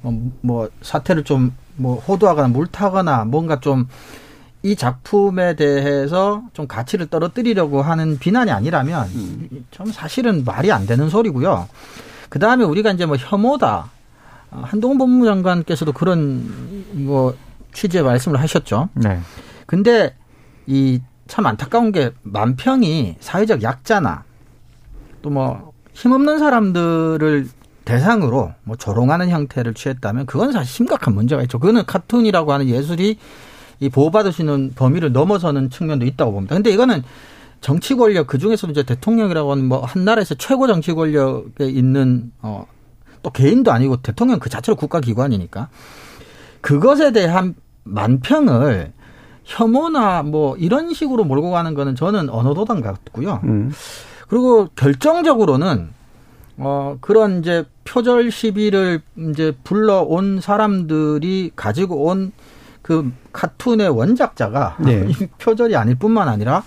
뭐, 0.00 0.32
뭐 0.40 0.70
사태를 0.82 1.24
좀 1.24 1.52
뭐 1.78 2.00
호도하거나 2.00 2.48
물타거나 2.48 3.24
뭔가 3.26 3.60
좀 3.60 3.86
이 4.62 4.74
작품에 4.74 5.54
대해서 5.54 6.42
좀 6.52 6.66
가치를 6.66 7.06
떨어뜨리려고 7.06 7.82
하는 7.82 8.18
비난이 8.18 8.50
아니라면 8.50 9.06
좀 9.70 9.92
사실은 9.92 10.44
말이 10.44 10.72
안 10.72 10.86
되는 10.86 11.08
소리고요. 11.08 11.68
그 12.28 12.40
다음에 12.40 12.64
우리가 12.64 12.90
이제 12.90 13.06
뭐 13.06 13.16
혐오다. 13.16 13.90
어, 14.56 14.62
한동훈 14.64 14.98
법무장관께서도 14.98 15.92
그런 15.92 16.84
뭐 16.92 17.34
취지의 17.72 18.02
말씀을 18.02 18.40
하셨죠. 18.40 18.88
네. 18.94 19.20
근데 19.66 20.14
이 20.66 21.00
참 21.28 21.44
안타까운 21.46 21.90
게 21.92 22.10
만평이 22.22 23.16
사회적 23.20 23.62
약자나 23.62 24.24
또 25.22 25.30
뭐 25.30 25.72
힘없는 25.92 26.38
사람들을 26.38 27.48
대상으로 27.84 28.52
뭐 28.64 28.76
조롱하는 28.76 29.28
형태를 29.28 29.74
취했다면 29.74 30.26
그건 30.26 30.52
사실 30.52 30.72
심각한 30.72 31.14
문제가 31.14 31.42
있죠. 31.42 31.58
그거는 31.58 31.84
카툰이라고 31.86 32.52
하는 32.52 32.68
예술이 32.68 33.18
이 33.80 33.88
보호받을 33.88 34.32
수 34.32 34.42
있는 34.42 34.72
범위를 34.76 35.10
넘어서는 35.12 35.70
측면도 35.70 36.04
있다고 36.06 36.32
봅니다. 36.32 36.54
근데 36.54 36.70
이거는 36.70 37.02
정치 37.60 37.94
권력 37.96 38.26
그 38.28 38.38
중에서도 38.38 38.70
이제 38.70 38.82
대통령이라고 38.84 39.50
하는 39.52 39.64
뭐 39.64 39.84
한 39.84 40.04
나라에서 40.04 40.34
최고 40.36 40.66
정치 40.66 40.92
권력에 40.92 41.64
있는 41.66 42.30
어 42.42 42.66
또 43.26 43.30
개인도 43.30 43.72
아니고 43.72 43.96
대통령 43.98 44.38
그 44.38 44.48
자체로 44.48 44.76
국가기관이니까 44.76 45.68
그것에 46.60 47.10
대한 47.10 47.56
만평을 47.82 48.92
혐오나 49.44 50.22
뭐 50.22 50.56
이런 50.56 50.94
식으로 50.94 51.24
몰고 51.24 51.50
가는 51.50 51.74
거는 51.74 51.96
저는 51.96 52.30
언어도단 52.30 52.80
같고요. 52.80 53.40
음. 53.44 53.72
그리고 54.28 54.68
결정적으로는 54.76 55.88
어 56.58 56.98
그런 57.00 57.40
이제 57.40 57.64
표절 57.84 58.30
시비를 58.30 59.02
이제 59.30 59.52
불러온 59.64 60.40
사람들이 60.40 61.52
가지고 61.54 62.06
온 62.06 62.32
그 62.86 63.10
카툰의 63.32 63.88
원작자가 63.88 64.76
네. 64.78 65.06
이 65.10 65.26
표절이 65.38 65.74
아닐 65.74 65.96
뿐만 65.96 66.28
아니라 66.28 66.62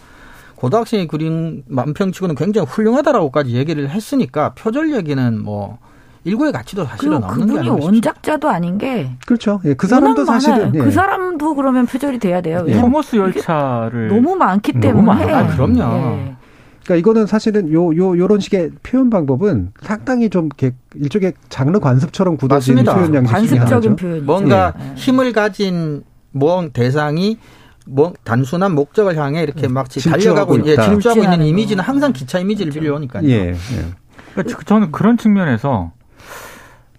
고등학생이 0.55 1.07
그린 1.07 1.63
만평치고는 1.67 2.35
굉장히 2.35 2.67
훌륭하다라고까지 2.67 3.55
얘기를 3.55 3.89
했으니까 3.89 4.53
표절 4.53 4.93
얘기는 4.93 5.41
뭐 5.41 5.77
일고의 6.25 6.51
가치도 6.51 6.85
사실은 6.85 7.23
없는 7.23 7.29
게 7.29 7.39
그분이 7.53 7.59
아닌가 7.59 7.75
싶습니다. 7.81 7.85
원작자도 8.09 8.49
아닌 8.49 8.77
게 8.77 9.09
그렇죠. 9.25 9.61
예, 9.65 9.73
그 9.73 9.87
사람도 9.87 10.25
사실은 10.25 10.57
많아요. 10.59 10.71
예. 10.75 10.79
그 10.79 10.91
사람도 10.91 11.55
그러면 11.55 11.85
표절이 11.85 12.19
돼야 12.19 12.41
돼요. 12.41 12.63
예. 12.67 12.79
토머스 12.79 13.15
열차를 13.15 14.09
너무 14.09 14.35
많기 14.35 14.73
너무 14.73 14.81
때문에. 14.81 15.05
많아요. 15.05 15.35
아, 15.35 15.47
그럼요. 15.47 15.79
예. 15.81 16.35
그러니까 16.83 16.95
이거는 16.95 17.25
사실은 17.27 17.71
요, 17.71 17.95
요, 17.95 18.17
요 18.17 18.27
런 18.27 18.39
식의 18.39 18.71
표현 18.83 19.09
방법은 19.09 19.71
상당히 19.81 20.29
좀 20.29 20.45
이렇게 20.47 20.75
일종의 20.95 21.33
장르 21.49 21.79
관습처럼 21.79 22.35
굳어진 22.37 22.75
맞습니다. 22.75 22.95
표현 22.95 23.15
양식 23.15 23.57
관습적인. 23.57 23.95
표현이죠. 23.95 24.25
뭔가 24.25 24.73
예. 24.79 24.93
힘을 24.95 25.31
가진 25.33 26.03
뭐 26.31 26.67
대상이 26.73 27.37
뭐 27.87 28.13
단순한 28.23 28.75
목적을 28.75 29.15
향해 29.17 29.41
이렇게 29.41 29.67
막 29.67 29.89
질주하고 29.89 30.19
달려가고 30.21 30.67
예, 30.67 30.73
있다. 30.73 30.89
질주하고 30.89 31.23
있는 31.23 31.43
이미지는 31.45 31.83
거. 31.83 31.87
항상 31.91 32.11
기차 32.11 32.39
이미지를 32.39 32.71
빌려오니까요. 32.73 33.27
예. 33.29 33.51
예. 33.51 33.55
그러니까 34.33 34.61
저는 34.65 34.91
그런 34.91 35.17
측면에서 35.17 35.91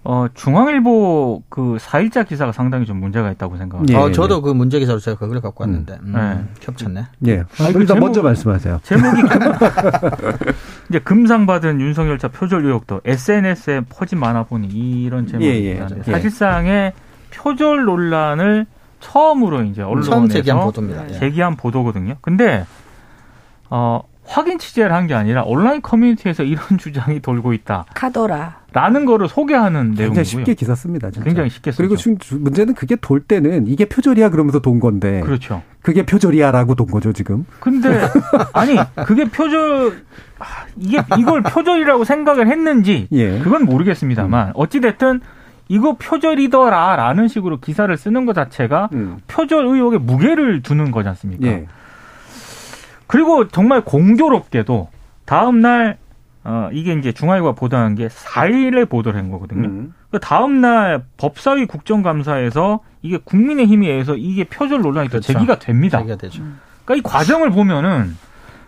어, 0.03 0.27
중앙일보 0.33 1.43
그 1.51 1.77
4일자 1.79 2.27
기사가 2.27 2.53
상당히 2.53 2.87
좀 2.87 2.99
문제가 2.99 3.31
있다고 3.33 3.59
생각합니다. 3.59 3.99
예, 3.99 4.03
어, 4.03 4.11
저도 4.11 4.41
그 4.41 4.51
문제 4.51 4.79
기사로 4.79 4.99
제가 4.99 5.19
그걸 5.19 5.41
갖고 5.43 5.63
왔는데 5.63 5.99
음, 6.03 6.13
네. 6.15 6.45
겹쳤네. 6.61 7.05
예. 7.27 7.45
아니, 7.61 7.73
그 7.75 7.81
일단 7.81 7.97
제목- 7.97 8.01
먼저 8.07 8.23
말씀하세요. 8.23 8.81
제목이 8.83 9.23
금, 9.23 9.29
이제 10.89 10.99
금상 11.01 11.45
받은 11.45 11.81
윤석열 11.83 12.19
차 12.19 12.29
표절 12.29 12.65
의혹도 12.65 13.03
SNS에 13.05 13.83
퍼진 13.91 14.19
많아 14.19 14.45
보니 14.45 14.69
이런 14.69 15.27
제목입니다. 15.27 15.45
예, 15.45 15.65
예. 15.77 15.85
예. 15.99 16.03
사실상의 16.13 16.93
표절 17.31 17.85
논란을 17.85 18.67
처음으로 19.01 19.65
이제 19.65 19.83
언론에서 19.83 20.11
처음 20.11 20.29
제기한 20.29 20.61
보도입니다. 20.65 21.09
예. 21.11 21.13
제기한 21.19 21.57
보도거든요. 21.57 22.15
근데 22.23 22.65
어, 23.69 24.01
확인 24.33 24.59
취재를 24.59 24.93
한 24.95 25.07
게 25.09 25.15
아니라 25.15 25.43
온라인 25.43 25.83
커뮤니티에서 25.83 26.45
이런 26.45 26.63
주장이 26.79 27.19
돌고 27.21 27.53
있다라는 27.53 27.85
카더라. 27.95 28.61
거를 29.07 29.29
소개하는 29.29 29.95
굉장히 29.95 29.99
내용이고요. 29.99 30.25
쉽게 30.25 30.55
기사 30.55 30.75
씁니다. 30.77 31.11
진짜. 31.11 31.25
굉장히 31.25 31.51
쉽게 31.51 31.73
쓰죠. 31.73 31.83
그리고 31.83 31.97
지금 31.97 32.17
주- 32.19 32.39
문제는 32.39 32.75
그게 32.75 32.95
돌 32.95 33.21
때는 33.21 33.67
이게 33.67 33.87
표절이야 33.87 34.31
그러면서 34.31 34.61
돈 34.61 34.79
건데 34.79 35.21
그렇죠. 35.23 35.63
그게 35.83 36.07
표절이야라고 36.07 36.77
돈 36.77 36.87
거죠 36.87 37.13
지금. 37.13 37.45
근데 37.59 37.89
아니 38.55 38.77
그게 39.07 39.25
표절 39.25 40.05
아, 40.39 40.45
이게 40.77 41.03
이걸 41.19 41.43
표절이라고 41.43 42.05
생각을 42.05 42.47
했는지 42.49 43.09
예. 43.11 43.39
그건 43.41 43.65
모르겠습니다만 43.65 44.53
어찌 44.55 44.81
됐든 44.81 45.21
이거 45.69 45.97
표절이더라라는 45.97 47.29
식으로 47.29 47.59
기사를 47.61 47.95
쓰는 47.97 48.27
것 48.27 48.35
자체가 48.35 48.91
음. 48.93 49.19
표절 49.29 49.67
의혹에 49.67 49.99
무게를 49.99 50.63
두는 50.63 50.91
거지 50.93 51.09
않습니까? 51.09 51.47
예. 51.49 51.67
그리고 53.11 53.49
정말 53.49 53.81
공교롭게도 53.81 54.89
다음 55.25 55.61
날 55.61 55.99
어, 56.45 56.71
이게 56.73 56.93
이제 56.93 57.11
중앙일보가 57.11 57.53
보도한 57.59 57.97
게 57.97 58.07
4일에 58.07 58.89
보도를 58.89 59.19
한 59.19 59.31
거거든요. 59.33 59.67
음. 59.67 59.95
그 60.13 60.21
다음 60.21 60.61
날 60.61 61.03
법사위 61.17 61.67
국정감사에서 61.67 62.81
이게 63.03 63.19
국민의힘에 63.23 63.89
의해서 63.89 64.15
이게 64.15 64.45
표절 64.45 64.81
논란이 64.83 65.09
또 65.09 65.19
그렇죠. 65.19 65.33
제기가 65.33 65.59
됩니다. 65.59 65.99
제기가 65.99 66.17
되죠. 66.17 66.45
그러니까 66.85 66.95
이 66.95 67.13
과정을 67.13 67.51
보면은 67.51 68.17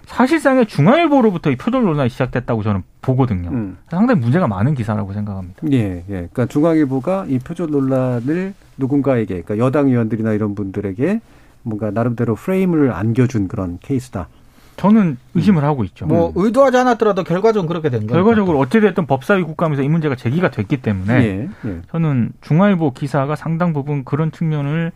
사실상의 0.06 0.66
중앙일보로부터 0.66 1.50
이 1.52 1.56
표절 1.56 1.84
논란이 1.84 2.10
시작됐다고 2.10 2.64
저는 2.64 2.82
보거든요. 3.00 3.48
음. 3.50 3.78
상당히 3.88 4.20
문제가 4.20 4.48
많은 4.48 4.74
기사라고 4.74 5.12
생각합니다. 5.12 5.60
예, 5.70 5.78
예. 5.78 6.02
그러니까 6.08 6.46
중앙일보가 6.46 7.26
이 7.28 7.38
표절 7.38 7.70
논란을 7.70 8.54
누군가에게, 8.76 9.42
그러니까 9.42 9.64
여당 9.64 9.86
의원들이나 9.86 10.32
이런 10.32 10.56
분들에게 10.56 11.20
뭔가 11.62 11.90
나름대로 11.90 12.34
프레임을 12.34 12.92
안겨준 12.92 13.48
그런 13.48 13.78
케이스다. 13.80 14.28
저는 14.76 15.18
의심을 15.34 15.62
하고 15.64 15.84
있죠. 15.84 16.06
뭐 16.06 16.32
의도하지 16.34 16.76
않았더라도 16.78 17.24
결과적으로 17.24 17.68
그렇게 17.68 17.90
된 17.90 18.06
거예요. 18.06 18.24
결과적으로 18.24 18.58
어찌됐든 18.58 19.06
법사위 19.06 19.42
국감에서 19.42 19.82
이 19.82 19.88
문제가 19.88 20.16
제기가 20.16 20.50
됐기 20.50 20.78
때문에 20.82 21.14
예, 21.24 21.48
예. 21.68 21.80
저는 21.90 22.32
중앙일보 22.40 22.92
기사가 22.92 23.36
상당 23.36 23.72
부분 23.74 24.04
그런 24.04 24.32
측면을 24.32 24.90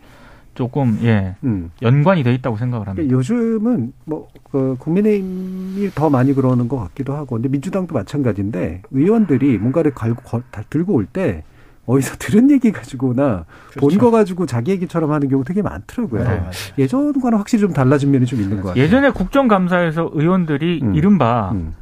조금 0.55 0.97
예 1.03 1.35
음. 1.43 1.69
연관이 1.83 2.23
돼 2.23 2.33
있다고 2.33 2.57
생각을 2.57 2.87
합니다. 2.87 3.07
요즘은 3.15 3.93
뭐, 4.05 4.27
그, 4.51 4.75
국민의힘이 4.79 5.91
더 5.93 6.09
많이 6.09 6.33
그러는 6.33 6.67
것 6.67 6.77
같기도 6.77 7.13
하고, 7.13 7.35
근데 7.35 7.47
민주당도 7.47 7.93
마찬가지인데, 7.93 8.81
의원들이 8.89 9.59
뭔가를 9.59 9.91
갈고, 9.93 10.23
거- 10.23 10.41
다 10.49 10.63
들고 10.71 10.93
올 10.95 11.05
때, 11.05 11.43
어디서 11.87 12.17
들은 12.19 12.51
얘기 12.51 12.71
가지고나 12.71 13.45
본 13.79 13.89
그렇죠. 13.89 13.97
거 13.99 14.11
가지고 14.11 14.45
자기 14.45 14.71
얘기처럼 14.71 15.11
하는 15.11 15.29
경우 15.29 15.43
되게 15.45 15.61
많더라고요. 15.61 16.23
네. 16.23 16.43
예전과는 16.77 17.37
확실히 17.37 17.61
좀 17.61 17.73
달라진 17.73 18.11
면이 18.11 18.25
좀 18.25 18.41
있는 18.41 18.57
것 18.61 18.69
같아요. 18.69 18.83
예전에 18.83 19.09
국정감사에서 19.09 20.11
의원들이 20.13 20.81
음. 20.83 20.95
이른바 20.95 21.51
음. 21.53 21.73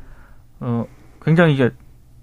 어 0.60 0.86
굉장히 1.24 1.56
이제 1.56 1.72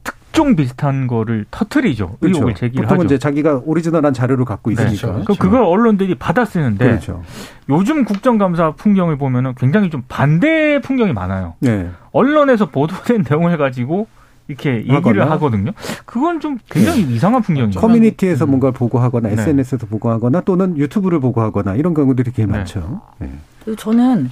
특종 0.05 0.55
비슷한 0.55 1.09
거를 1.09 1.45
터트리죠. 1.51 2.19
의혹을 2.21 2.55
제기를 2.55 2.85
보통은 2.85 3.05
하죠. 3.05 3.15
이제 3.15 3.19
자기가 3.19 3.63
오리지널한 3.65 4.15
자료를 4.15 4.45
갖고 4.45 4.73
네. 4.73 4.85
있으니까. 4.85 5.25
그 5.27 5.35
그걸 5.35 5.65
언론들이 5.65 6.15
받아 6.15 6.45
쓰는데 6.45 6.87
그렇죠. 6.87 7.23
요즘 7.69 8.05
국정감사 8.05 8.75
풍경을 8.77 9.19
보면은 9.19 9.55
굉장히 9.57 9.91
좀 9.91 10.05
반대 10.09 10.81
풍경이 10.81 11.13
많아요. 11.13 11.55
네. 11.59 11.91
언론에서 12.13 12.71
보도된 12.71 13.25
내용을 13.29 13.59
가지고 13.59 14.07
이렇게 14.49 14.77
얘기를 14.79 14.95
하거나. 14.97 15.31
하거든요. 15.33 15.73
그건 16.05 16.41
좀 16.41 16.59
굉장히 16.69 17.03
이상한 17.03 17.43
풍경이죠. 17.43 17.81
커뮤니티에서 17.81 18.47
뭔가를 18.47 18.73
보고하거나 18.73 19.29
네. 19.29 19.35
SNS에서 19.35 19.87
보고하거나 19.87 20.41
또는 20.43 20.77
유튜브를 20.77 21.21
보고하거나 21.21 21.77
이런 21.77 21.95
경우들이 21.95 22.33
되게 22.33 22.47
네. 22.47 22.53
많죠. 22.59 23.01
네. 23.19 23.31
저는 23.79 24.31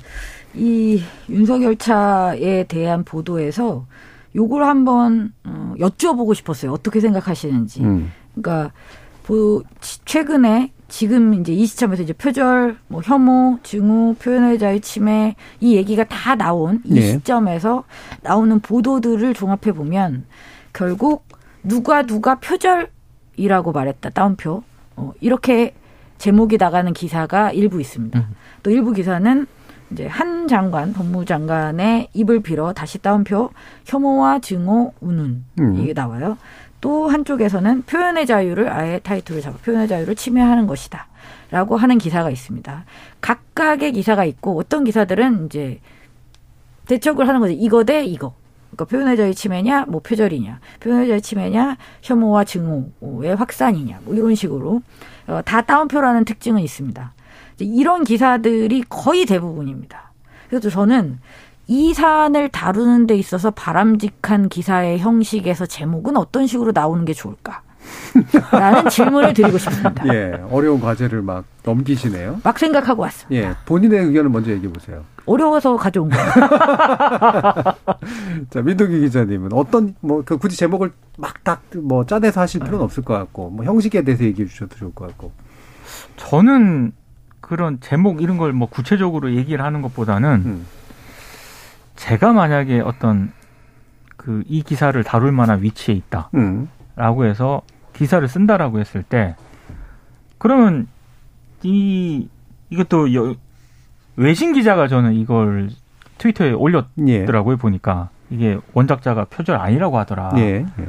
이 0.54 1.02
윤석열 1.28 1.76
차에 1.76 2.64
대한 2.64 3.04
보도에서 3.04 3.86
요걸 4.34 4.64
한번 4.64 5.32
어, 5.44 5.74
여쭤보고 5.78 6.34
싶었어요. 6.34 6.72
어떻게 6.72 7.00
생각하시는지. 7.00 7.82
음. 7.82 8.12
그러니까 8.34 8.72
최근에 10.04 10.72
지금 10.91 11.34
이제 11.34 11.53
이 11.53 11.64
시점에서 11.64 12.03
이제 12.03 12.12
표절, 12.12 12.76
뭐 12.88 13.01
혐오, 13.01 13.59
증오, 13.62 14.14
표현의 14.14 14.59
자유 14.59 14.80
침해 14.80 15.36
이 15.61 15.76
얘기가 15.76 16.05
다 16.05 16.34
나온 16.34 16.82
이 16.84 16.95
네. 16.95 17.01
시점에서 17.01 17.84
나오는 18.22 18.59
보도들을 18.61 19.32
종합해 19.32 19.72
보면 19.72 20.26
결국 20.72 21.24
누가 21.62 22.03
누가 22.03 22.41
표절이라고 22.41 23.72
말했다 23.72 24.11
따옴표 24.11 24.64
어, 24.97 25.12
이렇게 25.20 25.74
제목이 26.18 26.57
나가는 26.59 26.93
기사가 26.93 27.53
일부 27.53 27.80
있습니다. 27.80 28.28
또 28.62 28.70
일부 28.70 28.93
기사는 28.93 29.47
이제 29.93 30.07
한 30.07 30.49
장관, 30.49 30.93
법무장관의 30.93 32.09
입을 32.12 32.43
빌어 32.43 32.72
다시 32.72 32.99
따옴표 32.99 33.51
혐오와 33.86 34.41
증오, 34.41 34.93
운운 35.01 35.45
음. 35.61 35.76
이게 35.76 35.93
나와요. 35.93 36.36
또 36.80 37.08
한쪽에서는 37.08 37.82
표현의 37.82 38.26
자유를 38.26 38.70
아예 38.70 38.98
타이틀을 39.00 39.42
잡아 39.42 39.56
표현의 39.58 39.88
자유를 39.88 40.14
침해하는 40.16 40.66
것이다. 40.66 41.08
라고 41.50 41.76
하는 41.76 41.98
기사가 41.98 42.30
있습니다. 42.30 42.84
각각의 43.20 43.92
기사가 43.92 44.24
있고 44.24 44.58
어떤 44.58 44.84
기사들은 44.84 45.46
이제 45.46 45.80
대척을 46.86 47.28
하는 47.28 47.40
거죠. 47.40 47.52
이거 47.56 47.84
대 47.84 48.04
이거. 48.04 48.34
그러니까 48.70 48.84
표현의 48.84 49.16
자유 49.16 49.34
침해냐, 49.34 49.86
뭐 49.88 50.00
표절이냐, 50.00 50.60
표현의 50.78 51.08
자유 51.08 51.20
침해냐, 51.20 51.76
혐오와 52.02 52.44
증오의 52.44 53.34
확산이냐, 53.34 54.00
뭐 54.04 54.14
이런 54.14 54.34
식으로 54.34 54.80
어, 55.26 55.42
다 55.44 55.62
따옴표라는 55.62 56.24
특징은 56.24 56.60
있습니다. 56.62 57.12
이런 57.58 58.04
기사들이 58.04 58.84
거의 58.88 59.26
대부분입니다. 59.26 60.12
그래서 60.48 60.70
저는 60.70 61.18
이 61.70 61.94
사안을 61.94 62.48
다루는 62.48 63.06
데 63.06 63.14
있어서 63.14 63.52
바람직한 63.52 64.48
기사의 64.48 64.98
형식에서 64.98 65.66
제목은 65.66 66.16
어떤 66.16 66.48
식으로 66.48 66.72
나오는 66.74 67.04
게 67.04 67.12
좋을까? 67.12 67.62
라는 68.50 68.86
질문을 68.90 69.34
드리고 69.34 69.56
싶습니다. 69.56 70.04
예, 70.12 70.32
어려운 70.50 70.80
과제를 70.80 71.22
막 71.22 71.44
넘기시네요. 71.62 72.40
막 72.42 72.58
생각하고 72.58 73.02
왔습니다. 73.02 73.48
예, 73.50 73.54
본인의 73.66 74.00
의견을 74.06 74.30
먼저 74.30 74.50
얘기해 74.50 74.72
보세요. 74.72 75.04
어려워서 75.26 75.76
가져온 75.76 76.08
거예요. 76.08 76.26
자, 78.50 78.62
민동기 78.62 78.98
기자님은 79.02 79.52
어떤 79.52 79.94
뭐 80.00 80.22
그 80.24 80.38
굳이 80.38 80.56
제목을 80.56 80.90
막딱뭐 81.18 82.06
짜내서 82.06 82.40
하실 82.40 82.62
필요는 82.62 82.84
없을 82.84 83.04
것 83.04 83.14
같고, 83.14 83.50
뭐 83.50 83.64
형식에 83.64 84.02
대해서 84.02 84.24
얘기해 84.24 84.48
주셔도 84.48 84.74
좋을 84.76 84.92
것 84.92 85.06
같고. 85.06 85.30
저는 86.16 86.90
그런 87.40 87.78
제목 87.80 88.22
이런 88.22 88.38
걸 88.38 88.52
뭐 88.52 88.68
구체적으로 88.68 89.36
얘기를 89.36 89.64
하는 89.64 89.82
것보다는 89.82 90.28
음. 90.44 90.66
제가 92.11 92.32
만약에 92.32 92.80
어떤 92.80 93.32
그 94.16 94.42
이 94.48 94.62
기사를 94.62 95.02
다룰 95.04 95.30
만한 95.32 95.62
위치에 95.62 95.94
있다라고 95.94 96.30
음. 96.34 96.68
해서 97.24 97.62
기사를 97.92 98.26
쓴다라고 98.26 98.80
했을 98.80 99.02
때 99.04 99.36
그러면 100.38 100.88
이 101.62 102.28
이것도 102.70 103.14
여- 103.14 103.34
외신 104.16 104.52
기자가 104.52 104.88
저는 104.88 105.14
이걸 105.14 105.70
트위터에 106.18 106.50
올렸더라고요 106.52 107.54
예. 107.54 107.56
보니까 107.56 108.08
이게 108.28 108.58
원작자가 108.74 109.24
표절 109.24 109.56
아니라고 109.56 109.98
하더라. 110.00 110.32
예. 110.36 110.66
예. 110.78 110.88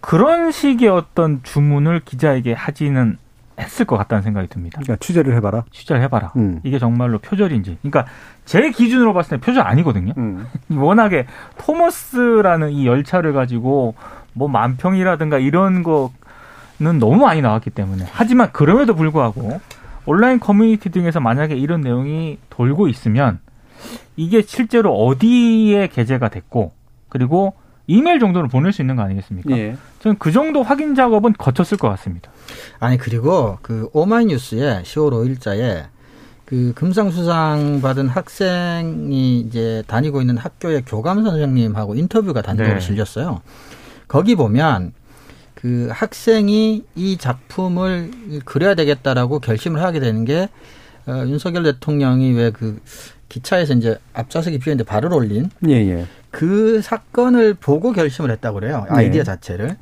그런 0.00 0.52
식의 0.52 0.88
어떤 0.88 1.42
주문을 1.42 2.00
기자에게 2.04 2.52
하지는 2.52 3.16
했을 3.58 3.86
것 3.86 3.96
같다는 3.96 4.22
생각이 4.22 4.48
듭니다. 4.48 4.80
그러니까 4.82 5.04
취재를 5.04 5.34
해봐라. 5.36 5.64
취재를 5.70 6.02
해봐라. 6.02 6.32
음. 6.36 6.60
이게 6.62 6.78
정말로 6.78 7.18
표절인지. 7.18 7.78
그러니까 7.82 8.06
제 8.44 8.70
기준으로 8.70 9.14
봤을 9.14 9.38
때 9.38 9.44
표절 9.44 9.66
아니거든요. 9.66 10.12
음. 10.18 10.46
워낙에 10.70 11.26
토머스라는 11.58 12.72
이 12.72 12.86
열차를 12.86 13.32
가지고 13.32 13.94
뭐 14.32 14.48
만평이라든가 14.48 15.38
이런 15.38 15.82
거는 15.82 16.98
너무 16.98 17.16
많이 17.16 17.40
나왔기 17.40 17.70
때문에. 17.70 18.04
하지만 18.10 18.52
그럼에도 18.52 18.94
불구하고 18.94 19.60
온라인 20.04 20.38
커뮤니티 20.38 20.90
등에서 20.90 21.20
만약에 21.20 21.56
이런 21.56 21.80
내용이 21.80 22.38
돌고 22.50 22.88
있으면 22.88 23.40
이게 24.16 24.42
실제로 24.42 24.94
어디에 24.94 25.88
게재가 25.88 26.28
됐고 26.28 26.72
그리고 27.08 27.54
이메일 27.86 28.18
정도는 28.18 28.48
보낼 28.48 28.72
수 28.72 28.82
있는 28.82 28.96
거 28.96 29.02
아니겠습니까? 29.02 29.56
예. 29.56 29.76
저는 30.00 30.16
그 30.18 30.32
정도 30.32 30.62
확인 30.62 30.94
작업은 30.94 31.34
거쳤을 31.38 31.76
것 31.78 31.88
같습니다. 31.90 32.30
아니 32.80 32.98
그리고 32.98 33.58
그 33.62 33.88
오마이뉴스에 33.92 34.82
10월 34.82 35.38
5일자에 35.38 35.84
그 36.44 36.72
금상 36.74 37.10
수상 37.10 37.80
받은 37.80 38.08
학생이 38.08 39.40
이제 39.40 39.82
다니고 39.86 40.20
있는 40.20 40.36
학교의 40.36 40.82
교감 40.86 41.24
선생님하고 41.24 41.94
인터뷰가 41.96 42.42
단독으로 42.42 42.74
네. 42.74 42.80
실렸어요. 42.80 43.40
거기 44.06 44.34
보면 44.36 44.92
그 45.54 45.88
학생이 45.90 46.84
이 46.94 47.16
작품을 47.16 48.10
그려야 48.44 48.74
되겠다라고 48.74 49.40
결심을 49.40 49.82
하게 49.82 50.00
되는 50.00 50.24
게 50.24 50.48
어, 51.06 51.24
윤석열 51.26 51.62
대통령이 51.64 52.32
왜 52.32 52.50
그 52.50 52.80
기차에서 53.28 53.74
이제 53.74 53.98
앞좌석이 54.14 54.58
비었는데 54.58 54.84
발을 54.88 55.12
올린 55.12 55.50
예, 55.68 55.72
예. 55.72 56.06
그 56.36 56.82
사건을 56.82 57.54
보고 57.54 57.92
결심을 57.92 58.30
했다고 58.30 58.60
그래요. 58.60 58.84
아이디어 58.90 59.22
네. 59.22 59.24
자체를. 59.24 59.78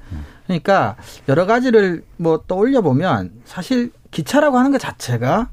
그러니까 0.46 0.94
여러 1.28 1.46
가지를 1.46 2.05
뭐 2.16 2.44
떠올려 2.46 2.80
보면 2.80 3.32
사실 3.44 3.90
기차라고 4.12 4.57
하는 4.57 4.70
것 4.70 4.78
자체가 4.78 5.48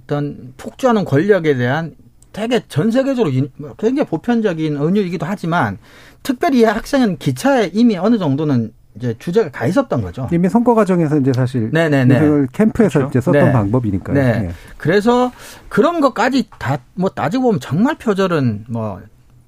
어떤 0.00 0.54
폭주하는 0.56 1.04
권력에 1.04 1.56
대한 1.56 1.96
되게 2.32 2.60
전 2.68 2.92
세계적으로 2.92 3.30
인- 3.34 3.50
뭐 3.56 3.74
굉장히 3.78 4.06
보편적인 4.08 4.76
은유이기도 4.76 5.26
하지만 5.26 5.76
특별히 6.22 6.60
이 6.60 6.64
학생은 6.64 7.16
기차에 7.18 7.70
이미 7.74 7.96
어느 7.96 8.16
정도는 8.16 8.72
이제 8.94 9.16
주제가 9.18 9.50
가 9.50 9.66
있었던 9.66 10.02
거죠. 10.02 10.28
이미 10.32 10.48
선거 10.48 10.72
과정에서 10.72 11.18
이제 11.18 11.32
사실 11.32 11.70
네네네. 11.72 12.46
캠프에서 12.52 13.00
그렇죠. 13.00 13.10
이제 13.10 13.20
썼던 13.20 13.44
네. 13.46 13.52
방법이니까요. 13.52 14.14
네. 14.14 14.22
예. 14.44 14.50
그래서 14.76 15.32
그런 15.68 16.00
것까지 16.00 16.48
다 16.60 16.78
뭐 16.94 17.10
따지고 17.10 17.44
보면 17.44 17.60
정말 17.60 17.96
표절은 17.96 18.66
뭐 18.68 19.00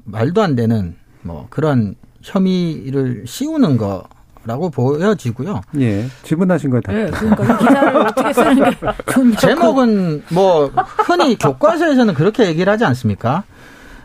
말도 0.05 0.43
안 0.43 0.55
되는 0.57 0.97
뭐 1.23 1.47
그런 1.51 1.95
혐의를 2.23 3.25
씌우는 3.27 3.77
거 3.77 4.05
라고 4.47 4.71
보여지고요. 4.71 5.61
예. 5.81 6.07
질문하신 6.23 6.71
거에 6.71 6.81
답. 6.81 6.93
네, 6.95 7.11
그러니까 7.11 7.45
이 7.45 7.59
기사를 7.59 7.97
어떻게 7.97 8.33
쓰는 8.33 8.71
게. 8.71 9.37
제목은 9.39 10.23
뭐 10.31 10.71
흔히 11.07 11.37
교과서에서는 11.37 12.15
그렇게 12.15 12.47
얘기를 12.47 12.73
하지 12.73 12.87
않습니까? 12.87 13.45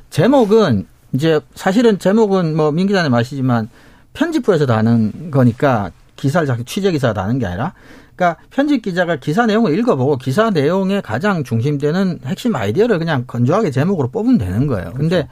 제목은 0.10 0.88
이제 1.14 1.40
사실은 1.56 2.00
제목은 2.00 2.56
뭐 2.58 2.72
민 2.72 2.86
기자님 2.88 3.14
아시지만 3.14 3.70
편집부에서 4.14 4.66
다는 4.66 5.32
거니까 5.32 5.92
기사를 6.18 6.46
자기 6.46 6.66
취재 6.66 6.92
기사가 6.92 7.14
다는 7.14 7.40
게 7.40 7.46
아니라 7.46 7.74
그러니까 8.16 8.42
편집 8.50 8.82
기자가 8.82 9.16
기사 9.18 9.46
내용을 9.46 9.78
읽어보고 9.80 10.18
기사 10.18 10.50
내용에 10.50 11.00
가장 11.00 11.46
중심되는 11.46 12.20
핵심 12.26 12.56
아이디어를 12.58 13.00
그냥 13.00 13.24
건조하게 13.26 13.72
제목으로 13.72 14.10
뽑으면 14.10 14.38
되는 14.38 14.68
거예요. 14.68 14.92
근데 14.96 15.30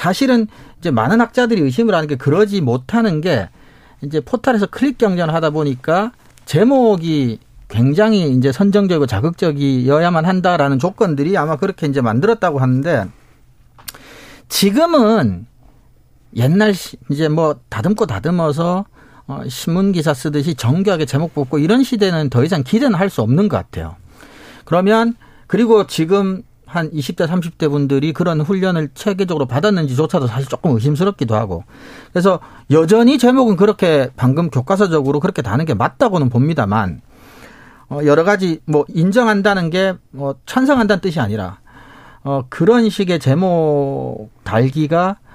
사실은 0.00 0.46
이제 0.78 0.90
많은 0.90 1.22
학자들이 1.22 1.62
의심을 1.62 1.94
하는 1.94 2.06
게 2.06 2.16
그러지 2.16 2.60
못하는 2.60 3.22
게 3.22 3.48
이제 4.02 4.20
포털에서 4.20 4.66
클릭 4.66 4.98
경쟁을 4.98 5.32
하다 5.32 5.48
보니까 5.50 6.12
제목이 6.44 7.38
굉장히 7.68 8.30
이제 8.32 8.52
선정적이고 8.52 9.06
자극적이어야만 9.06 10.26
한다라는 10.26 10.78
조건들이 10.78 11.38
아마 11.38 11.56
그렇게 11.56 11.86
이제 11.86 12.02
만들었다고 12.02 12.58
하는데 12.58 13.06
지금은 14.50 15.46
옛날 16.36 16.74
시- 16.74 16.98
이제 17.10 17.28
뭐 17.30 17.56
다듬고 17.70 18.04
다듬어서 18.04 18.84
어, 19.28 19.40
신문 19.48 19.92
기사 19.92 20.12
쓰듯이 20.12 20.54
정교하게 20.54 21.06
제목 21.06 21.32
뽑고 21.34 21.58
이런 21.58 21.82
시대는 21.82 22.28
더 22.28 22.44
이상 22.44 22.62
기대는 22.62 22.94
할 22.98 23.08
수 23.08 23.22
없는 23.22 23.48
것 23.48 23.56
같아요. 23.56 23.96
그러면 24.66 25.14
그리고 25.46 25.86
지금 25.86 26.42
한 26.76 26.90
20대 26.90 27.26
30대 27.26 27.70
분들이 27.70 28.12
그런 28.12 28.40
훈련을 28.40 28.90
체계적으로 28.94 29.46
받았는지조차도 29.46 30.26
사실 30.26 30.48
조금 30.48 30.72
의심스럽기도 30.72 31.34
하고. 31.34 31.64
그래서 32.12 32.40
여전히 32.70 33.18
제목은 33.18 33.56
그렇게 33.56 34.10
방금 34.16 34.50
교과서적으로 34.50 35.20
그렇게 35.20 35.42
다는 35.42 35.64
게 35.64 35.74
맞다고는 35.74 36.28
봅니다만 36.28 37.00
어, 37.88 38.00
여러 38.04 38.24
가지 38.24 38.60
뭐 38.66 38.84
인정한다는 38.88 39.70
게 39.70 39.94
뭐 40.10 40.34
찬성한다는 40.46 41.00
뜻이 41.00 41.20
아니라 41.20 41.58
어, 42.24 42.44
그런 42.48 42.88
식의 42.90 43.20
제목 43.20 44.30
달기가 44.42 45.08
아, 45.08 45.25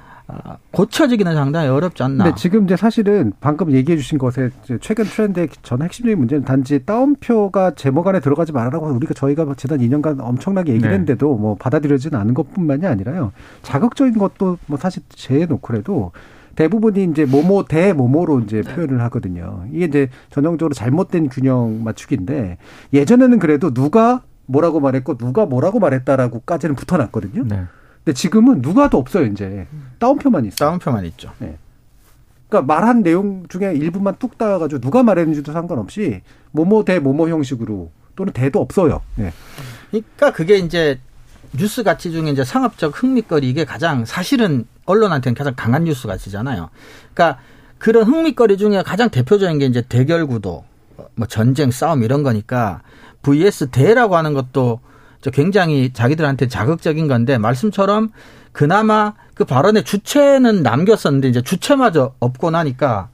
고쳐지기는 0.71 1.33
상당히 1.33 1.67
어렵지 1.67 2.03
않나. 2.03 2.23
근데 2.23 2.35
지금 2.37 2.63
이제 2.65 2.75
사실은 2.75 3.33
방금 3.39 3.71
얘기해 3.71 3.97
주신 3.97 4.17
것에 4.17 4.49
최근 4.79 5.05
트렌드의 5.05 5.49
전 5.61 5.81
핵심적인 5.81 6.17
문제는 6.17 6.45
단지 6.45 6.85
따옴표가 6.85 7.75
제목 7.75 8.07
안에 8.07 8.19
들어가지 8.19 8.51
말라고 8.51 8.87
우리가 8.87 9.13
저희가 9.13 9.45
뭐 9.45 9.55
지난 9.55 9.79
2년간 9.79 10.19
엄청나게 10.19 10.71
얘기를 10.71 10.89
네. 10.89 10.93
했는데도 10.93 11.35
뭐 11.35 11.55
받아들여지는 11.55 12.19
않은 12.19 12.33
것뿐만이 12.33 12.85
아니라요. 12.85 13.31
자극적인 13.61 14.17
것도 14.17 14.57
뭐 14.67 14.77
사실 14.77 15.03
재놓고라도 15.09 16.11
대부분이 16.55 17.05
이제 17.05 17.25
모모 17.25 17.65
대 17.65 17.93
모모로 17.93 18.41
이제 18.41 18.61
표현을 18.61 19.01
하거든요. 19.03 19.65
이게 19.71 19.85
이제 19.85 20.09
전형적으로 20.29 20.73
잘못된 20.73 21.29
균형 21.29 21.83
맞추기인데 21.83 22.57
예전에는 22.93 23.39
그래도 23.39 23.73
누가 23.73 24.21
뭐라고 24.47 24.79
말했고 24.79 25.17
누가 25.17 25.45
뭐라고 25.45 25.79
말했다라고까지는 25.79 26.75
붙어놨거든요. 26.75 27.45
네. 27.47 27.63
근데 28.03 28.15
지금은 28.15 28.61
누가도 28.61 28.97
없어요 28.97 29.25
이제 29.25 29.67
따옴표만 29.99 30.45
있어요. 30.45 30.69
다운표만 30.69 31.05
있죠. 31.05 31.31
그러니까 32.49 32.73
말한 32.73 33.03
내용 33.03 33.45
중에 33.47 33.73
일부만 33.73 34.15
뚝 34.19 34.37
따가지고 34.37 34.81
누가 34.81 35.03
말했는지도 35.03 35.53
상관없이 35.53 36.21
모모 36.51 36.83
대 36.83 36.99
모모 36.99 37.29
형식으로 37.29 37.91
또는 38.15 38.33
대도 38.33 38.59
없어요. 38.59 39.01
예. 39.19 39.31
그러니까 39.89 40.31
그게 40.33 40.57
이제 40.57 40.99
뉴스 41.57 41.83
가치 41.83 42.11
중에 42.11 42.29
이제 42.29 42.43
상업적 42.43 43.01
흥미거리 43.01 43.49
이게 43.49 43.65
가장 43.65 44.05
사실은 44.05 44.65
언론한테는 44.85 45.35
가장 45.35 45.53
강한 45.55 45.83
뉴스 45.83 46.07
가치잖아요. 46.07 46.69
그러니까 47.13 47.41
그런 47.77 48.05
흥미거리 48.05 48.57
중에 48.57 48.83
가장 48.83 49.09
대표적인 49.09 49.59
게 49.59 49.65
이제 49.65 49.81
대결 49.81 50.27
구도, 50.27 50.63
뭐 51.15 51.27
전쟁, 51.27 51.71
싸움 51.71 52.03
이런 52.03 52.23
거니까 52.23 52.81
vs 53.23 53.71
대라고 53.71 54.15
하는 54.15 54.33
것도 54.33 54.51
저 54.53 54.90
굉장히 55.29 55.93
자기들한테 55.93 56.47
자극적인 56.47 57.07
건데 57.07 57.37
말씀처럼 57.37 58.09
그나마 58.51 59.13
그 59.35 59.45
발언의 59.45 59.83
주체는 59.83 60.63
남겼었는데 60.63 61.27
이제 61.29 61.41
주체마저 61.41 62.13
없고 62.19 62.49
나니까 62.51 63.09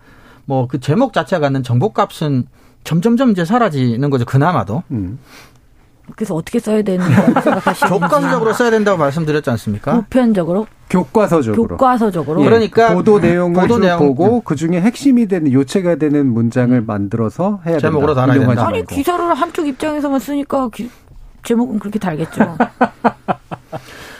뭐 0.45 0.67
그 0.67 0.79
제목 0.79 1.11
자체가 1.11 1.41
갖는 1.41 1.63
정보값은 1.63 2.45
점점점 2.85 3.31
이제 3.31 3.43
사라지는 3.43 4.09
거죠. 4.09 4.23
그나마도. 4.23 4.83
음. 4.91 5.19
그래서 6.15 6.35
어떻게 6.35 6.57
써야 6.59 6.81
되는가 6.83 7.41
생각하시는지. 7.41 7.93
교과서적으로 7.93 8.53
써야 8.53 8.71
된다고 8.71 8.97
말씀드렸지 8.97 9.49
않습니까? 9.49 9.93
보편적으로, 9.95 10.65
교과서적으로. 10.89 11.75
교과서적으로. 11.75 12.39
예. 12.41 12.45
그러니까 12.45 12.93
보도 12.93 13.19
내용을 13.19 13.61
보도 13.61 13.73
쭉 13.75 13.79
내용- 13.81 13.99
보고 13.99 14.39
그 14.39 14.55
중에 14.55 14.79
핵심이 14.79 15.27
되는 15.27 15.51
요체가 15.51 15.95
되는 15.95 16.25
문장을 16.31 16.81
만들어서 16.81 17.59
해야 17.65 17.73
된다. 17.73 17.87
제목으로 17.89 18.13
달아야 18.15 18.39
된다. 18.39 18.67
아니. 18.67 18.85
기사를 18.85 19.33
한쪽 19.33 19.67
입장에서만 19.67 20.21
쓰니까 20.21 20.69
기- 20.73 20.89
제목은 21.47 21.79
그렇게 21.79 21.97
달겠죠. 21.97 22.57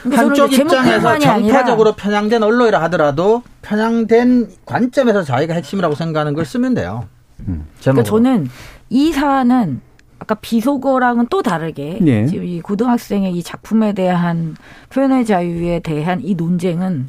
그러니까 0.02 0.22
한쪽 0.22 0.50
입장에서 0.50 1.18
정파적으로 1.18 1.92
편향된 1.92 2.42
언론이라 2.42 2.80
하더라도 2.84 3.42
편향된 3.60 4.48
관점에서 4.64 5.22
자기가 5.24 5.52
핵심이라고 5.54 5.94
생각하는 5.94 6.32
걸 6.32 6.46
쓰면 6.46 6.72
돼요. 6.72 7.06
제목으로. 7.36 7.68
그러니까 7.80 8.02
저는 8.04 8.48
이 8.88 9.12
사안은 9.12 9.82
아까 10.20 10.36
비속어랑은 10.36 11.26
또 11.28 11.42
다르게 11.42 11.98
예. 12.06 12.26
지금 12.26 12.44
이 12.44 12.60
고등학생의 12.62 13.32
이 13.34 13.42
작품에 13.42 13.92
대한 13.92 14.56
표현의 14.88 15.26
자유에 15.26 15.80
대한 15.80 16.20
이 16.22 16.34
논쟁은 16.34 17.06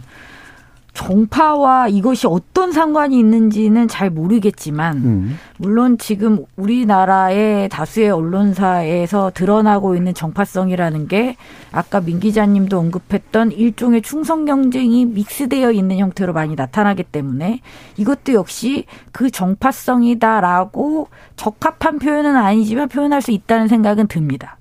정파와 1.00 1.88
이것이 1.88 2.28
어떤 2.28 2.74
상관이 2.74 3.18
있는지는 3.18 3.88
잘 3.88 4.10
모르겠지만 4.10 4.97
음. 4.97 5.39
물론 5.58 5.97
지금 5.97 6.43
우리나라의 6.58 7.70
다수의 7.70 8.10
언론사에서 8.10 9.32
드러나고 9.34 9.95
있는 9.95 10.14
정파성이라는 10.14 11.08
게 11.08 11.38
아까 11.72 12.02
민 12.02 12.20
기자님도 12.20 12.78
언급했던 12.78 13.54
일종의 13.54 14.02
충성 14.02 14.43
경쟁이 14.43 15.06
믹스되어 15.06 15.72
있는 15.72 16.00
형태로 16.00 16.34
많이 16.34 16.56
나타나기 16.56 17.04
때문에 17.04 17.62
이것도 17.95 18.34
역시 18.34 18.84
그 19.14 19.32
정파성이다라고 19.32 21.08
적합한 21.38 22.00
표현은 22.00 22.36
아니지만 22.36 22.89
표현할 22.89 23.22
수 23.22 23.32
있다는 23.32 23.70
생각은 23.70 24.08
듭니다. 24.08 24.58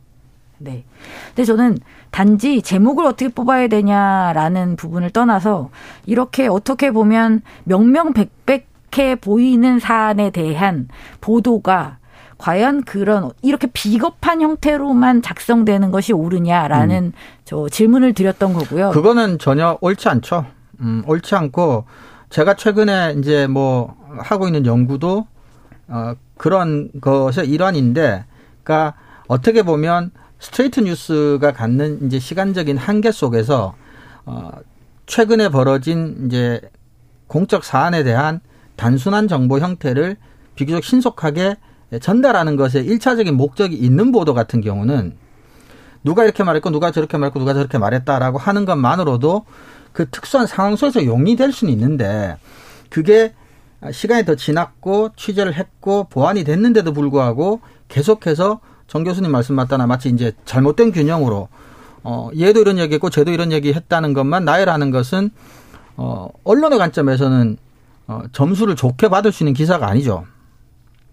네. 0.59 0.85
근데 1.29 1.45
저는 1.45 1.79
단지 2.11 2.63
제목을 2.63 3.05
어떻게 3.07 3.29
뽑아야 3.29 3.69
되냐라는 3.69 4.77
부분을 4.77 5.11
떠나서 5.11 5.71
이렇게 6.07 6.47
어떻게 6.47 6.91
보면 6.91 7.43
명명백백해 7.65 9.17
보이는 9.21 9.79
사안에 9.79 10.31
대한 10.31 10.89
보도가 11.21 11.99
과연 12.39 12.83
그런 12.83 13.31
이렇게 13.43 13.67
비겁한 13.73 14.41
형태로만 14.41 15.23
작성되는 15.23 15.91
것이 15.91 16.13
옳으냐라는 16.13 17.13
저 17.45 17.69
질문을 17.69 18.15
드렸던 18.15 18.53
거고요. 18.53 18.91
그거는 18.91 19.39
전혀 19.39 19.77
옳지 19.81 20.09
않죠. 20.09 20.47
음, 20.81 21.03
옳지 21.07 21.35
않고 21.35 21.85
제가 22.31 22.55
최근에 22.55 23.17
이제 23.19 23.47
뭐 23.47 23.97
하고 24.19 24.47
있는 24.47 24.67
연구도 24.67 25.27
어, 25.89 26.15
그런 26.37 26.91
것의 27.01 27.49
일환인데, 27.49 28.25
그러니까 28.63 28.95
어떻게 29.27 29.63
보면 29.63 30.11
스트레이트 30.39 30.81
뉴스가 30.81 31.53
갖는 31.53 32.07
이제 32.07 32.19
시간적인 32.19 32.77
한계 32.77 33.11
속에서 33.11 33.75
어, 34.25 34.51
최근에 35.07 35.49
벌어진 35.49 36.27
이제 36.27 36.61
공적 37.27 37.65
사안에 37.65 38.05
대한 38.05 38.41
단순한 38.77 39.29
정보 39.29 39.59
형태를 39.59 40.17
비교적 40.55 40.85
신속하게 40.85 41.57
전달하는 42.01 42.57
것에 42.57 42.81
일차적인 42.81 43.35
목적이 43.35 43.77
있는 43.77 44.13
보도 44.13 44.35
같은 44.35 44.61
경우는 44.61 45.17
누가 46.05 46.25
이렇게 46.25 46.45
말했고 46.45 46.71
누가 46.71 46.91
저렇게 46.91 47.17
말했고 47.19 47.41
누가 47.41 47.55
저렇게 47.55 47.79
말했다라고 47.79 48.39
하는 48.39 48.65
것만으로도 48.65 49.45
그 49.93 50.09
특수한 50.11 50.47
상황 50.47 50.77
속에서 50.77 51.05
용이될 51.05 51.53
수는 51.53 51.73
있는데 51.73 52.37
그게 52.91 53.35
시간이 53.91 54.25
더 54.25 54.35
지났고 54.35 55.11
취재를 55.17 55.55
했고 55.55 56.05
보완이 56.05 56.45
됐는데도 56.45 56.93
불구하고 56.93 57.61
계속해서 57.89 58.61
정 58.89 59.05
교수님 59.05 59.31
말씀 59.31 59.55
맞다나 59.55 59.87
마치 59.87 60.09
이제 60.09 60.33
잘못된 60.45 60.93
균형으로 60.93 61.49
어 62.03 62.31
얘도 62.37 62.61
이런 62.61 62.79
얘기했고 62.79 63.11
쟤도 63.11 63.31
이런 63.31 63.53
얘기했다는 63.53 64.15
것만 64.15 64.45
나열하는 64.45 64.91
것은 64.91 65.31
어 65.97 66.29
언론의 66.45 66.79
관점에서는 66.79 67.57
어 68.09 68.23
점수를 68.33 68.75
좋게 68.77 69.09
받을 69.09 69.31
수 69.31 69.45
있는 69.45 69.53
기사가 69.53 69.87
아니죠. 69.87 70.25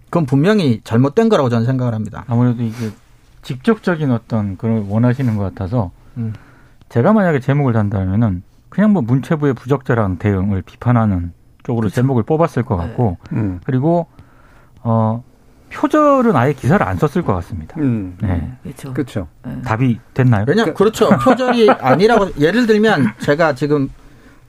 그건 0.06 0.26
분명히 0.26 0.80
잘못된 0.84 1.28
거라고 1.28 1.50
저는 1.50 1.66
생각을 1.66 1.94
합니다. 1.94 2.24
아무래도 2.28 2.64
이게 2.64 2.92
직접적인 3.42 4.12
어떤 4.12 4.56
그걸 4.56 4.86
원하시는 4.88 5.36
것 5.36 5.44
같아서 5.44 5.92
음. 6.18 6.34
제가 6.88 7.12
만약에 7.12 7.42
제목을 7.42 7.74
단다면은 7.74 8.44
그냥 8.70 8.94
뭐 8.94 9.02
문체부의 9.02 9.54
부적절한 9.54 10.18
대응을 10.18 10.62
비판하는 10.62 11.34
쪽으로 11.64 11.90
제목을 11.90 12.24
뽑았을 12.24 12.64
것 12.64 12.78
같고 12.78 13.18
음. 13.34 13.60
그리고 13.66 14.08
어 14.82 15.24
표절은 15.72 16.36
아예 16.36 16.54
기사를 16.54 16.86
안 16.86 16.98
썼을 16.98 17.26
것 17.26 17.34
같습니다. 17.36 17.76
음. 17.80 18.18
네. 18.22 18.52
그렇죠. 18.64 18.94
그렇죠. 18.94 19.28
답이 19.64 20.00
됐나요? 20.14 20.46
왜냐 20.48 20.74
그렇죠 20.74 21.10
표절이 21.10 21.70
아니라고 21.80 22.30
예를 22.40 22.66
들면 22.68 23.14
제가 23.20 23.56
지금 23.56 23.90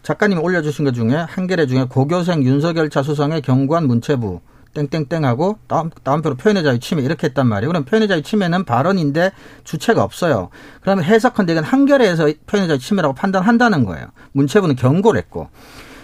작가님이 0.03 0.41
올려주신 0.41 0.85
것 0.85 0.95
중에 0.95 1.15
한겨레 1.17 1.67
중에 1.67 1.87
고교생 1.89 2.45
윤석열 2.45 2.91
차수성의 2.91 3.43
경관 3.43 3.87
문체부 3.87 4.41
땡땡땡하고 4.75 5.59
다음 5.67 5.91
다음표로 6.03 6.37
표현의 6.37 6.63
자유 6.63 6.79
침해 6.79 7.03
이렇게 7.03 7.27
했단 7.29 7.47
말이에요. 7.47 7.69
그럼 7.69 7.85
표현의 7.85 8.09
자유 8.09 8.23
침해는 8.23 8.65
발언인데 8.65 9.33
주체가 9.65 10.03
없어요. 10.05 10.51
그러면 10.83 11.05
해석한데 11.05 11.53
이건 11.55 11.65
한겨레에서 11.65 12.29
표현의 12.47 12.69
자유 12.69 12.79
침해라고 12.79 13.15
판단한다는 13.15 13.85
거예요. 13.85 14.07
문체부는 14.33 14.77
경고를 14.77 15.19
했고 15.19 15.49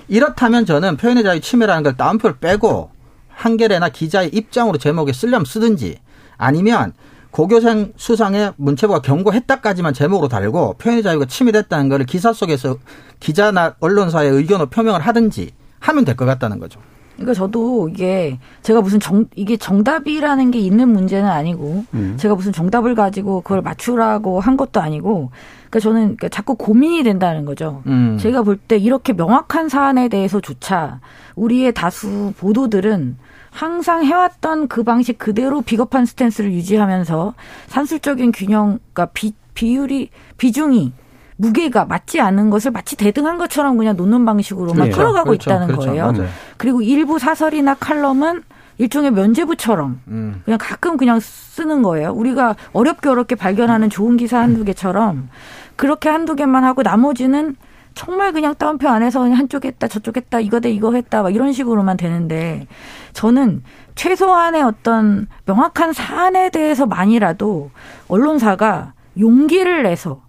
이렇다면 0.08 0.64
저는 0.66 0.96
표현의 0.96 1.22
자유 1.22 1.40
침해라는 1.40 1.82
걸 1.82 1.96
다운표를 1.96 2.38
빼고 2.38 2.90
한겨레나 3.34 3.88
기자의 3.90 4.30
입장으로 4.32 4.78
제목에 4.78 5.12
쓰려면 5.12 5.44
쓰든지 5.44 5.98
아니면 6.36 6.92
고교생 7.30 7.92
수상에 7.96 8.50
문체부가 8.56 9.00
경고했다까지만 9.00 9.94
제목으로 9.94 10.28
달고 10.28 10.74
표현의 10.74 11.02
자유가 11.02 11.24
침해됐다는 11.24 11.88
것을 11.88 12.04
기사 12.04 12.32
속에서 12.32 12.76
기자나 13.20 13.74
언론사의 13.80 14.30
의견으로 14.30 14.68
표명을 14.68 15.00
하든지 15.00 15.52
하면 15.80 16.04
될 16.04 16.14
것 16.14 16.26
같다는 16.26 16.58
거죠. 16.58 16.80
그러니까 17.16 17.34
저도 17.34 17.88
이게 17.90 18.38
제가 18.62 18.80
무슨 18.80 18.98
정 18.98 19.26
이게 19.34 19.56
정답이라는 19.56 20.50
게 20.50 20.58
있는 20.58 20.88
문제는 20.88 21.28
아니고 21.28 21.84
음. 21.94 22.16
제가 22.18 22.34
무슨 22.34 22.52
정답을 22.52 22.94
가지고 22.94 23.42
그걸 23.42 23.62
맞추라고 23.62 24.40
한 24.40 24.56
것도 24.56 24.80
아니고 24.80 25.30
그러니까 25.70 25.80
저는 25.80 26.00
그러니까 26.16 26.28
자꾸 26.28 26.54
고민이 26.56 27.02
된다는 27.02 27.44
거죠. 27.44 27.82
음. 27.86 28.18
제가 28.20 28.42
볼 28.42 28.58
때 28.66 28.76
이렇게 28.76 29.12
명확한 29.12 29.68
사안에 29.68 30.08
대해서조차 30.08 31.00
우리의 31.36 31.72
다수 31.72 32.32
보도들은 32.38 33.16
항상 33.50 34.04
해왔던 34.04 34.68
그 34.68 34.82
방식 34.82 35.18
그대로 35.18 35.60
비겁한 35.60 36.06
스탠스를 36.06 36.52
유지하면서 36.52 37.34
산술적인 37.66 38.32
균형, 38.32 38.78
그러니까 38.92 39.06
비, 39.12 39.34
비율이 39.54 40.10
비중이 40.38 40.92
무게가 41.36 41.84
맞지 41.84 42.20
않은 42.20 42.50
것을 42.50 42.70
마치 42.70 42.96
대등한 42.96 43.36
것처럼 43.36 43.76
그냥 43.76 43.96
놓는 43.96 44.24
방식으로만 44.24 44.76
그렇죠. 44.76 44.96
풀어가고 44.96 45.30
그렇죠. 45.30 45.50
있다는 45.50 45.66
그렇죠. 45.66 45.88
거예요. 45.88 46.12
맞아요. 46.12 46.28
그리고 46.56 46.82
일부 46.82 47.18
사설이나 47.18 47.74
칼럼은 47.74 48.42
일종의 48.78 49.10
면제부처럼 49.10 50.00
음. 50.08 50.42
그냥 50.44 50.58
가끔 50.60 50.96
그냥 50.96 51.20
쓰는 51.20 51.82
거예요. 51.82 52.10
우리가 52.12 52.56
어렵게 52.72 53.08
어렵게 53.08 53.34
발견하는 53.34 53.90
좋은 53.90 54.16
기사 54.16 54.40
한두 54.40 54.64
개처럼 54.64 55.28
그렇게 55.76 56.08
한두 56.08 56.36
개만 56.36 56.64
하고 56.64 56.82
나머지는 56.82 57.56
정말 57.94 58.32
그냥 58.32 58.54
따옴표 58.54 58.88
안에서 58.88 59.20
그냥 59.20 59.38
한쪽 59.38 59.64
했다 59.64 59.88
저쪽 59.88 60.16
했다 60.16 60.40
이거 60.40 60.60
돼 60.60 60.70
이거 60.70 60.92
했다 60.92 61.22
막 61.22 61.34
이런 61.34 61.52
식으로만 61.52 61.96
되는데 61.96 62.66
저는 63.12 63.62
최소한의 63.94 64.62
어떤 64.62 65.26
명확한 65.46 65.92
사안에 65.92 66.50
대해서만이라도 66.50 67.70
언론사가 68.08 68.94
용기를 69.18 69.82
내서 69.82 70.22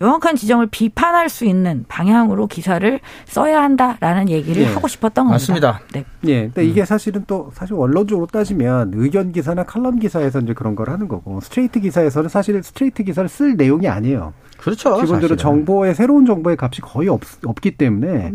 명확한 0.00 0.34
지점을 0.34 0.68
비판할 0.68 1.28
수 1.28 1.44
있는 1.44 1.84
방향으로 1.86 2.46
기사를 2.46 3.00
써야 3.26 3.62
한다라는 3.62 4.30
얘기를 4.30 4.62
예. 4.62 4.66
하고 4.66 4.88
싶었던 4.88 5.26
겁니다. 5.26 5.34
맞습니다. 5.34 5.80
네. 5.92 6.04
예, 6.26 6.44
근데 6.44 6.64
이게 6.64 6.86
사실은 6.86 7.24
또 7.26 7.50
사실 7.52 7.74
원론적으로 7.74 8.26
따지면 8.26 8.92
의견 8.94 9.30
기사나 9.30 9.64
칼럼 9.64 9.98
기사에서 9.98 10.40
이제 10.40 10.54
그런 10.54 10.74
걸 10.74 10.88
하는 10.88 11.06
거고 11.06 11.40
스트레이트 11.42 11.80
기사에서는 11.80 12.30
사실 12.30 12.62
스트레이트 12.62 13.04
기사를 13.04 13.28
쓸 13.28 13.56
내용이 13.56 13.88
아니에요. 13.88 14.32
그렇죠. 14.60 14.90
기본적으로 14.90 15.20
사실은. 15.20 15.36
정보의 15.38 15.94
새로운 15.94 16.26
정보의 16.26 16.56
값이 16.60 16.80
거의 16.82 17.08
없, 17.08 17.20
없기 17.44 17.72
때문에 17.72 18.32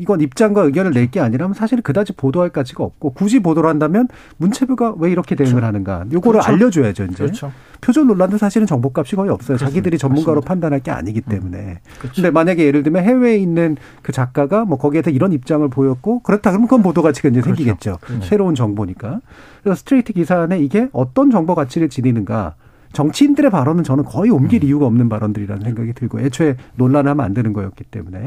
이건 0.00 0.20
입장과 0.20 0.62
의견을 0.62 0.90
낼 0.92 1.08
게 1.08 1.20
아니라면 1.20 1.54
사실 1.54 1.80
그다지 1.80 2.12
보도할 2.14 2.50
가치가 2.50 2.84
없고 2.84 3.14
굳이 3.14 3.38
보도를 3.40 3.70
한다면 3.70 4.08
문체부가 4.36 4.94
왜 4.98 5.10
이렇게 5.10 5.34
대응을 5.34 5.64
하는가 5.64 6.04
요거를 6.12 6.40
그렇죠. 6.40 6.52
알려줘야죠 6.52 7.04
이제 7.04 7.14
그렇죠. 7.14 7.52
표절 7.80 8.06
논란도 8.06 8.36
사실은 8.36 8.66
정보값이 8.66 9.16
거의 9.16 9.30
없어요 9.30 9.56
자기들이 9.56 9.96
전문가로 9.96 10.36
맞습니다. 10.36 10.48
판단할 10.48 10.80
게 10.80 10.90
아니기 10.90 11.20
때문에 11.22 11.78
그렇죠. 12.00 12.14
근데 12.16 12.30
만약에 12.30 12.64
예를 12.66 12.82
들면 12.82 13.04
해외에 13.04 13.38
있는 13.38 13.76
그 14.02 14.12
작가가 14.12 14.64
뭐 14.66 14.76
거기에서 14.76 15.08
이런 15.10 15.32
입장을 15.32 15.66
보였고 15.68 16.20
그렇다 16.20 16.50
그러면 16.50 16.66
그건 16.68 16.82
보도 16.82 17.00
가치가 17.02 17.28
이제 17.30 17.40
생기겠죠 17.40 17.98
새로운 18.22 18.54
정보니까 18.54 19.20
그래서 19.62 19.76
스트레이트 19.78 20.12
기사 20.12 20.40
안에 20.42 20.58
이게 20.58 20.88
어떤 20.92 21.30
정보 21.30 21.54
가치를 21.54 21.88
지니는가 21.88 22.54
정치인들의 22.92 23.50
발언은 23.50 23.84
저는 23.84 24.04
거의 24.04 24.30
옮길 24.30 24.64
이유가 24.64 24.86
없는 24.86 25.08
발언들이라는 25.08 25.62
생각이 25.62 25.92
들고 25.92 26.20
애초에 26.20 26.56
논란을 26.76 27.10
하면 27.10 27.24
안 27.24 27.34
되는 27.34 27.52
거였기 27.52 27.84
때문에 27.84 28.18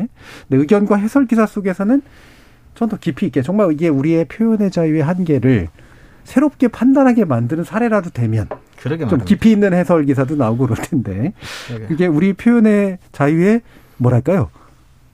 근데 0.48 0.58
의견과 0.58 0.96
해설 0.98 1.26
기사 1.26 1.46
속에서는 1.46 2.02
전 2.76 2.90
더 2.90 2.98
깊이 2.98 3.26
있게 3.28 3.42
정말 3.42 3.72
이게 3.74 3.90
우리의 3.90 4.26
표현의 4.26 4.72
자유의 4.72 5.02
한계를 5.04 5.68
새롭게 6.24 6.68
판단하게 6.68 7.26
만드는 7.26 7.64
사례라도 7.64 8.12
되면 8.12 8.48
그러게 8.82 9.00
좀 9.02 9.08
말입니다. 9.10 9.26
깊이 9.26 9.52
있는 9.52 9.74
해설 9.74 10.06
기사도 10.06 10.36
나오고 10.36 10.68
그럴 10.68 10.78
텐데 10.86 11.34
그러게. 11.68 11.86
그게 11.88 12.08
우리 12.08 12.34
표현의 12.34 13.00
자유에 13.12 13.62
뭐랄까요 13.98 14.50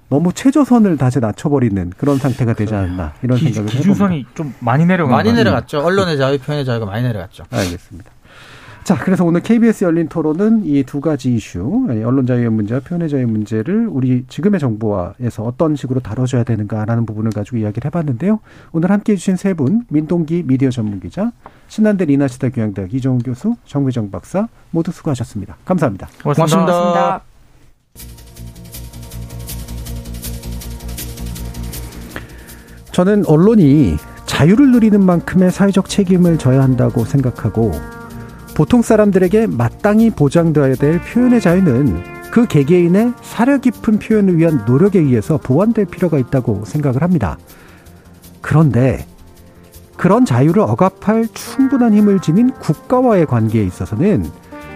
너무 0.10 0.32
최저선을 0.34 0.98
다시 0.98 1.20
낮춰버리는 1.20 1.92
그런 1.98 2.18
상태가 2.18 2.54
되지 2.54 2.74
않았나 2.76 3.14
이런 3.24 3.38
기, 3.38 3.46
생각을 3.46 3.70
해봅니다. 3.70 3.78
기준선이 3.80 4.26
좀 4.36 4.54
많이 4.60 4.86
내려간 4.86 5.12
많이? 5.18 5.34
내려갔죠. 5.34 5.80
언론의 5.80 6.18
자유, 6.18 6.38
표현의 6.40 6.64
자유가 6.66 6.86
많이 6.86 7.04
내려갔죠. 7.04 7.44
알겠습니다. 7.50 8.12
자, 8.88 8.98
그래서 8.98 9.26
오늘 9.26 9.42
KBS 9.42 9.84
열린 9.84 10.08
토론은 10.08 10.64
이 10.64 10.82
두 10.86 11.02
가지 11.02 11.36
이슈, 11.36 11.88
언론 12.06 12.26
자유의 12.26 12.50
문제와 12.50 12.80
표현의 12.80 13.10
자유의 13.10 13.26
문제를 13.26 13.86
우리 13.90 14.24
지금의 14.30 14.62
정부와에서 14.62 15.44
어떤 15.44 15.76
식으로 15.76 16.00
다뤄줘야 16.00 16.46
되는가라는 16.46 17.06
부분을 17.06 17.32
가지고 17.32 17.58
이야기를 17.58 17.84
해봤는데요. 17.88 18.40
오늘 18.72 18.90
함께 18.90 19.12
해주신 19.12 19.36
세 19.36 19.54
분, 19.54 19.84
민동기 19.90 20.44
미디어 20.48 20.70
전문기자, 20.70 21.34
신한대 21.68 22.06
리나시타 22.06 22.48
교양대학 22.48 22.94
이종훈 22.94 23.24
교수, 23.24 23.58
정배정 23.66 24.10
박사 24.10 24.48
모두 24.72 24.94
수고하셨습니다. 24.94 25.58
감사합니다. 25.66 26.08
고맙습니다. 26.24 26.66
고맙습니다. 26.66 27.22
저는 32.94 33.26
언론이 33.26 33.98
자유를 34.28 34.72
누리는 34.72 35.04
만큼의 35.04 35.52
사회적 35.52 35.90
책임을 35.90 36.38
져야 36.38 36.64
한다고 36.64 37.04
생각하고 37.04 37.97
보통 38.58 38.82
사람들에게 38.82 39.46
마땅히 39.46 40.10
보장되어야 40.10 40.74
될 40.74 41.00
표현의 41.00 41.42
자유는 41.42 42.32
그 42.32 42.48
개개인의 42.48 43.14
사려 43.22 43.60
깊은 43.60 44.00
표현을 44.00 44.40
위한 44.40 44.66
노력에 44.66 44.98
의해서 44.98 45.38
보완될 45.38 45.86
필요가 45.86 46.18
있다고 46.18 46.66
생각을 46.66 47.04
합니다. 47.04 47.38
그런데 48.42 49.06
그런 49.96 50.26
자유를 50.26 50.64
억압할 50.64 51.28
충분한 51.36 51.94
힘을 51.94 52.20
지닌 52.20 52.50
국가와의 52.50 53.28
관계에 53.28 53.64
있어서는 53.64 54.26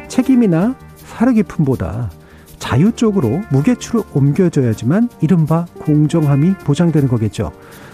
책임이나 0.07 0.75
사려 0.97 1.31
깊음보다 1.31 2.11
자유 2.59 2.91
쪽으로 2.91 3.41
무게추를 3.49 4.03
옮겨줘야지만 4.13 5.09
이른바 5.21 5.65
공정함이 5.79 6.53
보장되는 6.65 7.09
거겠죠. 7.09 7.51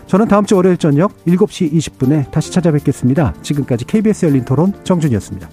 저는 0.07 0.27
다음 0.27 0.45
주 0.45 0.57
월요일 0.57 0.75
저녁 0.75 1.13
7시 1.25 1.71
20분에 1.71 2.29
다시 2.29 2.51
찾아뵙겠습니다. 2.51 3.35
지금까지 3.41 3.85
KBS 3.85 4.25
열린 4.25 4.43
토론 4.43 4.73
정준이었습니다. 4.83 5.47